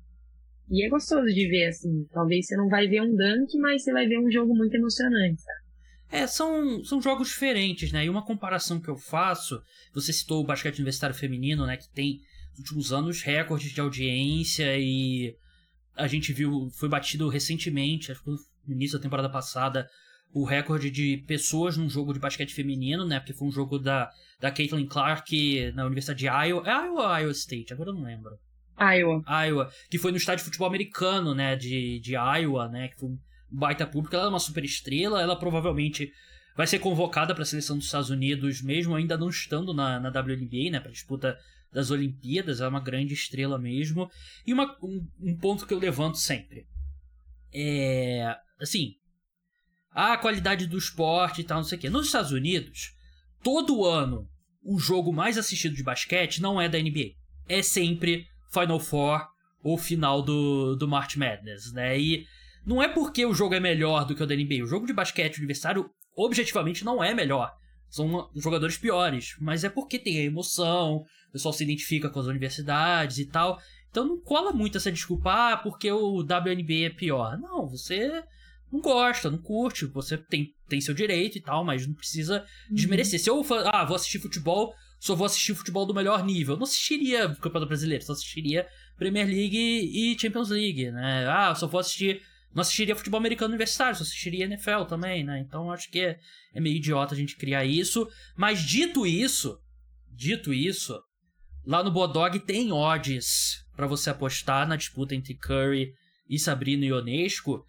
E 0.69 0.85
é 0.85 0.89
gostoso 0.89 1.25
de 1.25 1.47
ver, 1.47 1.67
assim. 1.67 2.05
Talvez 2.11 2.45
você 2.45 2.57
não 2.57 2.67
vai 2.67 2.87
ver 2.87 3.01
um 3.01 3.15
dunk, 3.15 3.57
mas 3.59 3.83
você 3.83 3.93
vai 3.93 4.07
ver 4.07 4.19
um 4.19 4.29
jogo 4.29 4.55
muito 4.55 4.75
emocionante, 4.75 5.41
sabe? 5.41 5.67
É, 6.09 6.25
são, 6.25 6.83
são 6.83 7.01
jogos 7.01 7.29
diferentes, 7.29 7.91
né? 7.91 8.05
E 8.05 8.09
uma 8.09 8.25
comparação 8.25 8.79
que 8.79 8.89
eu 8.89 8.95
faço, 8.95 9.61
você 9.93 10.13
citou 10.13 10.41
o 10.41 10.45
basquete 10.45 10.77
universitário 10.77 11.15
feminino, 11.15 11.65
né? 11.65 11.77
Que 11.77 11.89
tem, 11.89 12.21
nos 12.51 12.59
últimos 12.59 12.93
anos, 12.93 13.21
recordes 13.21 13.71
de 13.71 13.81
audiência 13.81 14.77
e 14.77 15.35
a 15.95 16.07
gente 16.07 16.31
viu, 16.31 16.69
foi 16.77 16.87
batido 16.87 17.27
recentemente, 17.27 18.11
acho 18.11 18.23
que 18.23 18.29
no 18.29 18.73
início 18.73 18.97
da 18.97 19.03
temporada 19.03 19.29
passada, 19.29 19.89
o 20.33 20.43
recorde 20.43 20.91
de 20.91 21.17
pessoas 21.25 21.77
num 21.77 21.89
jogo 21.89 22.13
de 22.13 22.19
basquete 22.19 22.53
feminino, 22.53 23.05
né? 23.05 23.19
Porque 23.19 23.33
foi 23.33 23.47
um 23.47 23.51
jogo 23.51 23.79
da, 23.79 24.11
da 24.39 24.51
Caitlin 24.51 24.85
Clark 24.85 25.71
na 25.73 25.85
Universidade 25.85 26.19
de 26.19 26.25
Iowa. 26.27 26.67
É 26.67 26.85
Iowa 26.85 27.07
ou 27.07 27.19
Iowa 27.19 27.31
State? 27.31 27.73
Agora 27.73 27.89
eu 27.89 27.95
não 27.95 28.03
lembro. 28.03 28.37
Iowa. 28.79 29.23
Iowa. 29.45 29.71
Que 29.89 29.97
foi 29.97 30.11
no 30.11 30.17
estádio 30.17 30.39
de 30.39 30.45
futebol 30.45 30.67
americano, 30.67 31.33
né? 31.33 31.55
De, 31.55 31.99
de 31.99 32.13
Iowa, 32.13 32.67
né? 32.67 32.89
Que 32.89 32.99
foi 32.99 33.09
um 33.09 33.19
baita 33.49 33.87
público. 33.87 34.15
Ela 34.15 34.25
é 34.25 34.29
uma 34.29 34.39
super 34.39 34.63
estrela. 34.63 35.21
Ela 35.21 35.35
provavelmente 35.35 36.11
vai 36.55 36.67
ser 36.67 36.79
convocada 36.79 37.33
para 37.33 37.43
a 37.43 37.45
seleção 37.45 37.77
dos 37.77 37.85
Estados 37.85 38.09
Unidos, 38.09 38.61
mesmo 38.61 38.95
ainda 38.95 39.17
não 39.17 39.29
estando 39.29 39.73
na, 39.73 39.99
na 39.99 40.09
WNBA, 40.09 40.71
né? 40.71 40.79
Para 40.79 40.91
disputa 40.91 41.37
das 41.71 41.89
Olimpíadas. 41.89 42.61
É 42.61 42.67
uma 42.67 42.79
grande 42.79 43.13
estrela 43.13 43.57
mesmo. 43.57 44.09
E 44.45 44.53
uma, 44.53 44.77
um, 44.83 45.07
um 45.19 45.37
ponto 45.37 45.65
que 45.65 45.73
eu 45.73 45.79
levanto 45.79 46.17
sempre. 46.17 46.67
É. 47.51 48.35
Assim, 48.59 48.95
a 49.97 50.15
qualidade 50.15 50.67
do 50.67 50.77
esporte 50.77 51.41
e 51.41 51.43
tal, 51.43 51.57
não 51.57 51.63
sei 51.63 51.75
o 51.75 51.81
quê. 51.81 51.89
Nos 51.89 52.05
Estados 52.05 52.31
Unidos, 52.31 52.93
todo 53.41 53.83
ano, 53.83 54.29
o 54.63 54.77
jogo 54.77 55.11
mais 55.11 55.39
assistido 55.39 55.75
de 55.75 55.81
basquete 55.81 56.39
não 56.39 56.61
é 56.61 56.69
da 56.69 56.77
NBA. 56.77 57.15
É 57.49 57.63
sempre 57.63 58.27
Final 58.53 58.79
Four 58.79 59.27
ou 59.63 59.75
final 59.75 60.21
do, 60.21 60.75
do 60.75 60.87
March 60.87 61.15
Madness, 61.15 61.73
né? 61.73 61.99
E 61.99 62.27
não 62.63 62.79
é 62.79 62.87
porque 62.87 63.25
o 63.25 63.33
jogo 63.33 63.55
é 63.55 63.59
melhor 63.59 64.05
do 64.05 64.13
que 64.13 64.21
o 64.21 64.27
da 64.27 64.35
NBA. 64.35 64.63
O 64.63 64.67
jogo 64.67 64.85
de 64.85 64.93
basquete 64.93 65.39
universitário, 65.39 65.89
objetivamente, 66.15 66.85
não 66.85 67.03
é 67.03 67.15
melhor. 67.15 67.51
São 67.89 68.29
jogadores 68.35 68.77
piores. 68.77 69.35
Mas 69.41 69.63
é 69.63 69.69
porque 69.69 69.97
tem 69.97 70.19
a 70.19 70.25
emoção, 70.25 70.97
o 71.29 71.31
pessoal 71.31 71.53
se 71.53 71.63
identifica 71.63 72.07
com 72.07 72.19
as 72.19 72.27
universidades 72.27 73.17
e 73.17 73.25
tal. 73.25 73.59
Então 73.89 74.05
não 74.05 74.21
cola 74.21 74.53
muito 74.53 74.77
essa 74.77 74.91
desculpa, 74.91 75.53
ah, 75.53 75.57
porque 75.57 75.91
o 75.91 76.19
WNBA 76.19 76.85
é 76.85 76.89
pior. 76.91 77.35
Não, 77.39 77.67
você 77.67 78.23
não 78.71 78.81
gosta, 78.81 79.31
não 79.31 79.37
curte, 79.37 79.85
você 79.85 80.17
tem, 80.17 80.53
tem 80.67 80.81
seu 80.81 80.93
direito 80.93 81.37
e 81.37 81.41
tal, 81.41 81.63
mas 81.63 81.87
não 81.87 81.93
precisa 81.93 82.45
desmerecer. 82.69 83.19
Uhum. 83.19 83.43
Se 83.43 83.53
eu 83.53 83.67
ah, 83.71 83.85
vou 83.85 83.95
assistir 83.95 84.19
futebol, 84.19 84.73
só 84.99 85.15
vou 85.15 85.25
assistir 85.25 85.53
futebol 85.53 85.85
do 85.85 85.93
melhor 85.93 86.25
nível, 86.25 86.55
eu 86.55 86.57
não 86.57 86.65
assistiria 86.65 87.29
Campeonato 87.35 87.67
Brasileiro, 87.67 88.03
só 88.03 88.13
assistiria 88.13 88.67
Premier 88.97 89.27
League 89.27 89.57
e 89.57 90.17
Champions 90.19 90.49
League, 90.49 90.91
né? 90.91 91.27
Ah, 91.27 91.53
só 91.55 91.67
vou 91.67 91.79
assistir. 91.79 92.21
Não 92.53 92.61
assistiria 92.61 92.95
futebol 92.95 93.19
americano 93.19 93.49
universitário, 93.49 93.95
só 93.95 94.03
assistiria 94.03 94.45
NFL 94.45 94.85
também, 94.87 95.23
né? 95.23 95.39
Então 95.39 95.71
acho 95.71 95.89
que 95.91 95.99
é, 95.99 96.19
é 96.53 96.59
meio 96.59 96.77
idiota 96.77 97.13
a 97.13 97.17
gente 97.17 97.35
criar 97.35 97.63
isso. 97.63 98.07
Mas 98.35 98.61
dito 98.61 99.05
isso, 99.05 99.59
dito 100.11 100.51
isso, 100.51 100.99
lá 101.65 101.83
no 101.83 101.91
Bodog 101.91 102.39
tem 102.39 102.71
odds 102.71 103.63
para 103.75 103.85
você 103.85 104.09
apostar 104.09 104.67
na 104.67 104.75
disputa 104.75 105.13
entre 105.13 105.35
Curry 105.35 105.93
e 106.27 106.39
Sabrina 106.39 106.85
Ionesco. 106.85 107.63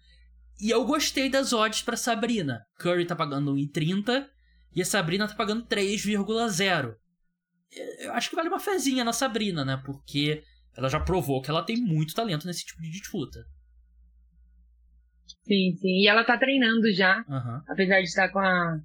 E 0.59 0.69
eu 0.69 0.85
gostei 0.85 1.29
das 1.29 1.53
odds 1.53 1.81
para 1.81 1.95
Sabrina. 1.95 2.65
Curry 2.79 3.05
tá 3.05 3.15
pagando 3.15 3.55
1,30 3.55 4.27
e 4.75 4.81
a 4.81 4.85
Sabrina 4.85 5.27
tá 5.27 5.33
pagando 5.33 5.65
3,0. 5.65 6.95
Eu 7.99 8.13
acho 8.13 8.29
que 8.29 8.35
vale 8.35 8.49
uma 8.49 8.59
fezinha 8.59 9.03
na 9.03 9.13
Sabrina, 9.13 9.63
né? 9.63 9.81
Porque 9.85 10.43
ela 10.75 10.89
já 10.89 10.99
provou 10.99 11.41
que 11.41 11.49
ela 11.49 11.63
tem 11.63 11.77
muito 11.77 12.13
talento 12.13 12.45
nesse 12.45 12.65
tipo 12.65 12.81
de 12.81 12.89
disputa. 12.89 13.39
Sim, 15.43 15.75
sim. 15.77 16.01
E 16.01 16.07
ela 16.07 16.23
tá 16.23 16.37
treinando 16.37 16.91
já, 16.91 17.23
uhum. 17.27 17.61
apesar 17.67 18.01
de 18.01 18.07
estar 18.07 18.29
com 18.29 18.39
a, 18.39 18.79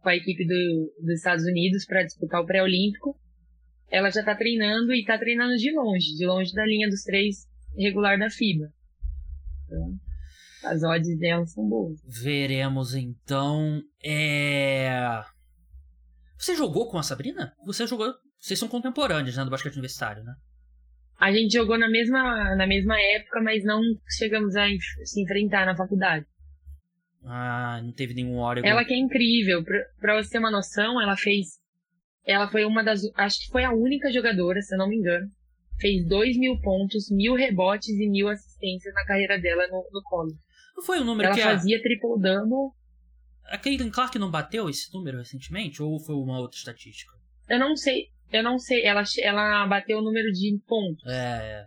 com 0.00 0.08
a 0.08 0.16
equipe 0.16 0.46
do, 0.46 0.94
dos 1.00 1.16
Estados 1.16 1.44
Unidos 1.44 1.84
para 1.84 2.04
disputar 2.04 2.40
o 2.40 2.46
pré-olímpico. 2.46 3.18
Ela 3.90 4.10
já 4.10 4.24
tá 4.24 4.34
treinando 4.34 4.92
e 4.92 5.04
tá 5.04 5.18
treinando 5.18 5.56
de 5.56 5.70
longe, 5.72 6.16
de 6.16 6.26
longe 6.26 6.52
da 6.54 6.64
linha 6.64 6.88
dos 6.88 7.02
três 7.02 7.46
regular 7.76 8.18
da 8.18 8.30
FIBA. 8.30 8.72
Então, 9.66 10.00
as 10.64 10.82
odds 10.82 11.18
dela 11.18 11.44
são 11.46 11.68
boas. 11.68 11.98
Veremos 12.06 12.94
então. 12.94 13.82
É... 14.04 15.22
Você 16.36 16.56
jogou 16.56 16.88
com 16.88 16.98
a 16.98 17.02
Sabrina? 17.02 17.52
Você 17.64 17.86
jogou. 17.86 18.12
Vocês 18.38 18.58
são 18.58 18.68
contemporâneos, 18.68 19.36
né? 19.36 19.44
Do 19.44 19.50
basquete 19.50 19.74
universitário, 19.74 20.24
né? 20.24 20.34
A 21.20 21.30
gente 21.30 21.52
jogou 21.52 21.78
na 21.78 21.88
mesma, 21.88 22.56
na 22.56 22.66
mesma 22.66 23.00
época, 23.00 23.40
mas 23.40 23.62
não 23.62 23.80
chegamos 24.18 24.56
a 24.56 24.66
se 25.04 25.22
enfrentar 25.22 25.64
na 25.64 25.76
faculdade. 25.76 26.26
Ah, 27.24 27.80
não 27.80 27.92
teve 27.92 28.14
nenhum 28.14 28.40
Oregon. 28.40 28.66
Ela 28.66 28.84
que 28.84 28.92
é 28.92 28.98
incrível. 28.98 29.62
Pra, 29.62 29.78
pra 30.00 30.20
você 30.20 30.30
ter 30.30 30.38
uma 30.38 30.50
noção, 30.50 31.00
ela 31.00 31.16
fez. 31.16 31.60
Ela 32.26 32.50
foi 32.50 32.64
uma 32.64 32.82
das. 32.82 33.02
Acho 33.16 33.38
que 33.38 33.52
foi 33.52 33.62
a 33.62 33.70
única 33.70 34.10
jogadora, 34.10 34.60
se 34.60 34.74
eu 34.74 34.78
não 34.78 34.88
me 34.88 34.96
engano. 34.96 35.28
Fez 35.80 36.04
dois 36.06 36.36
mil 36.36 36.60
pontos, 36.60 37.10
mil 37.10 37.34
rebotes 37.34 37.88
e 37.88 38.08
mil 38.08 38.28
assistências 38.28 38.92
na 38.94 39.04
carreira 39.04 39.40
dela 39.40 39.66
no, 39.68 39.88
no 39.92 40.02
college. 40.02 40.38
Não 40.76 40.82
foi 40.84 41.00
o 41.00 41.04
número 41.04 41.28
ela 41.28 41.36
que 41.36 41.42
fazia 41.42 41.78
a... 41.78 41.82
triple-double. 41.82 42.72
A 43.44 43.58
Caitlin 43.58 43.90
Clark 43.90 44.18
não 44.18 44.30
bateu 44.30 44.68
esse 44.68 44.92
número 44.94 45.18
recentemente? 45.18 45.82
Ou 45.82 45.98
foi 45.98 46.14
uma 46.14 46.38
outra 46.38 46.56
estatística? 46.56 47.12
Eu 47.48 47.58
não 47.58 47.76
sei. 47.76 48.08
Eu 48.32 48.42
não 48.42 48.58
sei. 48.58 48.84
Ela, 48.84 49.02
ela 49.20 49.66
bateu 49.66 49.98
o 49.98 50.02
número 50.02 50.32
de 50.32 50.58
pontos. 50.66 51.04
É, 51.06 51.66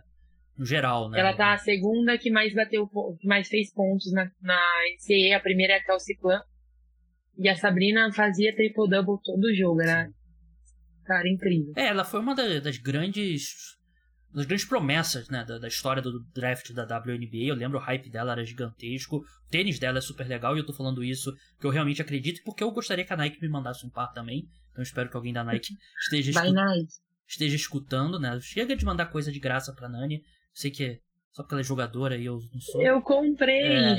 No 0.58 0.64
geral, 0.64 1.10
né? 1.10 1.20
Ela 1.20 1.34
tá 1.34 1.52
a 1.52 1.58
segunda 1.58 2.16
que 2.16 2.30
mais 2.30 2.54
bateu, 2.54 2.88
que 3.20 3.26
mais 3.26 3.46
fez 3.46 3.72
pontos 3.72 4.10
na, 4.12 4.30
na 4.40 4.60
NCAA. 4.94 5.36
A 5.36 5.40
primeira 5.40 5.74
é 5.74 5.76
a 5.76 5.84
Kelsey. 5.84 6.16
E 7.38 7.48
a 7.48 7.54
Sabrina 7.54 8.10
fazia 8.12 8.54
triple-double 8.54 9.18
todo 9.22 9.44
o 9.44 9.54
jogo. 9.54 9.82
Era, 9.82 10.08
cara, 11.04 11.28
incrível. 11.28 11.74
É, 11.76 11.88
ela 11.88 12.04
foi 12.04 12.20
uma 12.20 12.34
das 12.34 12.78
grandes 12.78 13.76
das 14.36 14.44
grandes 14.44 14.66
promessas 14.66 15.30
né, 15.30 15.44
da, 15.46 15.58
da, 15.58 15.66
história 15.66 16.02
do 16.02 16.20
draft 16.34 16.70
da 16.72 16.82
WNBA. 16.84 17.46
Eu 17.48 17.54
lembro 17.54 17.78
o 17.78 17.80
hype 17.80 18.10
dela 18.10 18.32
era 18.32 18.44
gigantesco. 18.44 19.16
O 19.16 19.50
tênis 19.50 19.78
dela 19.78 19.96
é 19.96 20.00
super 20.02 20.28
legal 20.28 20.54
e 20.54 20.60
eu 20.60 20.66
tô 20.66 20.74
falando 20.74 21.02
isso 21.02 21.34
porque 21.54 21.66
eu 21.66 21.70
realmente 21.70 22.02
acredito 22.02 22.42
porque 22.44 22.62
eu 22.62 22.70
gostaria 22.70 23.04
que 23.04 23.12
a 23.12 23.16
Nike 23.16 23.40
me 23.40 23.48
mandasse 23.48 23.86
um 23.86 23.90
par 23.90 24.12
também. 24.12 24.46
Então 24.70 24.82
espero 24.82 25.08
que 25.08 25.16
alguém 25.16 25.32
da 25.32 25.42
Nike 25.42 25.74
esteja, 26.04 26.30
escu 26.32 26.52
Nike. 26.52 26.92
esteja 27.26 27.56
escutando, 27.56 28.20
né? 28.20 28.38
Chega 28.42 28.76
de 28.76 28.84
mandar 28.84 29.06
coisa 29.06 29.32
de 29.32 29.40
graça 29.40 29.72
pra 29.72 29.88
Nani. 29.88 30.22
Sei 30.52 30.70
que 30.70 30.84
é 30.84 30.98
só 31.32 31.42
porque 31.42 31.54
ela 31.54 31.62
é 31.62 31.64
jogadora 31.64 32.16
e 32.18 32.26
eu 32.26 32.38
não 32.52 32.60
sou. 32.60 32.82
Eu 32.82 33.00
comprei! 33.00 33.62
É, 33.62 33.96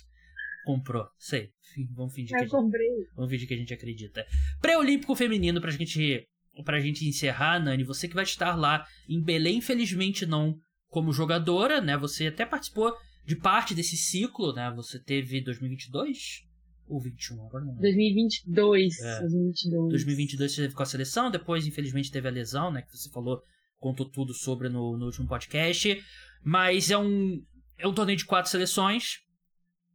comprou, 0.64 1.06
sei. 1.18 1.50
Vamos 1.94 2.14
fingir, 2.14 2.34
eu 2.38 2.44
que 2.44 2.50
comprei. 2.50 2.88
Gente, 2.88 3.14
vamos 3.14 3.30
fingir 3.30 3.46
que 3.46 3.52
a 3.52 3.58
gente 3.58 3.74
acredita. 3.74 4.26
Pré-olímpico 4.62 5.14
feminino 5.14 5.60
pra 5.60 5.70
gente 5.70 6.26
pra 6.64 6.80
gente 6.80 7.06
encerrar, 7.06 7.58
Nani, 7.58 7.84
você 7.84 8.08
que 8.08 8.14
vai 8.14 8.24
estar 8.24 8.54
lá 8.54 8.86
em 9.08 9.22
Belém, 9.22 9.58
infelizmente 9.58 10.26
não 10.26 10.56
como 10.88 11.12
jogadora, 11.12 11.80
né? 11.80 11.96
Você 11.96 12.28
até 12.28 12.46
participou 12.46 12.94
de 13.24 13.36
parte 13.36 13.74
desse 13.74 13.96
ciclo, 13.96 14.52
né? 14.52 14.72
Você 14.76 14.98
teve 14.98 15.40
2022 15.40 16.46
ou 16.88 17.00
21 17.00 17.46
agora 17.46 17.64
não. 17.64 17.74
2022, 17.76 19.00
é. 19.00 19.20
2022. 19.20 19.90
2022 19.90 20.52
você 20.52 20.62
teve 20.62 20.74
com 20.74 20.82
a 20.82 20.86
seleção, 20.86 21.30
depois 21.30 21.66
infelizmente 21.66 22.10
teve 22.10 22.28
a 22.28 22.30
lesão, 22.30 22.70
né, 22.70 22.82
que 22.82 22.96
você 22.96 23.10
falou, 23.10 23.42
contou 23.78 24.08
tudo 24.08 24.32
sobre 24.32 24.68
no, 24.68 24.96
no 24.96 25.06
último 25.06 25.26
podcast, 25.26 26.00
mas 26.42 26.90
é 26.90 26.96
um 26.96 27.42
é 27.78 27.86
um 27.86 27.92
torneio 27.92 28.16
de 28.16 28.24
quatro 28.24 28.50
seleções. 28.50 29.18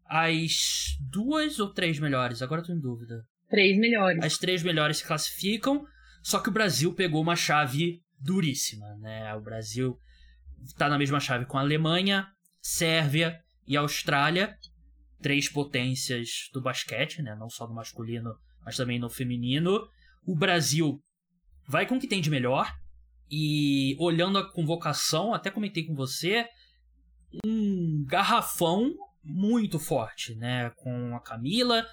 As 0.06 0.98
duas 1.10 1.60
ou 1.60 1.74
três 1.74 1.98
melhores? 1.98 2.42
Agora 2.42 2.62
eu 2.62 2.66
tô 2.66 2.74
em 2.74 2.80
dúvida. 2.80 3.26
Três 3.50 3.78
melhores. 3.78 4.24
As 4.24 4.38
três 4.38 4.62
melhores 4.62 4.98
se 4.98 5.06
classificam. 5.06 5.86
Só 6.22 6.40
que 6.40 6.50
o 6.50 6.54
Brasil 6.54 6.94
pegou 6.94 7.22
uma 7.22 7.36
chave 7.36 8.02
duríssima, 8.20 8.96
né? 8.98 9.34
O 9.36 9.42
Brasil 9.42 9.98
está 10.64 10.88
na 10.88 10.98
mesma 10.98 11.20
chave 11.20 11.46
com 11.46 11.58
a 11.58 11.62
Alemanha, 11.62 12.28
Sérvia 12.62 13.40
e 13.68 13.76
Austrália, 13.76 14.56
três 15.22 15.50
potências 15.50 16.50
do 16.54 16.62
basquete, 16.62 17.22
né? 17.22 17.36
Não 17.36 17.50
só 17.50 17.68
no 17.68 17.74
masculino, 17.74 18.36
mas 18.64 18.78
também 18.78 19.00
no 19.00 19.10
feminino. 19.10 19.88
O 20.26 20.36
Brasil 20.36 21.02
vai 21.68 21.86
com 21.86 21.96
o 21.96 22.00
que 22.00 22.08
tem 22.08 22.22
de 22.22 22.30
melhor. 22.30 22.72
E 23.30 23.96
olhando 23.98 24.38
a 24.38 24.52
convocação, 24.52 25.34
até 25.34 25.50
comentei 25.50 25.86
com 25.86 25.96
você, 25.96 26.46
um 27.46 28.04
garrafão 28.06 28.94
muito 29.24 29.80
forte, 29.80 30.36
né? 30.36 30.70
Com 30.72 31.16
a 31.16 31.20
Camila, 31.22 31.86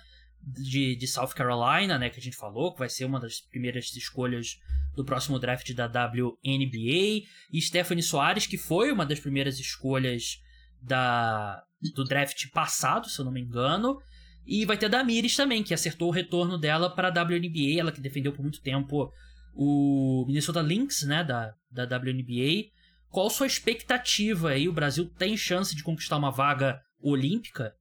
de, 0.53 0.97
de 0.97 1.07
South 1.07 1.35
Carolina, 1.35 1.99
né, 1.99 2.11
que 2.11 2.19
a 2.19 2.23
gente 2.23 2.37
falou, 2.37 2.73
que 2.73 2.79
vai 2.79 2.89
ser 2.89 3.05
uma 3.05 3.21
das 3.21 3.41
primeiras 3.41 3.95
escolhas 3.95 4.59
do 4.95 5.05
próximo 5.05 5.39
draft 5.39 5.73
da 5.75 5.87
WNBA, 5.87 7.27
e 7.53 7.61
Stephanie 7.61 8.03
Soares, 8.03 8.47
que 8.47 8.59
foi 8.59 8.91
uma 8.91 9.07
das 9.07 9.21
primeiras 9.21 9.59
escolhas 9.59 10.41
da, 10.81 11.63
do 11.95 12.05
draft 12.05 12.51
passado, 12.51 13.09
se 13.09 13.19
eu 13.19 13.25
não 13.25 13.33
me 13.33 13.41
engano, 13.41 13.99
e 14.47 14.65
vai 14.65 14.79
ter 14.79 14.87
a 14.87 14.89
Damiris 14.89 15.37
também, 15.37 15.63
que 15.63 15.75
acertou 15.75 16.09
o 16.09 16.13
retorno 16.13 16.57
dela 16.57 16.89
para 16.89 17.09
a 17.09 17.23
WNBA, 17.23 17.79
ela 17.79 17.93
que 17.93 18.01
defendeu 18.01 18.33
por 18.33 18.43
muito 18.43 18.63
tempo 18.63 19.13
o 19.55 20.25
Minnesota 20.27 20.63
Lynx, 20.63 21.03
né, 21.03 21.23
da, 21.23 21.55
da 21.71 21.85
WNBA. 21.85 22.71
Qual 23.11 23.29
sua 23.29 23.47
expectativa 23.47 24.51
aí? 24.51 24.69
O 24.69 24.73
Brasil 24.73 25.07
tem 25.19 25.37
chance 25.37 25.75
de 25.75 25.83
conquistar 25.83 26.17
uma 26.17 26.31
vaga 26.31 26.81
olímpica? 27.01 27.75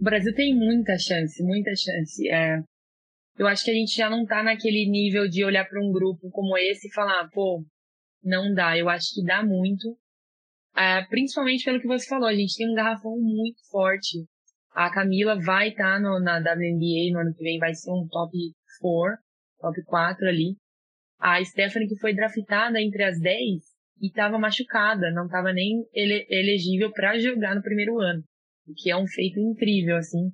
O 0.00 0.02
Brasil 0.02 0.34
tem 0.34 0.56
muita 0.56 0.96
chance, 0.96 1.42
muita 1.42 1.72
chance. 1.76 2.26
É, 2.26 2.58
eu 3.38 3.46
acho 3.46 3.62
que 3.62 3.70
a 3.70 3.74
gente 3.74 3.94
já 3.94 4.08
não 4.08 4.24
tá 4.24 4.42
naquele 4.42 4.88
nível 4.88 5.28
de 5.28 5.44
olhar 5.44 5.68
para 5.68 5.78
um 5.78 5.92
grupo 5.92 6.30
como 6.30 6.56
esse 6.56 6.88
e 6.88 6.92
falar, 6.94 7.28
pô, 7.28 7.62
não 8.24 8.54
dá. 8.54 8.78
Eu 8.78 8.88
acho 8.88 9.14
que 9.14 9.22
dá 9.22 9.44
muito. 9.44 9.94
É, 10.74 11.04
principalmente 11.04 11.66
pelo 11.66 11.78
que 11.78 11.86
você 11.86 12.08
falou, 12.08 12.26
a 12.26 12.34
gente 12.34 12.56
tem 12.56 12.70
um 12.70 12.74
garrafão 12.74 13.14
muito 13.20 13.60
forte. 13.70 14.24
A 14.70 14.90
Camila 14.90 15.38
vai 15.38 15.68
estar 15.68 16.00
tá 16.00 16.00
na 16.00 16.38
WNBA 16.38 17.12
no 17.12 17.20
ano 17.20 17.34
que 17.34 17.44
vem, 17.44 17.58
vai 17.58 17.74
ser 17.74 17.90
um 17.92 18.08
top 18.08 18.32
4, 18.80 19.18
top 19.60 19.84
4 19.84 20.28
ali. 20.28 20.56
A 21.18 21.44
Stephanie, 21.44 21.88
que 21.88 21.98
foi 21.98 22.14
draftada 22.14 22.80
entre 22.80 23.04
as 23.04 23.20
10 23.20 23.36
e 24.00 24.06
estava 24.06 24.38
machucada, 24.38 25.10
não 25.10 25.26
estava 25.26 25.52
nem 25.52 25.84
ele 25.92 26.26
elegível 26.30 26.90
para 26.90 27.18
jogar 27.18 27.54
no 27.54 27.60
primeiro 27.60 28.00
ano 28.00 28.24
o 28.66 28.74
que 28.74 28.90
é 28.90 28.96
um 28.96 29.06
feito 29.06 29.38
incrível, 29.40 29.96
assim. 29.96 30.30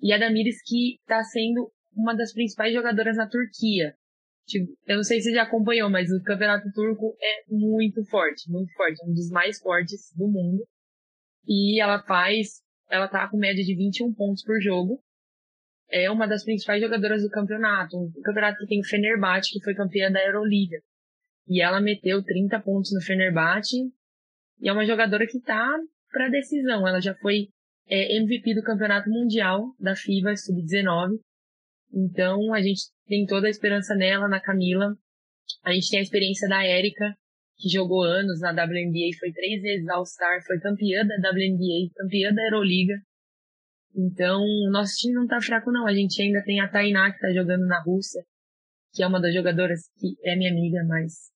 E 0.00 0.12
a 0.12 0.18
Damires 0.18 0.62
que 0.64 0.96
está 1.00 1.22
sendo 1.22 1.72
uma 1.96 2.14
das 2.14 2.32
principais 2.32 2.72
jogadoras 2.72 3.16
na 3.16 3.28
Turquia. 3.28 3.94
Tipo, 4.46 4.70
eu 4.86 4.96
não 4.96 5.02
sei 5.02 5.20
se 5.20 5.30
você 5.30 5.36
já 5.36 5.44
acompanhou, 5.44 5.88
mas 5.88 6.10
o 6.10 6.22
campeonato 6.22 6.70
turco 6.72 7.16
é 7.20 7.44
muito 7.48 8.04
forte, 8.04 8.50
muito 8.50 8.72
forte, 8.74 9.02
um 9.06 9.14
dos 9.14 9.30
mais 9.30 9.58
fortes 9.58 10.12
do 10.14 10.28
mundo. 10.28 10.66
E 11.46 11.80
ela 11.80 12.02
faz, 12.02 12.62
ela 12.90 13.08
tá 13.08 13.28
com 13.28 13.38
média 13.38 13.64
de 13.64 13.74
21 13.74 14.12
pontos 14.12 14.44
por 14.44 14.60
jogo. 14.60 15.02
É 15.90 16.10
uma 16.10 16.26
das 16.26 16.44
principais 16.44 16.82
jogadoras 16.82 17.22
do 17.22 17.30
campeonato. 17.30 17.96
Um 17.96 18.22
campeonato 18.22 18.58
que 18.58 18.66
tem 18.66 18.80
o 18.80 18.84
Fenerbahçe, 18.84 19.52
que 19.52 19.62
foi 19.62 19.74
campeã 19.74 20.10
da 20.10 20.24
Euroliga. 20.24 20.78
E 21.46 21.62
ela 21.62 21.80
meteu 21.80 22.22
30 22.22 22.60
pontos 22.60 22.92
no 22.92 23.00
Fenerbahçe. 23.00 23.90
E 24.60 24.68
é 24.68 24.72
uma 24.72 24.86
jogadora 24.86 25.26
que 25.26 25.40
tá 25.40 25.78
para 26.14 26.30
decisão. 26.30 26.86
Ela 26.86 27.00
já 27.00 27.14
foi 27.16 27.48
é 27.86 28.16
MVP 28.16 28.54
do 28.54 28.62
Campeonato 28.62 29.10
Mundial 29.10 29.74
da 29.78 29.94
FIBA 29.94 30.36
Sub-19. 30.36 31.18
Então 31.92 32.54
a 32.54 32.62
gente 32.62 32.84
tem 33.06 33.26
toda 33.26 33.46
a 33.46 33.50
esperança 33.50 33.94
nela, 33.94 34.28
na 34.28 34.40
Camila. 34.40 34.96
A 35.62 35.72
gente 35.72 35.90
tem 35.90 35.98
a 35.98 36.02
experiência 36.02 36.48
da 36.48 36.64
Érica, 36.64 37.14
que 37.58 37.68
jogou 37.68 38.02
anos 38.02 38.40
na 38.40 38.50
WNBA, 38.52 39.18
foi 39.18 39.32
três 39.32 39.60
vezes 39.60 39.86
All-Star, 39.88 40.42
foi 40.46 40.58
campeã 40.58 41.04
da 41.06 41.30
WNBA, 41.30 41.92
campeã 41.94 42.32
da 42.32 42.42
Euroliga. 42.44 42.94
Então, 43.94 44.42
nosso 44.70 44.94
time 44.96 45.14
não 45.14 45.26
tá 45.26 45.40
fraco 45.40 45.70
não. 45.70 45.86
A 45.86 45.94
gente 45.94 46.20
ainda 46.20 46.42
tem 46.42 46.60
a 46.60 46.68
Tainá, 46.68 47.12
que 47.12 47.20
tá 47.20 47.32
jogando 47.32 47.66
na 47.66 47.80
Rússia, 47.82 48.22
que 48.92 49.02
é 49.02 49.06
uma 49.06 49.20
das 49.20 49.34
jogadoras 49.34 49.80
que 49.98 50.16
é 50.24 50.34
minha 50.34 50.50
amiga, 50.50 50.82
mas 50.88 51.30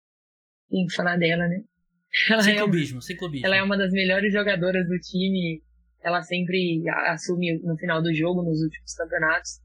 tem 0.70 0.86
que 0.86 0.94
falar 0.94 1.16
dela, 1.18 1.46
né? 1.46 1.62
Ela 2.30 2.42
sem 2.42 2.54
é 2.54 2.58
clubismo, 2.58 3.02
sem 3.02 3.16
clubismo. 3.16 3.46
Ela 3.46 3.56
é 3.56 3.62
uma 3.62 3.76
das 3.76 3.92
melhores 3.92 4.32
jogadoras 4.32 4.86
do 4.88 4.98
time 4.98 5.62
ela 6.00 6.22
sempre 6.22 6.82
assume 7.06 7.58
no 7.58 7.76
final 7.76 8.02
do 8.02 8.12
jogo, 8.14 8.42
nos 8.42 8.60
últimos 8.62 8.94
campeonatos. 8.94 9.60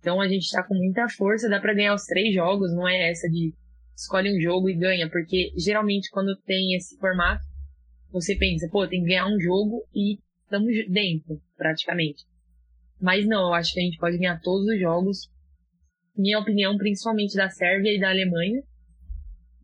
Então 0.00 0.20
a 0.20 0.28
gente 0.28 0.50
tá 0.50 0.62
com 0.62 0.74
muita 0.74 1.08
força, 1.08 1.48
dá 1.48 1.60
para 1.60 1.74
ganhar 1.74 1.94
os 1.94 2.04
três 2.04 2.34
jogos, 2.34 2.74
não 2.74 2.88
é 2.88 3.10
essa 3.10 3.28
de 3.28 3.54
escolhe 3.94 4.36
um 4.36 4.40
jogo 4.40 4.68
e 4.68 4.76
ganha, 4.76 5.08
porque 5.08 5.52
geralmente 5.56 6.10
quando 6.10 6.36
tem 6.44 6.74
esse 6.74 6.98
formato, 6.98 7.44
você 8.10 8.34
pensa, 8.36 8.68
pô, 8.70 8.86
tem 8.86 9.00
que 9.00 9.08
ganhar 9.08 9.26
um 9.26 9.38
jogo 9.38 9.84
e 9.94 10.18
estamos 10.42 10.74
dentro, 10.90 11.40
praticamente. 11.56 12.24
Mas 13.00 13.26
não, 13.26 13.48
eu 13.48 13.54
acho 13.54 13.72
que 13.72 13.80
a 13.80 13.82
gente 13.82 13.98
pode 13.98 14.18
ganhar 14.18 14.40
todos 14.40 14.66
os 14.66 14.80
jogos. 14.80 15.30
Minha 16.16 16.40
opinião, 16.40 16.76
principalmente 16.76 17.34
da 17.36 17.48
Sérvia 17.48 17.94
e 17.94 18.00
da 18.00 18.10
Alemanha. 18.10 18.62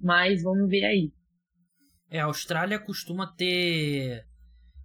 Mas 0.01 0.43
vamos 0.43 0.69
ver 0.69 0.85
aí. 0.85 1.13
É, 2.11 2.21
a 2.21 2.25
Austrália 2.25 2.79
costuma 2.79 3.27
ter, 3.27 4.25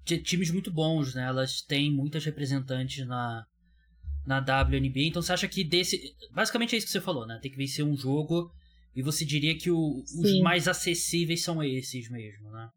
times 0.03 0.51
muito 0.51 0.71
bons, 0.71 1.15
né? 1.15 1.25
Elas 1.25 1.61
têm 1.61 1.91
muitas 1.91 2.25
representantes 2.25 3.05
na, 3.07 3.45
na 4.25 4.39
WNBA. 4.39 5.07
Então 5.07 5.21
você 5.21 5.33
acha 5.33 5.47
que 5.47 5.63
desse. 5.63 6.15
Basicamente 6.31 6.75
é 6.75 6.77
isso 6.77 6.87
que 6.87 6.91
você 6.91 7.01
falou, 7.01 7.25
né? 7.25 7.39
Tem 7.41 7.51
que 7.51 7.57
vencer 7.57 7.85
um 7.85 7.95
jogo. 7.95 8.51
E 8.95 9.01
você 9.01 9.25
diria 9.25 9.57
que 9.57 9.71
o, 9.71 10.03
os 10.03 10.39
mais 10.41 10.67
acessíveis 10.67 11.43
são 11.43 11.63
esses 11.63 12.09
mesmo, 12.09 12.51
né? 12.51 12.69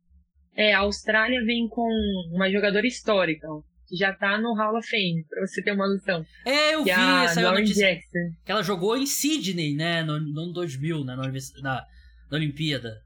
É, 0.56 0.72
a 0.72 0.78
Austrália 0.80 1.44
vem 1.44 1.68
com 1.68 1.86
uma 2.32 2.50
jogadora 2.50 2.86
histórica, 2.86 3.46
que 3.86 3.94
já 3.94 4.14
tá 4.14 4.40
no 4.40 4.54
Hall 4.54 4.78
of 4.78 4.88
Fame, 4.88 5.22
pra 5.28 5.46
você 5.46 5.62
ter 5.62 5.72
uma 5.72 5.86
noção. 5.86 6.24
É, 6.46 6.74
eu 6.74 6.84
vi 6.84 6.90
a 6.90 7.24
essa 7.24 7.42
Lauren 7.42 7.60
notícia. 7.60 7.86
Jackson. 7.86 8.34
Que 8.46 8.52
ela 8.52 8.62
jogou 8.62 8.96
em 8.96 9.04
Sydney, 9.04 9.74
né? 9.74 10.02
No, 10.02 10.18
no 10.18 10.40
ano 10.40 10.52
2000, 10.54 11.04
né? 11.04 11.16
Na, 11.16 11.28
na, 11.28 11.86
na 12.30 12.36
Olimpíada. 12.36 13.05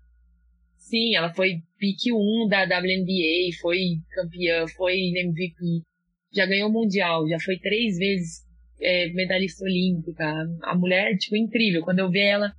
Sim, 0.90 1.14
ela 1.14 1.32
foi 1.32 1.62
pick 1.78 2.12
1 2.12 2.48
da 2.48 2.64
WNBA, 2.64 3.56
foi 3.60 3.78
campeã, 4.10 4.66
foi 4.76 4.96
MVP, 5.14 5.84
já 6.32 6.44
ganhou 6.46 6.68
o 6.68 6.72
Mundial, 6.72 7.28
já 7.28 7.38
foi 7.38 7.60
três 7.60 7.96
vezes 7.96 8.44
é, 8.80 9.08
medalhista 9.12 9.64
olímpica. 9.64 10.24
A 10.64 10.74
mulher, 10.74 11.16
tipo, 11.16 11.36
incrível. 11.36 11.82
Quando 11.82 12.00
eu 12.00 12.10
ver 12.10 12.24
ela 12.24 12.52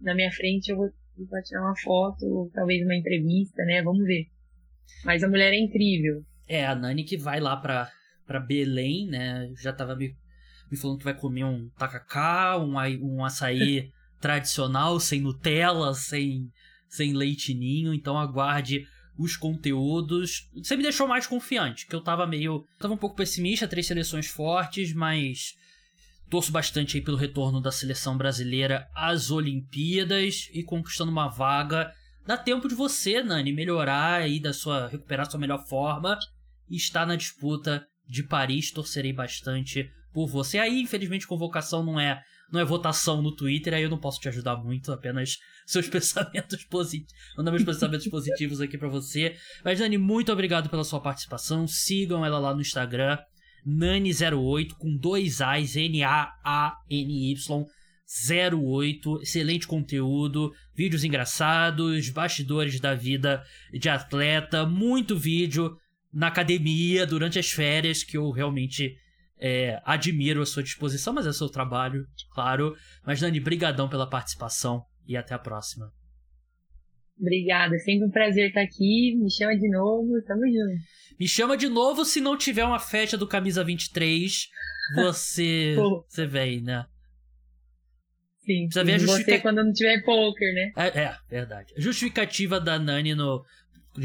na 0.00 0.14
minha 0.14 0.30
frente, 0.30 0.70
eu 0.70 0.76
vou, 0.76 0.88
tirar 1.42 1.62
uma 1.62 1.76
foto, 1.76 2.48
talvez 2.54 2.84
uma 2.84 2.94
entrevista, 2.94 3.64
né? 3.64 3.82
Vamos 3.82 4.04
ver. 4.04 4.26
Mas 5.04 5.24
a 5.24 5.28
mulher 5.28 5.52
é 5.52 5.58
incrível. 5.58 6.22
É, 6.48 6.64
a 6.64 6.76
Nani 6.76 7.02
que 7.02 7.16
vai 7.16 7.40
lá 7.40 7.56
pra, 7.56 7.90
pra 8.28 8.38
Belém, 8.38 9.08
né? 9.08 9.50
Já 9.60 9.72
tava 9.72 9.96
me, 9.96 10.14
me 10.70 10.76
falando 10.76 10.98
que 10.98 11.04
vai 11.04 11.18
comer 11.18 11.42
um 11.42 11.68
tacacá, 11.70 12.56
um, 12.58 12.76
um 13.02 13.24
açaí 13.24 13.90
tradicional, 14.22 15.00
sem 15.00 15.20
Nutella, 15.20 15.94
sem, 15.94 16.48
sem 16.96 17.12
leite 17.12 17.54
ninho. 17.54 17.94
Então 17.94 18.18
aguarde 18.18 18.86
os 19.18 19.36
conteúdos. 19.36 20.48
Você 20.54 20.76
me 20.76 20.82
deixou 20.82 21.08
mais 21.08 21.26
confiante, 21.26 21.86
que 21.86 21.94
eu 21.94 22.00
tava 22.00 22.26
meio. 22.26 22.64
Tava 22.78 22.94
um 22.94 22.98
pouco 22.98 23.16
pessimista, 23.16 23.68
três 23.68 23.86
seleções 23.86 24.26
fortes, 24.26 24.92
mas 24.92 25.54
torço 26.28 26.52
bastante 26.52 26.96
aí 26.96 27.02
pelo 27.02 27.16
retorno 27.16 27.60
da 27.60 27.70
seleção 27.70 28.16
brasileira 28.16 28.88
às 28.94 29.30
Olimpíadas 29.30 30.48
e 30.52 30.62
conquistando 30.62 31.10
uma 31.10 31.28
vaga. 31.28 31.92
Dá 32.26 32.36
tempo 32.36 32.68
de 32.68 32.74
você, 32.74 33.22
Nani, 33.22 33.52
melhorar 33.52 34.22
aí 34.22 34.40
da 34.40 34.52
sua. 34.52 34.88
recuperar 34.88 35.30
sua 35.30 35.40
melhor 35.40 35.64
forma 35.66 36.18
e 36.68 36.76
estar 36.76 37.06
na 37.06 37.16
disputa 37.16 37.86
de 38.08 38.22
Paris. 38.22 38.70
Torcerei 38.70 39.12
bastante 39.12 39.88
por 40.12 40.26
você. 40.26 40.58
Aí, 40.58 40.80
infelizmente, 40.80 41.26
convocação 41.26 41.84
não 41.84 42.00
é 42.00 42.20
não 42.52 42.60
é 42.60 42.64
votação 42.64 43.20
no 43.20 43.34
Twitter, 43.34 43.74
aí 43.74 43.82
eu 43.82 43.90
não 43.90 43.98
posso 43.98 44.20
te 44.20 44.28
ajudar 44.28 44.56
muito, 44.56 44.92
apenas 44.92 45.38
seus 45.66 45.88
pensamentos 45.88 46.64
positivos. 46.64 47.12
Mandar 47.36 47.50
meus 47.50 47.64
pensamentos 47.64 48.06
positivos 48.08 48.60
aqui 48.60 48.78
pra 48.78 48.88
você. 48.88 49.36
Mas, 49.64 49.80
Nani, 49.80 49.98
muito 49.98 50.32
obrigado 50.32 50.68
pela 50.68 50.84
sua 50.84 51.00
participação. 51.00 51.66
Sigam 51.66 52.24
ela 52.24 52.38
lá 52.38 52.54
no 52.54 52.60
Instagram, 52.60 53.18
Nani08, 53.66 54.74
com 54.78 54.96
dois 54.96 55.40
A's, 55.40 55.76
N-A-A-N-Y. 55.76 57.36
08, 58.08 59.20
excelente 59.22 59.66
conteúdo, 59.66 60.52
vídeos 60.76 61.02
engraçados, 61.02 62.08
bastidores 62.10 62.78
da 62.78 62.94
vida 62.94 63.42
de 63.72 63.88
atleta, 63.88 64.64
muito 64.64 65.18
vídeo 65.18 65.76
na 66.12 66.28
academia 66.28 67.04
durante 67.04 67.38
as 67.38 67.50
férias 67.50 68.04
que 68.04 68.16
eu 68.16 68.30
realmente 68.30 68.96
é, 69.38 69.80
admiro 69.84 70.42
a 70.42 70.46
sua 70.46 70.62
disposição, 70.62 71.12
mas 71.12 71.26
é 71.26 71.32
seu 71.32 71.48
trabalho, 71.48 72.06
claro. 72.32 72.74
Mas 73.04 73.20
Dani, 73.20 73.40
brigadão 73.40 73.88
pela 73.88 74.08
participação 74.08 74.82
e 75.06 75.16
até 75.16 75.34
a 75.34 75.38
próxima. 75.38 75.92
Obrigada, 77.18 77.74
é 77.74 77.78
sempre 77.78 78.06
um 78.06 78.10
prazer 78.10 78.48
estar 78.48 78.62
aqui. 78.62 79.16
Me 79.16 79.30
chama 79.30 79.56
de 79.56 79.70
novo, 79.70 80.08
tamo 80.26 80.42
junto. 80.46 80.82
Me 81.18 81.26
chama 81.26 81.56
de 81.56 81.68
novo 81.68 82.04
se 82.04 82.20
não 82.20 82.36
tiver 82.36 82.64
uma 82.64 82.78
festa 82.78 83.16
do 83.16 83.26
Camisa 83.26 83.64
23, 83.64 84.48
você, 84.94 85.74
você 86.06 86.26
vem, 86.26 86.60
né? 86.60 86.84
Sim, 88.44 88.66
Precisa 88.66 88.84
ver 88.84 88.94
a 88.94 88.98
justifica- 88.98 89.40
quando 89.40 89.64
não 89.64 89.72
tiver 89.72 90.04
poker, 90.04 90.54
né? 90.54 90.72
É, 90.76 91.00
é, 91.00 91.16
verdade. 91.28 91.72
A 91.76 91.80
justificativa 91.80 92.60
da 92.60 92.78
Nani 92.78 93.14
no. 93.14 93.42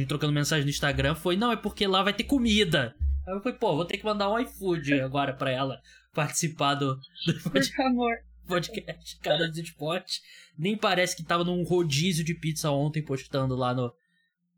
trocando 0.08 0.34
mensagem 0.34 0.64
no 0.64 0.70
Instagram 0.72 1.14
foi: 1.14 1.36
não, 1.36 1.52
é 1.52 1.56
porque 1.58 1.86
lá 1.86 2.02
vai 2.02 2.14
ter 2.14 2.24
comida. 2.24 2.96
Aí 3.28 3.34
eu 3.34 3.42
falei, 3.42 3.58
pô, 3.58 3.76
vou 3.76 3.86
ter 3.86 3.98
que 3.98 4.06
mandar 4.06 4.32
um 4.32 4.40
iFood 4.40 5.00
agora 5.02 5.34
pra 5.34 5.52
ela 5.52 5.80
participar 6.14 6.76
do, 6.76 6.96
do 7.26 7.52
Por 7.52 7.64
favor. 7.64 8.18
podcast 8.48 9.20
Cara 9.20 9.48
dos 9.48 9.58
Esportes. 9.58 10.22
Nem 10.58 10.78
parece 10.78 11.16
que 11.16 11.24
tava 11.24 11.44
num 11.44 11.64
rodízio 11.64 12.24
de 12.24 12.34
pizza 12.34 12.72
ontem 12.72 13.04
postando 13.04 13.56
lá 13.56 13.74
no. 13.74 13.94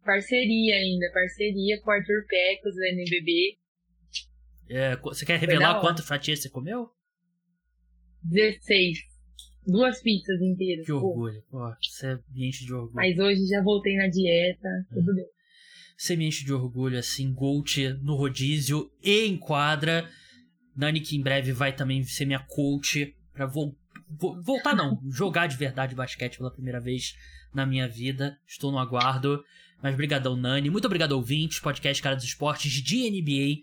Parceria 0.03 0.75
ainda, 0.75 1.09
parceria 1.13 1.79
com 1.81 1.89
o 1.89 1.93
Arthur 1.93 2.25
Pecos, 2.27 2.75
do 2.75 2.83
NBB. 2.83 3.57
É, 4.69 4.95
você 4.97 5.25
quer 5.25 5.39
revelar 5.39 5.79
quantas 5.79 6.05
fatias 6.05 6.41
você 6.41 6.49
comeu? 6.49 6.89
16. 8.23 8.99
Duas 9.65 10.01
pizzas 10.01 10.41
inteiras. 10.41 10.85
Que 10.85 10.91
orgulho. 10.91 11.41
Pô, 11.49 11.73
você 11.81 12.19
me 12.33 12.49
enche 12.49 12.65
de 12.65 12.73
orgulho. 12.73 12.95
Mas 12.95 13.17
hoje 13.17 13.45
já 13.45 13.61
voltei 13.61 13.95
na 13.95 14.07
dieta, 14.07 14.69
tudo 14.93 15.13
bem. 15.13 15.25
Você 15.97 16.15
me 16.15 16.27
enche 16.27 16.43
de 16.43 16.53
orgulho, 16.53 16.97
assim, 16.97 17.33
Gold 17.33 17.93
no 18.01 18.15
rodízio 18.15 18.91
e 19.01 19.25
em 19.25 19.37
quadra. 19.37 20.09
Nani, 20.75 20.99
que 20.99 21.15
em 21.15 21.21
breve 21.21 21.51
vai 21.51 21.73
também 21.75 22.03
ser 22.03 22.25
minha 22.25 22.39
coach 22.39 23.15
pra 23.31 23.45
vol 23.45 23.77
vo- 24.09 24.41
voltar, 24.41 24.75
não, 24.75 24.99
jogar 25.11 25.47
de 25.47 25.55
verdade 25.55 25.95
basquete 25.95 26.37
pela 26.37 26.51
primeira 26.51 26.79
vez 26.79 27.15
na 27.53 27.65
minha 27.65 27.87
vida. 27.87 28.37
Estou 28.47 28.71
no 28.71 28.79
aguardo. 28.79 29.43
Mas 29.81 29.95
brigadão, 29.95 30.35
Nani. 30.35 30.69
Muito 30.69 30.85
obrigado, 30.85 31.11
ouvintes. 31.11 31.59
Podcast 31.59 32.01
Cara 32.01 32.15
dos 32.15 32.25
Esportes 32.25 32.71
de 32.71 33.09
NBA. 33.09 33.61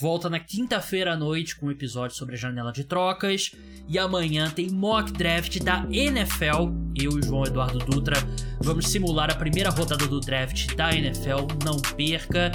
Volta 0.00 0.30
na 0.30 0.38
quinta-feira 0.38 1.14
à 1.14 1.16
noite 1.16 1.56
com 1.56 1.66
um 1.66 1.70
episódio 1.72 2.16
sobre 2.16 2.36
a 2.36 2.38
janela 2.38 2.70
de 2.70 2.84
trocas. 2.84 3.50
E 3.88 3.98
amanhã 3.98 4.48
tem 4.48 4.70
mock 4.70 5.10
draft 5.10 5.58
da 5.58 5.84
NFL. 5.90 6.70
Eu 6.94 7.18
e 7.18 7.26
João 7.26 7.44
Eduardo 7.44 7.80
Dutra 7.80 8.16
vamos 8.60 8.86
simular 8.86 9.28
a 9.28 9.34
primeira 9.34 9.70
rodada 9.70 10.06
do 10.06 10.20
draft 10.20 10.72
da 10.76 10.94
NFL. 10.94 11.48
Não 11.64 11.80
perca. 11.96 12.52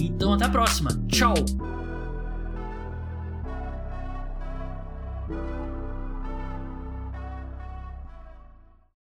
Então 0.00 0.32
até 0.32 0.46
a 0.46 0.48
próxima. 0.48 0.88
Tchau! 1.08 1.34